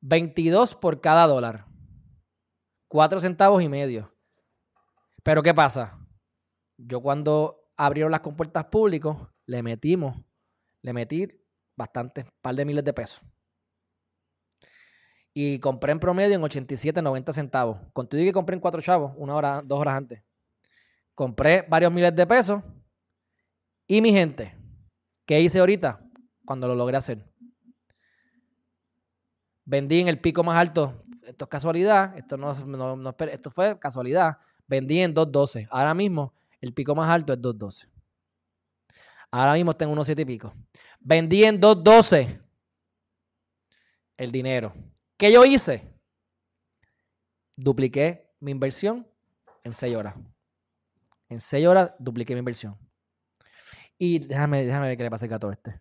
22 0.00 0.74
por 0.74 1.00
cada 1.00 1.26
dólar. 1.26 1.66
4 2.90 3.20
centavos 3.20 3.62
y 3.62 3.68
medio. 3.68 4.12
Pero 5.22 5.44
¿qué 5.44 5.54
pasa? 5.54 5.96
Yo 6.76 7.00
cuando 7.00 7.70
abrieron 7.76 8.10
las 8.10 8.20
compuertas 8.20 8.64
públicos, 8.64 9.16
le 9.46 9.62
metimos, 9.62 10.16
le 10.82 10.92
metí 10.92 11.28
bastante, 11.76 12.24
par 12.42 12.56
de 12.56 12.64
miles 12.64 12.84
de 12.84 12.92
pesos. 12.92 13.22
Y 15.32 15.60
compré 15.60 15.92
en 15.92 16.00
promedio 16.00 16.34
en 16.34 16.42
87, 16.42 17.00
90 17.00 17.32
centavos. 17.32 17.78
Contigo 17.92 18.24
que 18.24 18.32
compré 18.32 18.54
en 18.54 18.60
cuatro 18.60 18.82
chavos, 18.82 19.12
una 19.16 19.36
hora, 19.36 19.62
dos 19.64 19.78
horas 19.78 19.94
antes. 19.94 20.24
Compré 21.14 21.62
varios 21.62 21.92
miles 21.92 22.14
de 22.16 22.26
pesos. 22.26 22.60
Y 23.86 24.02
mi 24.02 24.10
gente, 24.10 24.52
¿qué 25.24 25.40
hice 25.40 25.60
ahorita? 25.60 26.04
Cuando 26.44 26.66
lo 26.66 26.74
logré 26.74 26.96
hacer. 26.96 27.24
Vendí 29.64 30.00
en 30.00 30.08
el 30.08 30.20
pico 30.20 30.42
más 30.42 30.58
alto. 30.58 31.04
Esto 31.30 31.44
es 31.44 31.48
casualidad. 31.48 32.18
Esto, 32.18 32.36
no, 32.36 33.14
esto 33.30 33.50
fue 33.50 33.78
casualidad. 33.78 34.38
Vendí 34.66 35.00
en 35.00 35.14
2.12. 35.14 35.68
Ahora 35.70 35.94
mismo 35.94 36.34
el 36.60 36.74
pico 36.74 36.94
más 36.94 37.08
alto 37.08 37.32
es 37.32 37.38
2.12. 37.38 37.88
Ahora 39.30 39.54
mismo 39.54 39.74
tengo 39.74 39.92
unos 39.92 40.06
7 40.06 40.22
y 40.22 40.24
pico. 40.24 40.52
Vendí 40.98 41.44
en 41.44 41.60
2.12 41.60 42.42
el 44.16 44.32
dinero. 44.32 44.74
¿Qué 45.16 45.32
yo 45.32 45.44
hice? 45.44 45.88
Dupliqué 47.56 48.34
mi 48.40 48.50
inversión 48.50 49.06
en 49.62 49.72
6 49.72 49.96
horas. 49.96 50.16
En 51.28 51.40
6 51.40 51.66
horas 51.66 51.94
dupliqué 51.98 52.34
mi 52.34 52.40
inversión. 52.40 52.76
Y 53.96 54.18
déjame, 54.18 54.64
déjame 54.64 54.88
ver 54.88 54.96
qué 54.96 55.04
le 55.04 55.10
pasa 55.10 55.26
al 55.26 55.30
gato 55.30 55.52
este. 55.52 55.80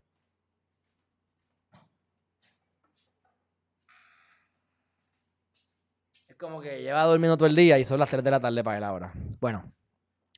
Como 6.39 6.61
que 6.61 6.81
lleva 6.81 7.03
durmiendo 7.03 7.37
todo 7.37 7.47
el 7.47 7.55
día 7.55 7.77
y 7.77 7.83
son 7.85 7.99
las 7.99 8.09
3 8.09 8.23
de 8.23 8.31
la 8.31 8.39
tarde 8.39 8.63
para 8.63 8.77
él 8.77 8.83
ahora. 8.83 9.13
Bueno, 9.41 9.71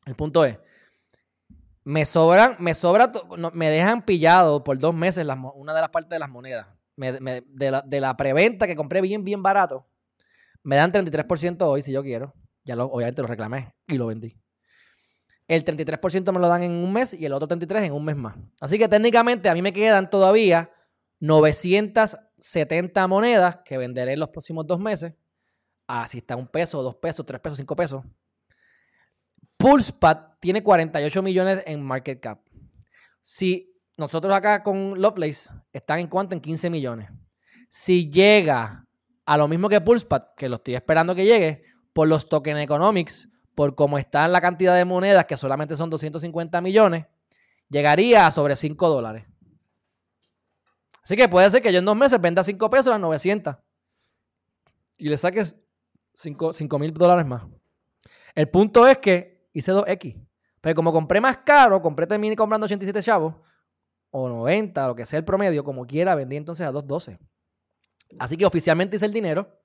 el 0.06 0.16
punto 0.16 0.44
es, 0.44 0.58
me 1.84 2.06
sobran, 2.06 2.56
me 2.60 2.74
sobra, 2.74 3.12
me 3.54 3.70
dejan 3.70 4.04
pillado 4.04 4.64
por 4.64 4.78
dos 4.80 4.96
meses 4.96 5.28
una 5.56 5.74
de 5.74 5.82
las 5.82 5.90
partes 5.90 6.10
de 6.10 6.20
las 6.20 6.30
monedas. 6.30 6.68
de, 6.96 7.72
la, 7.72 7.82
de 7.82 8.02
la 8.02 8.18
preventa 8.18 8.68
que 8.68 8.76
compré 8.76 9.02
bien, 9.02 9.24
bien 9.24 9.44
barato, 9.44 9.88
me 10.64 10.76
dan 10.76 10.92
33% 10.92 11.62
hoy 11.62 11.84
si 11.84 11.92
yo 11.92 12.02
quiero. 12.02 12.34
Ya 12.64 12.76
lo, 12.76 12.86
obviamente 12.86 13.22
lo 13.22 13.28
reclamé 13.28 13.74
y 13.88 13.98
lo 13.98 14.08
vendí. 14.08 14.38
El 15.48 15.66
33% 15.66 16.32
me 16.32 16.40
lo 16.40 16.48
dan 16.48 16.64
en 16.64 16.72
un 16.72 16.94
mes 16.94 17.14
y 17.14 17.26
el 17.26 17.34
otro 17.34 17.48
33% 17.48 17.86
en 17.86 17.94
un 17.94 18.06
mes 18.06 18.16
más. 18.16 18.36
Así 18.60 18.78
que 18.78 18.88
técnicamente 18.88 19.50
a 19.50 19.54
mí 19.54 19.62
me 19.62 19.74
quedan 19.74 20.10
todavía 20.10 20.72
970 21.20 23.08
monedas 23.08 23.60
que 23.66 23.78
venderé 23.78 24.14
en 24.14 24.20
los 24.20 24.30
próximos 24.30 24.66
dos 24.66 24.80
meses. 24.80 25.14
Así 26.00 26.20
está 26.20 26.38
un 26.38 26.48
peso, 26.48 26.82
dos 26.82 26.96
pesos, 26.96 27.26
tres 27.26 27.42
pesos, 27.42 27.58
cinco 27.58 27.76
pesos. 27.76 28.02
Pulsepad 29.58 30.38
tiene 30.40 30.64
48 30.64 31.22
millones 31.22 31.64
en 31.66 31.84
market 31.84 32.18
cap. 32.22 32.40
Si 33.22 33.76
nosotros 33.98 34.34
acá 34.34 34.64
con 34.64 35.02
Lovelace 35.02 35.50
están 35.74 36.00
en 36.00 36.08
cuanto 36.08 36.34
en 36.34 36.40
15 36.40 36.70
millones. 36.70 37.10
Si 37.68 38.10
llega 38.10 38.88
a 39.26 39.38
lo 39.38 39.50
mismo 39.50 39.68
que 39.68 39.82
Pulsepad, 39.82 40.28
que 40.38 40.48
lo 40.48 40.56
estoy 40.56 40.76
esperando 40.76 41.14
que 41.14 41.26
llegue, 41.26 41.64
por 41.92 42.08
los 42.08 42.30
token 42.30 42.58
economics, 42.60 43.28
por 43.54 43.76
cómo 43.76 43.98
está 43.98 44.30
la 44.30 44.40
cantidad 44.40 44.78
de 44.78 44.86
monedas, 44.86 45.26
que 45.26 45.36
solamente 45.36 45.76
son 45.76 45.90
250 45.90 46.62
millones, 46.62 47.06
llegaría 47.68 48.26
a 48.26 48.32
sobre 48.32 48.56
5 48.56 48.88
dólares. 48.88 49.26
Así 51.04 51.18
que 51.18 51.28
puede 51.28 51.50
ser 51.50 51.62
que 51.62 51.74
yo 51.74 51.80
en 51.80 51.86
dos 51.86 51.98
meses 51.98 52.22
venda 52.22 52.46
5 52.46 52.70
pesos 52.70 52.88
a 52.88 52.92
las 52.92 53.02
900 53.02 53.58
y 55.02 55.10
le 55.10 55.18
saques 55.18 55.56
5 56.14 56.80
mil 56.80 56.94
dólares 56.94 57.26
más. 57.26 57.44
El 58.36 58.50
punto 58.50 58.88
es 58.88 58.98
que 58.98 59.50
hice 59.54 59.72
2X. 59.72 60.28
Pero 60.62 60.76
como 60.76 60.92
compré 60.92 61.20
más 61.20 61.40
caro, 61.40 61.82
compré 61.82 62.06
terminé 62.06 62.36
comprando 62.36 62.66
87 62.66 63.02
chavos, 63.02 63.36
o 64.12 64.28
90, 64.28 64.88
lo 64.88 64.96
que 64.96 65.06
sea 65.06 65.20
el 65.20 65.26
promedio, 65.26 65.64
como 65.64 65.88
quiera, 65.88 66.16
vendí 66.16 66.36
entonces 66.36 66.68
a 66.68 66.72
2.12. 66.72 67.18
Así 68.20 68.38
que 68.38 68.46
oficialmente 68.46 68.98
hice 68.98 69.06
el 69.06 69.14
dinero 69.14 69.58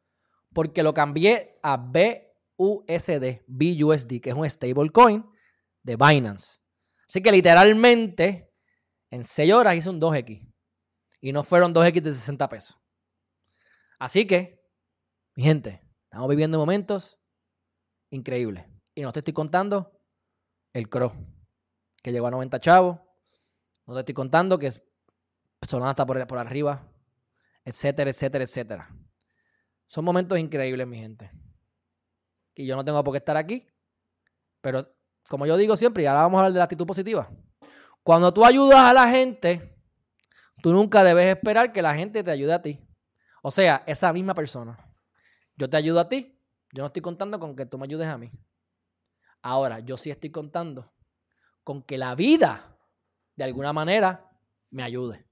porque 0.53 0.83
lo 0.83 0.95
cambié 0.95 1.59
a 1.63 1.77
B 1.77 2.33
USD, 2.57 3.43
BUSD, 3.47 4.21
que 4.21 4.31
es 4.31 4.35
un 4.35 4.49
stablecoin 4.49 5.27
de 5.83 5.97
Binance. 5.97 6.61
Así 7.09 7.21
que 7.21 7.31
literalmente 7.31 8.53
en 9.11 9.25
6 9.25 9.53
horas 9.53 9.77
hice 9.77 9.91
un 9.91 10.01
2X. 10.01 10.53
Y 11.21 11.33
no 11.33 11.45
fueron 11.45 11.75
2X 11.75 12.01
de 12.01 12.15
60 12.15 12.49
pesos. 12.49 12.79
Así 13.99 14.27
que, 14.27 14.65
mi 15.35 15.43
gente, 15.43 15.83
estamos 16.17 16.29
viviendo 16.29 16.59
momentos 16.59 17.21
increíbles. 18.11 18.65
Y 18.95 19.03
no 19.03 19.13
te 19.13 19.21
estoy 19.21 19.35
contando 19.35 20.01
el 20.73 20.89
CRO, 20.89 21.13
que 22.03 22.13
llegó 22.13 22.27
a 22.27 22.31
90 22.31 22.59
chavos. 22.61 22.99
No 23.87 23.95
te 23.95 24.01
estoy 24.01 24.15
contando 24.15 24.59
que 24.59 24.71
Solana 25.69 25.91
está 25.91 26.05
por, 26.05 26.27
por 26.27 26.39
arriba, 26.39 26.91
etcétera, 27.65 28.11
etcétera, 28.11 28.45
etcétera. 28.45 28.89
Son 29.87 30.05
momentos 30.05 30.39
increíbles, 30.39 30.87
mi 30.87 30.99
gente 30.99 31.31
y 32.57 32.67
yo 32.67 32.75
no 32.75 32.85
tengo 32.85 33.05
por 33.05 33.13
qué 33.13 33.19
estar 33.19 33.37
aquí. 33.37 33.69
Pero 34.61 34.89
como 35.29 35.47
yo 35.47 35.57
digo 35.57 35.77
siempre, 35.77 36.03
y 36.03 36.07
ahora 36.07 36.23
vamos 36.23 36.39
a 36.39 36.41
hablar 36.41 36.53
de 36.53 36.59
la 36.59 36.65
actitud 36.65 36.87
positiva. 36.87 37.31
Cuando 38.03 38.33
tú 38.33 38.45
ayudas 38.45 38.79
a 38.79 38.93
la 38.93 39.09
gente, 39.09 39.79
tú 40.63 40.73
nunca 40.73 41.05
debes 41.05 41.27
esperar 41.27 41.73
que 41.73 41.83
la 41.83 41.95
gente 41.95 42.25
te 42.25 42.31
ayude 42.31 42.55
a 42.55 42.63
ti. 42.63 42.83
O 43.43 43.51
sea, 43.51 43.85
esa 43.87 44.13
misma 44.13 44.35
persona. 44.35 44.79
Yo 45.57 45.69
te 45.71 45.77
ayudo 45.77 46.01
a 46.01 46.09
ti, 46.09 46.39
yo 46.73 46.83
no 46.83 46.87
estoy 46.87 47.03
contando 47.03 47.39
con 47.41 47.57
que 47.57 47.67
tú 47.67 47.79
me 47.79 47.85
ayudes 47.85 48.09
a 48.09 48.19
mí. 48.19 48.31
Ahora, 49.43 49.81
yo 49.81 49.97
sí 49.97 50.11
estoy 50.11 50.31
contando 50.31 50.93
con 51.65 51.83
que 51.83 51.99
la 51.99 52.15
vida, 52.15 52.77
de 53.35 53.45
alguna 53.45 53.73
manera, 53.73 54.31
me 54.71 54.83
ayude. 54.83 55.27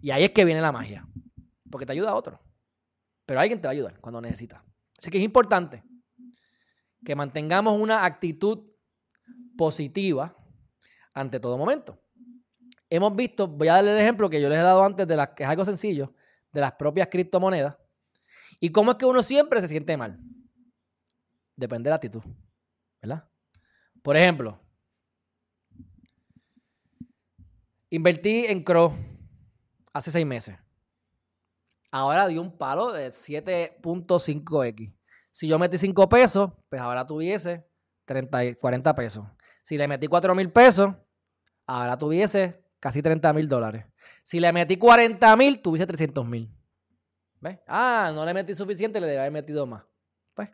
Y 0.00 0.10
ahí 0.10 0.24
es 0.24 0.30
que 0.30 0.44
viene 0.44 0.60
la 0.60 0.72
magia. 0.72 1.06
Porque 1.70 1.86
te 1.86 1.92
ayuda 1.92 2.10
a 2.10 2.14
otro. 2.14 2.40
Pero 3.26 3.40
alguien 3.40 3.60
te 3.60 3.66
va 3.66 3.70
a 3.70 3.72
ayudar 3.72 4.00
cuando 4.00 4.20
necesitas. 4.20 4.62
Así 4.98 5.10
que 5.10 5.18
es 5.18 5.24
importante 5.24 5.82
que 7.04 7.14
mantengamos 7.14 7.78
una 7.78 8.04
actitud 8.04 8.70
positiva 9.56 10.36
ante 11.12 11.38
todo 11.38 11.56
momento. 11.56 12.00
Hemos 12.90 13.14
visto, 13.14 13.46
voy 13.46 13.68
a 13.68 13.74
darle 13.74 13.92
el 13.92 13.98
ejemplo 13.98 14.28
que 14.28 14.40
yo 14.40 14.48
les 14.48 14.58
he 14.58 14.62
dado 14.62 14.84
antes, 14.84 15.06
de 15.06 15.16
las, 15.16 15.30
que 15.30 15.42
es 15.42 15.48
algo 15.48 15.64
sencillo, 15.64 16.14
de 16.52 16.60
las 16.60 16.72
propias 16.72 17.08
criptomonedas. 17.08 17.76
¿Y 18.64 18.70
cómo 18.70 18.92
es 18.92 18.96
que 18.96 19.04
uno 19.04 19.22
siempre 19.22 19.60
se 19.60 19.68
siente 19.68 19.94
mal? 19.94 20.18
Depende 21.54 21.88
de 21.88 21.90
la 21.90 21.96
actitud, 21.96 22.22
¿verdad? 23.02 23.28
Por 24.02 24.16
ejemplo, 24.16 24.58
invertí 27.90 28.46
en 28.46 28.64
Crow 28.64 28.94
hace 29.92 30.10
seis 30.10 30.24
meses. 30.24 30.56
ahora 31.90 32.26
dio 32.26 32.40
un 32.40 32.56
palo 32.56 32.90
de 32.90 33.10
7.5x. 33.10 34.96
Si 35.30 35.46
yo 35.46 35.58
metí 35.58 35.76
5 35.76 36.08
pesos, 36.08 36.52
pues 36.70 36.80
ahora 36.80 37.04
tuviese 37.04 37.68
30, 38.06 38.54
40 38.54 38.94
pesos. 38.94 39.26
Si 39.62 39.76
le 39.76 39.86
metí 39.86 40.06
4 40.06 40.34
mil 40.34 40.50
pesos, 40.50 40.94
ahora 41.66 41.98
tuviese 41.98 42.64
casi 42.80 43.02
30 43.02 43.30
mil 43.34 43.46
dólares. 43.46 43.84
Si 44.22 44.40
le 44.40 44.50
metí 44.54 44.78
40 44.78 45.36
mil, 45.36 45.60
tuviese 45.60 45.86
300 45.86 46.26
mil. 46.26 46.50
Ah, 47.66 48.12
no 48.14 48.24
le 48.24 48.34
metí 48.34 48.54
suficiente, 48.54 49.00
le 49.00 49.06
debe 49.06 49.20
haber 49.20 49.32
metido 49.32 49.66
más. 49.66 49.84
Pues. 50.34 50.50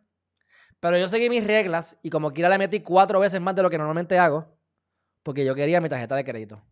Pero 0.80 0.98
yo 0.98 1.08
seguí 1.08 1.28
mis 1.28 1.46
reglas 1.46 1.98
y 2.02 2.10
como 2.10 2.32
quiera 2.32 2.48
le 2.48 2.58
metí 2.58 2.80
cuatro 2.80 3.20
veces 3.20 3.40
más 3.40 3.54
de 3.54 3.62
lo 3.62 3.70
que 3.70 3.78
normalmente 3.78 4.18
hago, 4.18 4.46
porque 5.22 5.44
yo 5.44 5.54
quería 5.54 5.80
mi 5.80 5.88
tarjeta 5.88 6.16
de 6.16 6.24
crédito. 6.24 6.62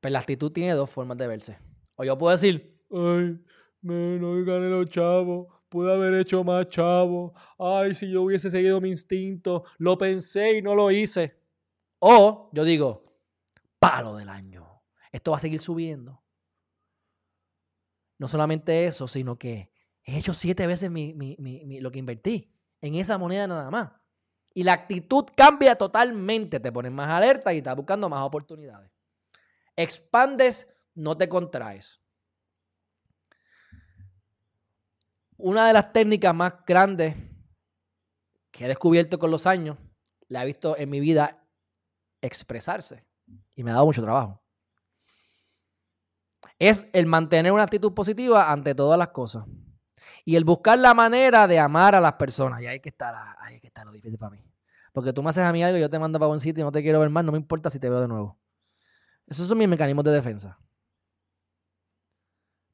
Pero 0.00 0.12
la 0.12 0.18
actitud 0.18 0.50
tiene 0.50 0.72
dos 0.72 0.90
formas 0.90 1.16
de 1.16 1.26
verse. 1.28 1.58
O 1.94 2.04
yo 2.04 2.18
puedo 2.18 2.32
decir, 2.32 2.82
ay, 2.90 3.40
me, 3.82 4.18
no 4.18 4.44
gané 4.44 4.68
los 4.68 4.88
chavos, 4.88 5.46
pude 5.68 5.92
haber 5.92 6.14
hecho 6.14 6.42
más 6.42 6.68
chavos, 6.68 7.32
ay, 7.58 7.94
si 7.94 8.10
yo 8.10 8.22
hubiese 8.22 8.50
seguido 8.50 8.80
mi 8.80 8.90
instinto, 8.90 9.64
lo 9.78 9.96
pensé 9.96 10.58
y 10.58 10.62
no 10.62 10.74
lo 10.74 10.90
hice. 10.90 11.38
O 11.98 12.50
yo 12.52 12.64
digo, 12.64 13.04
palo 13.78 14.16
del 14.16 14.28
año, 14.28 14.82
esto 15.10 15.30
va 15.30 15.36
a 15.36 15.40
seguir 15.40 15.60
subiendo. 15.60 16.21
No 18.22 18.28
solamente 18.28 18.86
eso, 18.86 19.08
sino 19.08 19.36
que 19.36 19.72
he 20.04 20.16
hecho 20.16 20.32
siete 20.32 20.64
veces 20.68 20.92
lo 20.92 21.90
que 21.90 21.98
invertí 21.98 22.54
en 22.80 22.94
esa 22.94 23.18
moneda 23.18 23.48
nada 23.48 23.68
más. 23.68 23.90
Y 24.54 24.62
la 24.62 24.74
actitud 24.74 25.24
cambia 25.36 25.74
totalmente, 25.74 26.60
te 26.60 26.70
pones 26.70 26.92
más 26.92 27.10
alerta 27.10 27.52
y 27.52 27.56
estás 27.58 27.74
buscando 27.74 28.08
más 28.08 28.24
oportunidades. 28.24 28.92
Expandes, 29.74 30.72
no 30.94 31.18
te 31.18 31.28
contraes. 31.28 32.00
Una 35.36 35.66
de 35.66 35.72
las 35.72 35.92
técnicas 35.92 36.32
más 36.32 36.54
grandes 36.64 37.16
que 38.52 38.66
he 38.66 38.68
descubierto 38.68 39.18
con 39.18 39.32
los 39.32 39.48
años, 39.48 39.78
la 40.28 40.44
he 40.44 40.46
visto 40.46 40.78
en 40.78 40.90
mi 40.90 41.00
vida 41.00 41.44
expresarse 42.20 43.04
y 43.56 43.64
me 43.64 43.72
ha 43.72 43.74
dado 43.74 43.86
mucho 43.86 44.00
trabajo. 44.00 44.41
Es 46.58 46.88
el 46.92 47.06
mantener 47.06 47.52
una 47.52 47.64
actitud 47.64 47.92
positiva 47.92 48.50
ante 48.50 48.74
todas 48.74 48.98
las 48.98 49.08
cosas. 49.08 49.44
Y 50.24 50.36
el 50.36 50.44
buscar 50.44 50.78
la 50.78 50.94
manera 50.94 51.46
de 51.46 51.58
amar 51.58 51.94
a 51.94 52.00
las 52.00 52.14
personas. 52.14 52.60
Y 52.60 52.66
ahí 52.66 52.80
que 52.80 52.88
está, 52.88 53.36
que 53.60 53.66
está 53.66 53.84
lo 53.84 53.92
difícil 53.92 54.18
para 54.18 54.30
mí. 54.30 54.44
Porque 54.92 55.12
tú 55.12 55.22
me 55.22 55.30
haces 55.30 55.42
a 55.42 55.52
mí 55.52 55.62
algo 55.62 55.78
yo 55.78 55.88
te 55.88 55.98
mando 55.98 56.18
para 56.18 56.30
un 56.30 56.40
sitio 56.40 56.62
y 56.62 56.64
no 56.64 56.72
te 56.72 56.82
quiero 56.82 57.00
ver 57.00 57.10
más, 57.10 57.24
no 57.24 57.32
me 57.32 57.38
importa 57.38 57.70
si 57.70 57.78
te 57.78 57.88
veo 57.88 58.00
de 58.00 58.08
nuevo. 58.08 58.38
Esos 59.26 59.48
son 59.48 59.58
mis 59.58 59.68
mecanismos 59.68 60.04
de 60.04 60.10
defensa. 60.10 60.58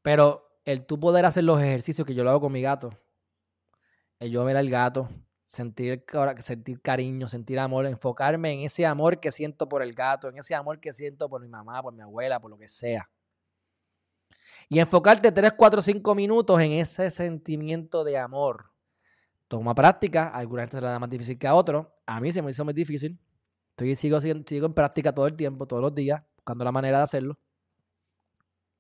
Pero 0.03 0.61
el 0.65 0.85
tú 0.85 0.99
poder 0.99 1.25
hacer 1.25 1.45
los 1.45 1.61
ejercicios 1.61 2.07
que 2.07 2.15
yo 2.15 2.25
lo 2.25 2.31
hago 2.31 2.41
con 2.41 2.53
mi 2.53 2.61
gato, 2.61 2.91
el 4.19 4.31
yo 4.31 4.45
ver 4.45 4.57
al 4.57 4.69
gato, 4.69 5.09
sentir, 5.49 6.05
sentir 6.39 6.81
cariño, 6.81 7.29
sentir 7.29 7.59
amor, 7.59 7.87
enfocarme 7.87 8.53
en 8.53 8.61
ese 8.61 8.85
amor 8.85 9.21
que 9.21 9.33
siento 9.33 9.69
por 9.69 9.83
el 9.83 9.95
gato, 9.95 10.29
en 10.29 10.39
ese 10.39 10.55
amor 10.55 10.81
que 10.81 10.93
siento 10.93 11.29
por 11.29 11.41
mi 11.41 11.49
mamá, 11.49 11.83
por 11.83 11.95
mi 11.95 12.03
abuela, 12.03 12.41
por 12.41 12.51
lo 12.51 12.59
que 12.59 12.69
sea. 12.69 13.09
Y 14.69 14.79
enfocarte 14.79 15.33
3, 15.33 15.53
4, 15.53 15.83
5 15.83 16.15
minutos 16.15 16.61
en 16.61 16.73
ese 16.73 17.11
sentimiento 17.11 18.05
de 18.05 18.19
amor. 18.19 18.71
Toma 19.49 19.75
práctica, 19.75 20.29
a 20.29 20.39
alguna 20.39 20.63
gente 20.63 20.77
se 20.77 20.83
la 20.83 20.91
da 20.91 20.99
más 20.99 21.09
difícil 21.09 21.39
que 21.39 21.47
a 21.47 21.55
otro. 21.55 21.97
A 22.07 22.21
mí 22.21 22.31
se 22.33 22.43
me 22.43 22.51
hizo 22.51 22.65
muy 22.65 22.75
difícil. 22.75 23.19
Estoy, 23.71 23.97
sigo, 23.97 24.21
sigo 24.21 24.67
en 24.67 24.75
práctica 24.75 25.15
todo 25.15 25.27
el 25.27 25.37
tiempo, 25.37 25.67
todos 25.67 25.83
los 25.83 25.95
días 25.95 26.23
buscando 26.37 26.65
la 26.65 26.73
manera 26.73 26.99
de 26.99 27.05
hacerlo. 27.05 27.39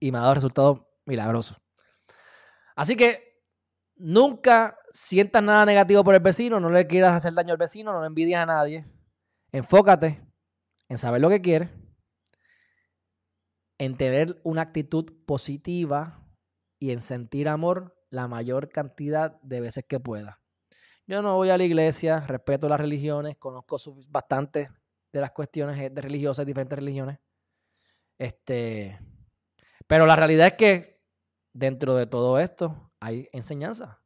Y 0.00 0.12
me 0.12 0.18
ha 0.18 0.22
dado 0.22 0.34
resultados 0.34 0.80
milagrosos. 1.06 1.56
Así 2.76 2.96
que 2.96 3.42
nunca 3.96 4.78
sientas 4.90 5.42
nada 5.42 5.66
negativo 5.66 6.04
por 6.04 6.14
el 6.14 6.20
vecino, 6.20 6.60
no 6.60 6.70
le 6.70 6.86
quieras 6.86 7.14
hacer 7.14 7.34
daño 7.34 7.52
al 7.52 7.58
vecino, 7.58 7.92
no 7.92 8.00
le 8.00 8.06
envidias 8.06 8.42
a 8.42 8.46
nadie. 8.46 8.86
Enfócate 9.52 10.24
en 10.88 10.98
saber 10.98 11.20
lo 11.20 11.28
que 11.28 11.40
quieres, 11.40 11.70
en 13.78 13.96
tener 13.96 14.40
una 14.42 14.62
actitud 14.62 15.12
positiva 15.24 16.26
y 16.80 16.90
en 16.90 17.00
sentir 17.00 17.48
amor 17.48 17.96
la 18.10 18.28
mayor 18.28 18.68
cantidad 18.68 19.40
de 19.42 19.60
veces 19.60 19.84
que 19.88 20.00
pueda. 20.00 20.40
Yo 21.06 21.22
no 21.22 21.36
voy 21.36 21.50
a 21.50 21.58
la 21.58 21.64
iglesia, 21.64 22.20
respeto 22.20 22.68
las 22.68 22.80
religiones, 22.80 23.36
conozco 23.36 23.78
bastante 24.10 24.70
de 25.12 25.20
las 25.20 25.30
cuestiones 25.30 25.94
de 25.94 26.00
religiosas, 26.02 26.44
diferentes 26.44 26.78
religiones. 26.78 27.18
Este, 28.18 28.98
pero 29.86 30.06
la 30.06 30.16
realidad 30.16 30.48
es 30.48 30.52
que 30.54 31.02
dentro 31.54 31.94
de 31.94 32.06
todo 32.06 32.38
esto 32.38 32.92
hay 33.00 33.28
enseñanza. 33.32 34.02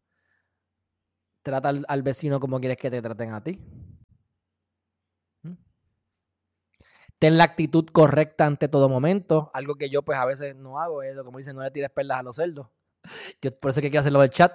Trata 1.42 1.70
al, 1.70 2.02
vecino 2.02 2.38
como 2.38 2.60
quieres 2.60 2.76
que 2.76 2.90
te 2.90 3.02
traten 3.02 3.34
a 3.34 3.42
ti. 3.42 3.60
Ten 7.22 7.38
la 7.38 7.44
actitud 7.44 7.86
correcta 7.86 8.46
ante 8.46 8.66
todo 8.66 8.88
momento. 8.88 9.52
Algo 9.54 9.76
que 9.76 9.88
yo 9.88 10.02
pues 10.02 10.18
a 10.18 10.24
veces 10.24 10.56
no 10.56 10.80
hago 10.80 11.04
es, 11.04 11.16
como 11.22 11.38
dicen, 11.38 11.54
no 11.54 11.62
le 11.62 11.70
tires 11.70 11.88
perlas 11.90 12.18
a 12.18 12.24
los 12.24 12.34
cerdos. 12.34 12.66
Yo 13.40 13.56
por 13.60 13.70
eso 13.70 13.80
que 13.80 13.90
quiero 13.90 14.00
hacerlo 14.00 14.20
del 14.22 14.30
chat. 14.30 14.52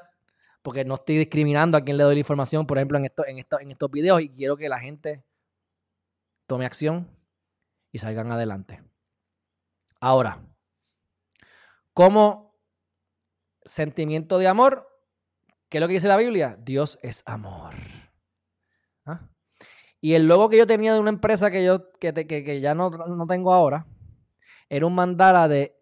Porque 0.62 0.84
no 0.84 0.96
estoy 0.96 1.16
discriminando 1.16 1.78
a 1.78 1.82
quien 1.82 1.96
le 1.96 2.04
doy 2.04 2.16
la 2.16 2.20
información, 2.20 2.68
por 2.68 2.78
ejemplo, 2.78 2.98
en, 2.98 3.06
esto, 3.06 3.26
en, 3.26 3.40
esto, 3.40 3.58
en 3.62 3.72
estos 3.72 3.90
videos. 3.90 4.22
Y 4.22 4.36
quiero 4.36 4.58
que 4.58 4.68
la 4.68 4.82
gente 4.82 5.24
tome 6.46 6.66
acción 6.66 7.10
y 7.94 8.00
salgan 8.00 8.34
adelante. 8.34 8.84
Ahora, 10.02 10.46
como 11.94 12.60
sentimiento 13.64 14.40
de 14.40 14.50
amor, 14.50 14.90
¿qué 15.70 15.78
es 15.78 15.82
lo 15.82 15.88
que 15.88 15.94
dice 15.94 16.10
la 16.10 16.18
Biblia? 16.18 16.58
Dios 16.60 17.00
es 17.02 17.24
amor. 17.28 17.76
¿Ah? 19.06 19.22
Y 20.00 20.14
el 20.14 20.28
logo 20.28 20.50
que 20.50 20.58
yo 20.58 20.68
tenía 20.68 20.94
de 20.94 21.00
una 21.00 21.10
empresa 21.10 21.50
que 21.50 21.66
yo 21.66 21.92
que, 22.00 22.14
que, 22.14 22.62
ya 22.62 22.76
no, 22.76 22.90
no, 22.90 23.26
tengo 23.26 23.54
ahora 23.54 23.88
era 24.70 24.86
un 24.86 24.96
mandala 24.96 25.48
de 25.48 25.76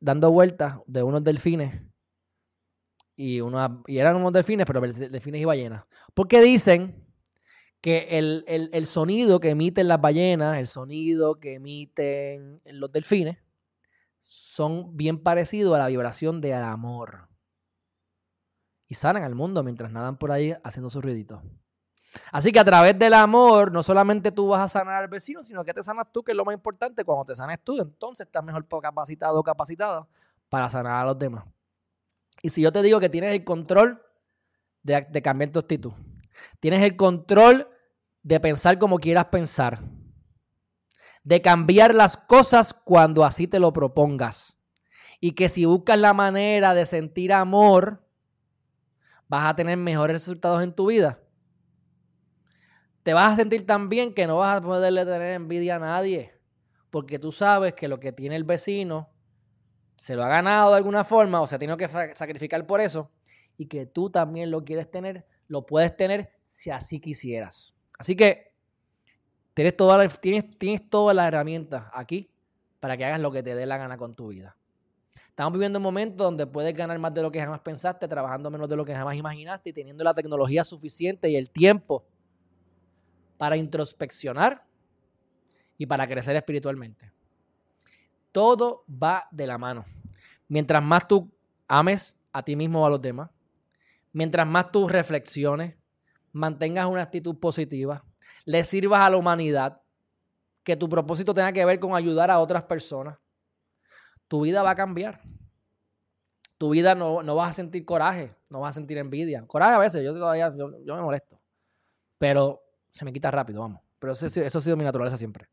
dando 0.00 0.30
vueltas 0.30 0.76
de 0.86 1.02
unos 1.02 1.22
delfines. 1.22 1.82
Y, 3.16 3.42
una, 3.42 3.82
y 3.86 3.98
eran 3.98 4.16
unos 4.16 4.32
delfines, 4.32 4.66
pero 4.66 4.80
delfines 4.80 5.42
y 5.42 5.44
ballenas. 5.44 5.84
Porque 6.14 6.40
dicen 6.40 7.06
que 7.82 8.06
el, 8.18 8.44
el 8.46 8.86
sonido 8.86 9.40
que 9.40 9.50
emiten 9.50 9.88
las 9.88 10.00
ballenas, 10.00 10.58
el 10.58 10.66
sonido 10.66 11.38
que 11.38 11.54
emiten 11.54 12.62
los 12.64 12.90
delfines, 12.90 13.38
son 14.24 14.96
bien 14.96 15.22
parecidos 15.22 15.74
a 15.74 15.78
la 15.78 15.88
vibración 15.88 16.40
del 16.40 16.62
amor. 16.62 17.28
Y 18.88 18.94
sanan 18.94 19.22
al 19.22 19.34
mundo 19.34 19.62
mientras 19.62 19.92
nadan 19.92 20.18
por 20.18 20.32
ahí 20.32 20.54
haciendo 20.64 20.88
su 20.88 21.00
ruidito. 21.00 21.42
Así 22.32 22.50
que 22.50 22.58
a 22.58 22.64
través 22.64 22.98
del 22.98 23.14
amor, 23.14 23.70
no 23.72 23.82
solamente 23.82 24.32
tú 24.32 24.48
vas 24.48 24.60
a 24.60 24.68
sanar 24.68 25.02
al 25.02 25.08
vecino, 25.08 25.44
sino 25.44 25.64
que 25.64 25.72
te 25.72 25.82
sanas 25.82 26.06
tú, 26.12 26.22
que 26.22 26.32
es 26.32 26.36
lo 26.36 26.44
más 26.44 26.54
importante. 26.54 27.04
Cuando 27.04 27.24
te 27.24 27.36
sanes 27.36 27.62
tú, 27.62 27.80
entonces 27.80 28.26
estás 28.26 28.42
mejor 28.42 28.66
capacitado 28.66 29.38
o 29.38 29.42
capacitada 29.42 30.06
para 30.48 30.68
sanar 30.68 31.02
a 31.02 31.04
los 31.04 31.18
demás. 31.18 31.44
Y 32.42 32.50
si 32.50 32.62
yo 32.62 32.72
te 32.72 32.82
digo 32.82 32.98
que 32.98 33.08
tienes 33.08 33.32
el 33.32 33.44
control 33.44 34.02
de, 34.82 35.06
de 35.08 35.22
cambiar 35.22 35.50
tu 35.50 35.60
actitud, 35.60 35.92
tienes 36.58 36.82
el 36.82 36.96
control 36.96 37.68
de 38.22 38.40
pensar 38.40 38.78
como 38.78 38.98
quieras 38.98 39.26
pensar, 39.26 39.80
de 41.22 41.40
cambiar 41.40 41.94
las 41.94 42.16
cosas 42.16 42.74
cuando 42.74 43.24
así 43.24 43.46
te 43.46 43.60
lo 43.60 43.72
propongas. 43.72 44.56
Y 45.20 45.32
que 45.32 45.48
si 45.48 45.64
buscas 45.64 45.98
la 45.98 46.14
manera 46.14 46.74
de 46.74 46.86
sentir 46.86 47.32
amor, 47.32 48.02
vas 49.28 49.44
a 49.44 49.54
tener 49.54 49.76
mejores 49.76 50.14
resultados 50.14 50.64
en 50.64 50.72
tu 50.72 50.86
vida. 50.86 51.19
Te 53.02 53.14
vas 53.14 53.32
a 53.32 53.36
sentir 53.36 53.66
tan 53.66 53.88
bien 53.88 54.12
que 54.12 54.26
no 54.26 54.38
vas 54.38 54.58
a 54.58 54.60
poderle 54.60 55.04
tener 55.04 55.34
envidia 55.34 55.76
a 55.76 55.78
nadie. 55.78 56.32
Porque 56.90 57.18
tú 57.18 57.32
sabes 57.32 57.74
que 57.74 57.88
lo 57.88 58.00
que 58.00 58.12
tiene 58.12 58.36
el 58.36 58.44
vecino 58.44 59.10
se 59.96 60.16
lo 60.16 60.24
ha 60.24 60.28
ganado 60.28 60.70
de 60.70 60.78
alguna 60.78 61.04
forma 61.04 61.40
o 61.40 61.46
se 61.46 61.54
ha 61.54 61.58
tenido 61.58 61.76
que 61.76 61.88
sacrificar 61.88 62.66
por 62.66 62.80
eso. 62.80 63.10
Y 63.56 63.66
que 63.66 63.86
tú 63.86 64.10
también 64.10 64.50
lo 64.50 64.64
quieres 64.64 64.90
tener, 64.90 65.26
lo 65.48 65.66
puedes 65.66 65.96
tener 65.96 66.30
si 66.44 66.70
así 66.70 67.00
quisieras. 67.00 67.74
Así 67.98 68.16
que 68.16 68.50
Tienes 69.54 70.20
tienes, 70.20 70.58
tienes 70.58 70.88
todas 70.88 71.14
las 71.14 71.28
herramientas 71.28 71.84
aquí 71.92 72.30
para 72.78 72.96
que 72.96 73.04
hagas 73.04 73.20
lo 73.20 73.30
que 73.30 73.42
te 73.42 73.54
dé 73.54 73.66
la 73.66 73.76
gana 73.76 73.98
con 73.98 74.14
tu 74.14 74.28
vida. 74.28 74.56
Estamos 75.28 75.52
viviendo 75.52 75.78
un 75.78 75.82
momento 75.82 76.24
donde 76.24 76.46
puedes 76.46 76.74
ganar 76.74 76.98
más 76.98 77.12
de 77.12 77.20
lo 77.20 77.30
que 77.30 77.40
jamás 77.40 77.60
pensaste, 77.60 78.08
trabajando 78.08 78.50
menos 78.50 78.68
de 78.68 78.76
lo 78.76 78.84
que 78.84 78.94
jamás 78.94 79.16
imaginaste 79.16 79.70
y 79.70 79.72
teniendo 79.72 80.02
la 80.02 80.14
tecnología 80.14 80.64
suficiente 80.64 81.28
y 81.28 81.36
el 81.36 81.50
tiempo 81.50 82.06
para 83.40 83.56
introspeccionar 83.56 84.62
y 85.78 85.86
para 85.86 86.06
crecer 86.06 86.36
espiritualmente. 86.36 87.10
Todo 88.32 88.84
va 88.86 89.26
de 89.30 89.46
la 89.46 89.56
mano. 89.56 89.86
Mientras 90.46 90.82
más 90.82 91.08
tú 91.08 91.32
ames 91.66 92.18
a 92.34 92.42
ti 92.42 92.54
mismo 92.54 92.82
o 92.82 92.86
a 92.86 92.90
los 92.90 93.00
demás, 93.00 93.30
mientras 94.12 94.46
más 94.46 94.70
tú 94.70 94.86
reflexiones, 94.88 95.74
mantengas 96.32 96.84
una 96.84 97.00
actitud 97.00 97.34
positiva, 97.38 98.04
le 98.44 98.62
sirvas 98.62 99.00
a 99.00 99.08
la 99.08 99.16
humanidad, 99.16 99.80
que 100.62 100.76
tu 100.76 100.90
propósito 100.90 101.32
tenga 101.32 101.50
que 101.50 101.64
ver 101.64 101.80
con 101.80 101.94
ayudar 101.94 102.30
a 102.30 102.40
otras 102.40 102.64
personas. 102.64 103.16
tu 104.28 104.42
vida 104.42 104.62
va 104.62 104.72
a 104.72 104.76
cambiar. 104.76 105.22
Tu 106.58 106.68
vida 106.68 106.94
no, 106.94 107.22
no 107.22 107.36
vas 107.36 107.48
a 107.48 107.54
sentir 107.54 107.86
coraje, 107.86 108.36
no 108.50 108.60
vas 108.60 108.76
a 108.76 108.80
sentir 108.80 108.98
envidia. 108.98 109.46
Coraje 109.46 109.72
a 109.72 109.78
veces, 109.78 110.04
yo, 110.04 110.14
yo, 110.14 110.84
yo 110.84 110.94
me 110.94 111.00
molesto. 111.00 111.40
Pero 112.18 112.62
se 112.92 113.04
me 113.04 113.12
quita 113.12 113.30
rápido, 113.30 113.60
vamos. 113.60 113.82
Pero 113.98 114.12
eso, 114.12 114.26
eso 114.26 114.58
ha 114.58 114.60
sido 114.60 114.76
mi 114.76 114.84
naturaleza 114.84 115.16
siempre. 115.16 115.48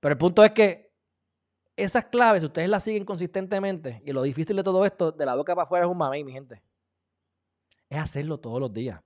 Pero 0.00 0.12
el 0.12 0.18
punto 0.18 0.44
es 0.44 0.52
que 0.52 0.92
esas 1.76 2.06
claves, 2.06 2.42
ustedes 2.42 2.68
las 2.68 2.82
siguen 2.82 3.04
consistentemente, 3.04 4.02
y 4.04 4.12
lo 4.12 4.22
difícil 4.22 4.56
de 4.56 4.62
todo 4.64 4.84
esto, 4.84 5.12
de 5.12 5.24
la 5.24 5.36
boca 5.36 5.54
para 5.54 5.64
afuera 5.64 5.86
es 5.86 5.90
un 5.90 5.98
mamey, 5.98 6.24
mi 6.24 6.32
gente. 6.32 6.62
Es 7.88 7.98
hacerlo 7.98 8.38
todos 8.38 8.60
los 8.60 8.72
días. 8.72 9.00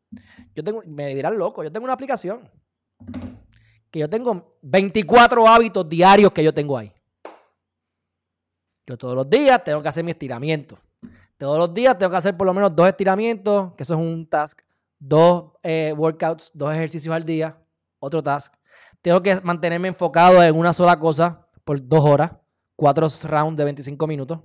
Yo 0.54 0.64
tengo, 0.64 0.82
me 0.86 1.14
dirán 1.14 1.36
loco, 1.38 1.62
yo 1.62 1.70
tengo 1.70 1.84
una 1.84 1.92
aplicación 1.92 2.50
que 3.90 3.98
yo 3.98 4.08
tengo 4.08 4.56
24 4.62 5.46
hábitos 5.46 5.86
diarios 5.86 6.32
que 6.32 6.42
yo 6.42 6.52
tengo 6.52 6.78
ahí. 6.78 6.92
Yo 8.86 8.96
todos 8.96 9.14
los 9.14 9.28
días 9.28 9.62
tengo 9.62 9.82
que 9.82 9.88
hacer 9.88 10.02
mi 10.02 10.12
estiramiento. 10.12 10.78
Todos 11.36 11.58
los 11.58 11.74
días 11.74 11.98
tengo 11.98 12.10
que 12.10 12.16
hacer 12.16 12.36
por 12.36 12.46
lo 12.46 12.54
menos 12.54 12.74
dos 12.74 12.88
estiramientos, 12.88 13.74
que 13.74 13.82
eso 13.82 13.94
es 13.94 14.00
un 14.00 14.26
task, 14.26 14.60
dos 15.02 15.52
eh, 15.64 15.92
workouts, 15.96 16.52
dos 16.54 16.72
ejercicios 16.72 17.14
al 17.14 17.24
día, 17.24 17.60
otro 17.98 18.22
task. 18.22 18.54
Tengo 19.00 19.20
que 19.20 19.40
mantenerme 19.40 19.88
enfocado 19.88 20.42
en 20.42 20.56
una 20.56 20.72
sola 20.72 20.98
cosa 20.98 21.46
por 21.64 21.86
dos 21.86 22.04
horas, 22.04 22.32
cuatro 22.76 23.08
rounds 23.24 23.56
de 23.56 23.64
25 23.64 24.06
minutos. 24.06 24.40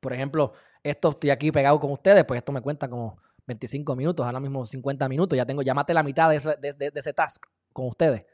Por 0.00 0.12
ejemplo, 0.12 0.52
esto 0.82 1.10
estoy 1.10 1.30
aquí 1.30 1.52
pegado 1.52 1.78
con 1.78 1.92
ustedes, 1.92 2.24
pues 2.24 2.38
esto 2.38 2.50
me 2.50 2.60
cuenta 2.60 2.88
como 2.88 3.18
25 3.46 3.94
minutos, 3.94 4.26
ahora 4.26 4.40
mismo 4.40 4.66
50 4.66 5.08
minutos. 5.08 5.36
Ya 5.36 5.46
tengo, 5.46 5.62
ya 5.62 5.74
maté 5.74 5.94
la 5.94 6.02
mitad 6.02 6.28
de 6.28 6.36
ese, 6.36 6.56
de 6.56 6.92
ese 6.94 7.12
task 7.12 7.46
con 7.72 7.86
ustedes. 7.86 8.26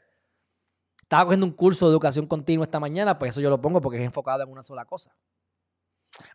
Estaba 1.03 1.25
cogiendo 1.25 1.45
un 1.45 1.53
curso 1.53 1.85
de 1.85 1.91
educación 1.91 2.25
continua 2.25 2.65
esta 2.65 2.79
mañana, 2.79 3.17
pues 3.17 3.29
eso 3.29 3.39
yo 3.39 3.49
lo 3.49 3.61
pongo 3.61 3.79
porque 3.79 3.97
es 3.97 4.03
enfocado 4.03 4.43
en 4.43 4.49
una 4.49 4.63
sola 4.63 4.83
cosa. 4.85 5.15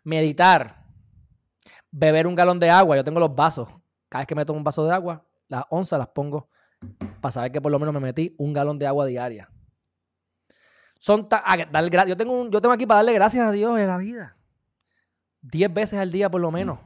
Meditar. 0.03 0.87
Beber 1.91 2.25
un 2.25 2.35
galón 2.35 2.59
de 2.59 2.69
agua. 2.69 2.95
Yo 2.95 3.03
tengo 3.03 3.19
los 3.19 3.35
vasos. 3.35 3.69
Cada 4.13 4.21
vez 4.21 4.27
que 4.27 4.35
me 4.35 4.45
tomo 4.45 4.59
un 4.59 4.63
vaso 4.63 4.85
de 4.85 4.93
agua, 4.93 5.25
las 5.47 5.65
onzas 5.71 5.97
las 5.97 6.09
pongo 6.09 6.47
para 7.19 7.31
saber 7.31 7.51
que 7.51 7.59
por 7.59 7.71
lo 7.71 7.79
menos 7.79 7.95
me 7.95 7.99
metí 7.99 8.35
un 8.37 8.53
galón 8.53 8.77
de 8.77 8.85
agua 8.85 9.07
diaria. 9.07 9.49
Son 10.99 11.27
yo, 11.27 12.15
tengo 12.15 12.47
yo 12.47 12.61
tengo 12.61 12.73
aquí 12.75 12.85
para 12.85 12.99
darle 12.99 13.13
gracias 13.13 13.47
a 13.47 13.51
Dios 13.51 13.79
en 13.79 13.87
la 13.87 13.97
vida. 13.97 14.37
Diez 15.41 15.73
veces 15.73 15.97
al 15.97 16.11
día 16.11 16.29
por 16.29 16.41
lo 16.41 16.51
menos. 16.51 16.77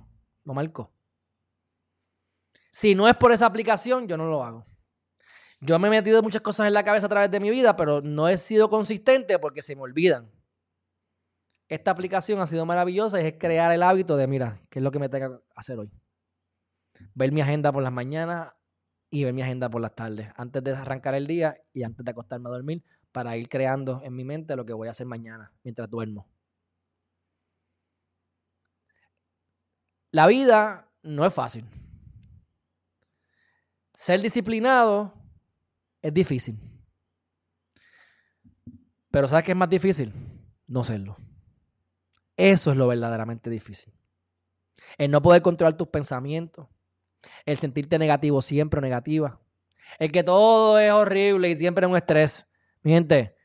Lo 0.46 0.54
marco. 0.54 0.94
Si 2.72 2.96
no 2.96 3.10
es 3.10 3.16
por 3.18 3.34
esa 3.34 3.46
aplicación, 3.46 4.08
yo 4.08 4.16
no 4.16 4.28
lo 4.28 4.42
hago. 4.42 4.66
Yo 5.60 5.78
me 5.80 5.90
he 5.90 5.92
metido 5.92 6.24
muchas 6.24 6.42
cosas 6.42 6.68
en 6.68 6.74
la 6.74 6.86
cabeza 6.86 7.08
a 7.08 7.10
través 7.10 7.30
de 7.30 7.42
mi 7.42 7.50
vida, 7.50 7.76
pero 7.76 8.00
no 8.00 8.30
he 8.30 8.38
sido 8.38 8.70
consistente 8.70 9.38
porque 9.38 9.62
se 9.62 9.76
me 9.76 9.82
olvidan. 9.82 10.32
Esta 11.68 11.92
aplicación 11.92 12.40
ha 12.40 12.48
sido 12.48 12.66
maravillosa 12.66 13.22
y 13.22 13.26
es 13.26 13.34
crear 13.38 13.74
el 13.74 13.84
hábito 13.84 14.16
de, 14.16 14.28
mira, 14.28 14.62
¿qué 14.70 14.80
es 14.80 14.84
lo 14.84 14.92
que 14.92 15.00
me 15.00 15.10
tengo 15.10 15.40
que 15.40 15.44
hacer 15.58 15.78
hoy? 15.78 15.92
Ver 17.14 17.32
mi 17.32 17.42
agenda 17.42 17.72
por 17.72 17.84
las 17.84 17.92
mañanas 17.92 18.54
y 19.10 19.24
ver 19.24 19.34
mi 19.34 19.42
agenda 19.42 19.70
por 19.70 19.82
las 19.82 19.96
tardes, 19.96 20.30
antes 20.36 20.64
de 20.64 20.72
arrancar 20.76 21.16
el 21.16 21.28
día 21.28 21.58
y 21.74 21.84
antes 21.84 22.04
de 22.04 22.12
acostarme 22.12 22.50
a 22.50 22.52
dormir, 22.52 22.84
para 23.12 23.38
ir 23.38 23.48
creando 23.50 24.02
en 24.04 24.16
mi 24.16 24.24
mente 24.24 24.56
lo 24.56 24.66
que 24.66 24.74
voy 24.74 24.88
a 24.88 24.92
hacer 24.92 25.08
mañana 25.08 25.52
mientras 25.64 25.90
duermo. 25.90 26.28
La 30.12 30.28
vida 30.28 30.92
no 31.04 31.26
es 31.26 31.34
fácil. 31.34 31.66
Ser 33.94 34.22
disciplinado 34.22 35.14
es 36.02 36.14
difícil. 36.14 36.60
Pero 39.10 39.28
¿sabes 39.28 39.46
qué 39.46 39.52
es 39.52 39.58
más 39.58 39.70
difícil? 39.70 40.14
No 40.68 40.84
serlo. 40.84 41.18
Eso 42.36 42.72
es 42.72 42.78
lo 42.78 42.88
verdaderamente 42.88 43.50
difícil. 43.50 43.94
El 44.98 45.10
no 45.12 45.22
poder 45.22 45.42
controlar 45.42 45.76
tus 45.76 45.88
pensamientos. 45.88 46.68
El 47.46 47.58
sentirte 47.58 48.00
negativo 48.00 48.42
siempre 48.42 48.80
o 48.80 48.82
negativa. 48.82 49.40
El 50.00 50.12
que 50.12 50.24
todo 50.24 50.80
es 50.80 50.92
horrible 50.92 51.50
y 51.50 51.56
siempre 51.56 51.86
es 51.86 51.90
un 51.90 51.98
estrés. 51.98 52.48
Mi 52.82 52.92
gente, 52.92 53.36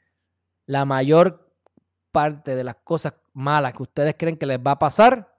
la 0.66 0.84
mayor 0.84 1.52
parte 2.10 2.54
de 2.54 2.64
las 2.64 2.76
cosas 2.76 3.14
malas 3.32 3.72
que 3.72 3.82
ustedes 3.82 4.14
creen 4.18 4.36
que 4.36 4.46
les 4.46 4.58
va 4.58 4.72
a 4.72 4.78
pasar, 4.78 5.38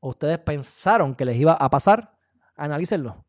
o 0.00 0.10
ustedes 0.10 0.38
pensaron 0.38 1.14
que 1.14 1.24
les 1.24 1.36
iba 1.36 1.52
a 1.52 1.70
pasar, 1.70 2.16
analícenlo. 2.56 3.24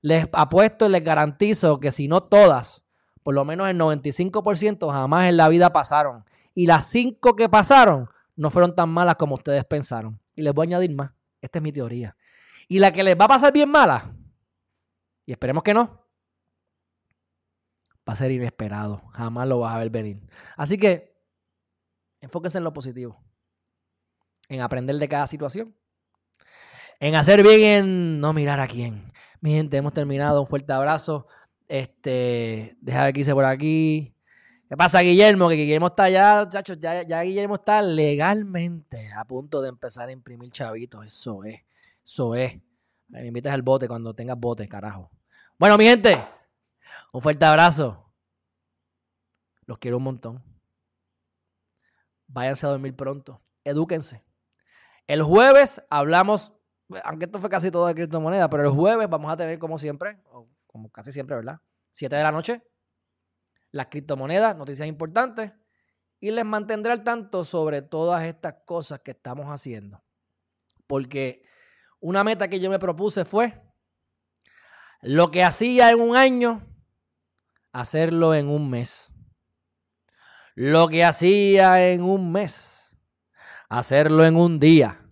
Les 0.00 0.28
apuesto 0.32 0.86
y 0.86 0.90
les 0.90 1.02
garantizo 1.02 1.80
que 1.80 1.90
si 1.90 2.08
no 2.08 2.22
todas, 2.22 2.84
por 3.22 3.34
lo 3.34 3.44
menos 3.44 3.68
el 3.68 3.78
95% 3.78 4.90
jamás 4.90 5.28
en 5.28 5.36
la 5.36 5.48
vida 5.48 5.72
pasaron. 5.72 6.24
Y 6.54 6.66
las 6.66 6.86
cinco 6.86 7.36
que 7.36 7.48
pasaron 7.48 8.08
no 8.36 8.50
fueron 8.50 8.74
tan 8.74 8.88
malas 8.88 9.16
como 9.16 9.34
ustedes 9.34 9.64
pensaron. 9.64 10.20
Y 10.34 10.42
les 10.42 10.52
voy 10.52 10.66
a 10.66 10.68
añadir 10.68 10.94
más. 10.94 11.12
Esta 11.40 11.58
es 11.58 11.62
mi 11.62 11.72
teoría. 11.72 12.16
Y 12.68 12.78
la 12.78 12.92
que 12.92 13.02
les 13.02 13.18
va 13.18 13.24
a 13.24 13.28
pasar 13.28 13.52
bien 13.52 13.70
mala, 13.70 14.14
y 15.24 15.32
esperemos 15.32 15.62
que 15.62 15.74
no, 15.74 16.06
va 18.08 18.14
a 18.14 18.16
ser 18.16 18.30
inesperado. 18.30 19.02
Jamás 19.12 19.46
lo 19.46 19.60
vas 19.60 19.74
a 19.74 19.78
ver 19.78 19.90
venir. 19.90 20.20
Así 20.56 20.78
que 20.78 21.14
enfóquense 22.22 22.56
en 22.56 22.64
lo 22.64 22.72
positivo. 22.72 23.22
En 24.48 24.62
aprender 24.62 24.96
de 24.96 25.08
cada 25.08 25.26
situación. 25.26 25.76
En 27.00 27.14
hacer 27.14 27.42
bien 27.42 27.60
en 27.60 28.20
no 28.20 28.32
mirar 28.32 28.58
a 28.60 28.66
quién. 28.66 29.12
Mi 29.40 29.52
gente, 29.52 29.76
hemos 29.76 29.92
terminado. 29.92 30.40
Un 30.40 30.46
fuerte 30.46 30.72
abrazo. 30.72 31.26
Este, 31.68 32.78
deja 32.80 33.04
ver 33.04 33.12
qué 33.12 33.20
hice 33.20 33.34
por 33.34 33.44
aquí. 33.44 34.16
¿Qué 34.66 34.76
pasa, 34.76 35.00
Guillermo? 35.00 35.50
Que 35.50 35.56
Guillermo 35.56 35.88
está 35.88 36.04
allá, 36.04 36.44
muchachos. 36.44 36.78
Ya, 36.80 37.02
ya 37.02 37.20
Guillermo 37.20 37.56
está 37.56 37.82
legalmente 37.82 39.12
a 39.12 39.26
punto 39.26 39.60
de 39.60 39.68
empezar 39.68 40.08
a 40.08 40.12
imprimir 40.12 40.50
chavitos. 40.50 41.04
Eso 41.04 41.44
es. 41.44 41.67
Eso 42.08 42.34
es. 42.34 42.58
Me 43.08 43.26
invitas 43.26 43.52
al 43.52 43.62
bote 43.62 43.86
cuando 43.86 44.14
tengas 44.14 44.38
bote, 44.38 44.66
carajo. 44.68 45.10
Bueno, 45.58 45.76
mi 45.76 45.84
gente, 45.84 46.16
un 47.12 47.20
fuerte 47.20 47.44
abrazo. 47.44 48.14
Los 49.66 49.78
quiero 49.78 49.98
un 49.98 50.04
montón. 50.04 50.42
Váyanse 52.26 52.66
a 52.66 52.70
dormir 52.70 52.96
pronto. 52.96 53.42
Edúquense. 53.64 54.24
El 55.06 55.22
jueves 55.22 55.84
hablamos 55.90 56.58
aunque 57.04 57.26
esto 57.26 57.38
fue 57.38 57.50
casi 57.50 57.70
todo 57.70 57.86
de 57.86 57.94
criptomonedas, 57.94 58.48
pero 58.48 58.62
el 58.64 58.70
jueves 58.70 59.08
vamos 59.08 59.30
a 59.30 59.36
tener 59.36 59.58
como 59.58 59.78
siempre, 59.78 60.22
o 60.30 60.48
como 60.66 60.90
casi 60.90 61.12
siempre, 61.12 61.36
¿verdad? 61.36 61.60
7 61.90 62.16
de 62.16 62.22
la 62.22 62.32
noche, 62.32 62.62
las 63.70 63.86
criptomonedas, 63.86 64.56
noticias 64.56 64.88
importantes, 64.88 65.52
y 66.20 66.30
les 66.30 66.44
mantendré 66.44 66.92
al 66.92 67.04
tanto 67.04 67.44
sobre 67.44 67.82
todas 67.82 68.24
estas 68.24 68.54
cosas 68.64 69.00
que 69.00 69.12
estamos 69.12 69.46
haciendo. 69.46 70.02
Porque 70.86 71.42
una 72.00 72.24
meta 72.24 72.48
que 72.48 72.60
yo 72.60 72.70
me 72.70 72.78
propuse 72.78 73.24
fue 73.24 73.62
lo 75.02 75.30
que 75.30 75.44
hacía 75.44 75.90
en 75.90 76.00
un 76.00 76.16
año, 76.16 76.66
hacerlo 77.72 78.34
en 78.34 78.48
un 78.48 78.68
mes. 78.68 79.12
Lo 80.54 80.88
que 80.88 81.04
hacía 81.04 81.90
en 81.90 82.02
un 82.02 82.32
mes, 82.32 82.96
hacerlo 83.68 84.24
en 84.24 84.34
un 84.34 84.58
día. 84.58 85.08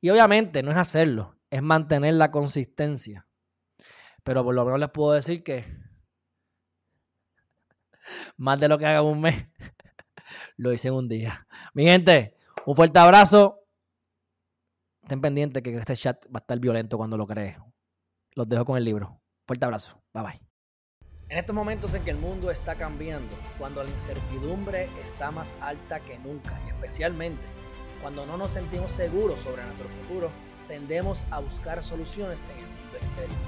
Y 0.00 0.10
obviamente 0.10 0.62
no 0.62 0.72
es 0.72 0.76
hacerlo, 0.76 1.38
es 1.48 1.62
mantener 1.62 2.14
la 2.14 2.32
consistencia. 2.32 3.28
Pero 4.24 4.44
por 4.44 4.54
lo 4.54 4.64
menos 4.64 4.80
les 4.80 4.90
puedo 4.90 5.12
decir 5.12 5.44
que 5.44 5.64
más 8.36 8.58
de 8.58 8.68
lo 8.68 8.78
que 8.78 8.86
haga 8.86 9.02
un 9.02 9.20
mes, 9.20 9.46
lo 10.56 10.72
hice 10.72 10.88
en 10.88 10.94
un 10.94 11.08
día. 11.08 11.46
Mi 11.72 11.84
gente, 11.84 12.36
un 12.66 12.74
fuerte 12.74 12.98
abrazo. 12.98 13.60
Estén 15.08 15.22
pendientes 15.22 15.62
que 15.62 15.74
este 15.74 15.96
chat 15.96 16.26
va 16.26 16.34
a 16.34 16.38
estar 16.40 16.58
violento 16.60 16.98
cuando 16.98 17.16
lo 17.16 17.26
cree. 17.26 17.56
Los 18.34 18.46
dejo 18.46 18.66
con 18.66 18.76
el 18.76 18.84
libro. 18.84 19.22
Fuerte 19.46 19.64
abrazo. 19.64 20.02
Bye 20.12 20.22
bye. 20.22 20.40
En 21.30 21.38
estos 21.38 21.56
momentos 21.56 21.94
en 21.94 22.04
que 22.04 22.10
el 22.10 22.18
mundo 22.18 22.50
está 22.50 22.74
cambiando, 22.74 23.34
cuando 23.56 23.82
la 23.82 23.88
incertidumbre 23.88 24.90
está 25.00 25.30
más 25.30 25.56
alta 25.62 26.00
que 26.00 26.18
nunca, 26.18 26.60
y 26.66 26.68
especialmente 26.68 27.40
cuando 28.02 28.26
no 28.26 28.36
nos 28.36 28.50
sentimos 28.50 28.92
seguros 28.92 29.40
sobre 29.40 29.64
nuestro 29.64 29.88
futuro, 29.88 30.30
tendemos 30.68 31.24
a 31.30 31.40
buscar 31.40 31.82
soluciones 31.82 32.44
en 32.44 32.58
el 32.58 32.66
mundo 32.66 32.98
exterior. 32.98 33.38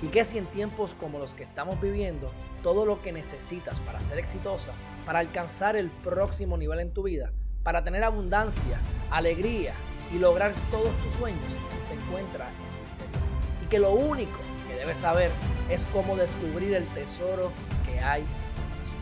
Y 0.00 0.06
que 0.06 0.24
si 0.24 0.38
en 0.38 0.46
tiempos 0.46 0.94
como 0.94 1.18
los 1.18 1.34
que 1.34 1.42
estamos 1.42 1.78
viviendo, 1.82 2.32
todo 2.62 2.86
lo 2.86 3.02
que 3.02 3.12
necesitas 3.12 3.78
para 3.80 4.00
ser 4.00 4.18
exitosa, 4.18 4.72
para 5.04 5.18
alcanzar 5.18 5.76
el 5.76 5.90
próximo 5.90 6.56
nivel 6.56 6.80
en 6.80 6.94
tu 6.94 7.02
vida, 7.02 7.30
para 7.62 7.84
tener 7.84 8.04
abundancia, 8.04 8.80
alegría 9.10 9.74
y 10.12 10.18
lograr 10.18 10.54
todos 10.70 10.94
tus 11.02 11.12
sueños, 11.12 11.56
se 11.80 11.94
encuentra 11.94 12.48
en. 12.48 13.64
Y 13.64 13.68
que 13.68 13.78
lo 13.78 13.92
único 13.92 14.38
que 14.68 14.74
debes 14.76 14.98
saber 14.98 15.30
es 15.68 15.84
cómo 15.86 16.16
descubrir 16.16 16.74
el 16.74 16.86
tesoro 16.88 17.52
que 17.86 18.00
hay. 18.00 18.24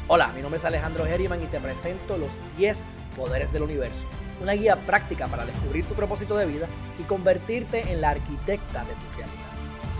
Hola, 0.06 0.28
mi 0.28 0.42
nombre 0.42 0.58
es 0.58 0.64
Alejandro 0.64 1.06
Herriman 1.06 1.42
y 1.42 1.46
te 1.46 1.60
presento 1.60 2.18
los 2.18 2.32
10 2.56 2.84
poderes 3.16 3.52
del 3.52 3.62
universo 3.62 4.06
una 4.40 4.52
guía 4.52 4.76
práctica 4.76 5.26
para 5.26 5.44
descubrir 5.44 5.84
tu 5.86 5.94
propósito 5.94 6.36
de 6.36 6.46
vida 6.46 6.66
y 6.98 7.02
convertirte 7.04 7.90
en 7.90 8.00
la 8.00 8.10
arquitecta 8.10 8.84
de 8.84 8.94
tu 8.94 9.16
realidad. 9.16 9.48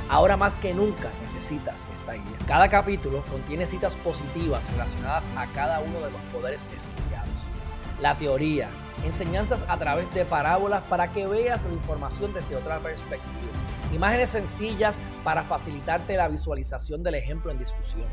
Ahora 0.09 0.37
más 0.37 0.57
que 0.57 0.73
nunca 0.73 1.11
necesitas 1.21 1.87
esta 1.93 2.13
guía. 2.13 2.39
Cada 2.47 2.69
capítulo 2.69 3.23
contiene 3.25 3.67
citas 3.67 3.97
positivas 3.97 4.71
relacionadas 4.71 5.29
a 5.37 5.47
cada 5.49 5.81
uno 5.81 6.01
de 6.01 6.11
los 6.11 6.21
poderes 6.33 6.69
estudiados. 6.75 7.29
La 8.01 8.17
teoría, 8.17 8.71
enseñanzas 9.05 9.65
a 9.69 9.79
través 9.79 10.13
de 10.15 10.25
parábolas 10.25 10.83
para 10.85 11.11
que 11.13 11.27
veas 11.27 11.65
la 11.65 11.73
información 11.73 12.33
desde 12.33 12.57
otra 12.57 12.81
perspectiva, 12.81 13.53
imágenes 13.93 14.31
sencillas 14.31 15.01
para 15.25 15.43
facilitarte 15.45 16.17
la 16.17 16.29
visualización 16.29 17.03
del 17.03 17.15
ejemplo 17.15 17.51
en 17.51 17.59
discusión 17.59 18.07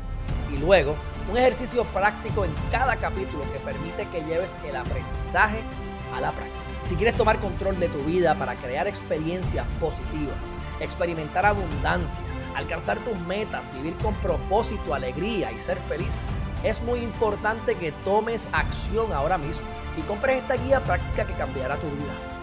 y 0.52 0.58
luego 0.58 0.96
un 1.30 1.36
ejercicio 1.36 1.84
práctico 1.86 2.44
en 2.44 2.52
cada 2.70 2.96
capítulo 2.96 3.44
que 3.52 3.58
permite 3.60 4.08
que 4.08 4.22
lleves 4.22 4.56
el 4.66 4.76
aprendizaje 4.76 5.62
a 6.14 6.20
la 6.20 6.32
práctica. 6.32 6.56
Si 6.82 6.94
quieres 6.94 7.16
tomar 7.16 7.40
control 7.40 7.80
de 7.80 7.88
tu 7.88 7.98
vida 8.04 8.36
para 8.36 8.54
crear 8.54 8.86
experiencias 8.86 9.66
positivas, 9.80 10.36
experimentar 10.78 11.44
abundancia, 11.44 12.22
alcanzar 12.54 12.98
tus 13.00 13.18
metas, 13.26 13.62
vivir 13.74 13.96
con 13.96 14.14
propósito, 14.14 14.94
alegría 14.94 15.50
y 15.50 15.58
ser 15.58 15.78
feliz, 15.78 16.22
es 16.62 16.82
muy 16.82 17.00
importante 17.00 17.76
que 17.76 17.92
tomes 17.92 18.48
acción 18.52 19.12
ahora 19.12 19.38
mismo 19.38 19.66
y 19.96 20.02
compres 20.02 20.42
esta 20.42 20.54
guía 20.56 20.82
práctica 20.82 21.26
que 21.26 21.34
cambiará 21.34 21.76
tu 21.76 21.86
vida. 21.88 22.35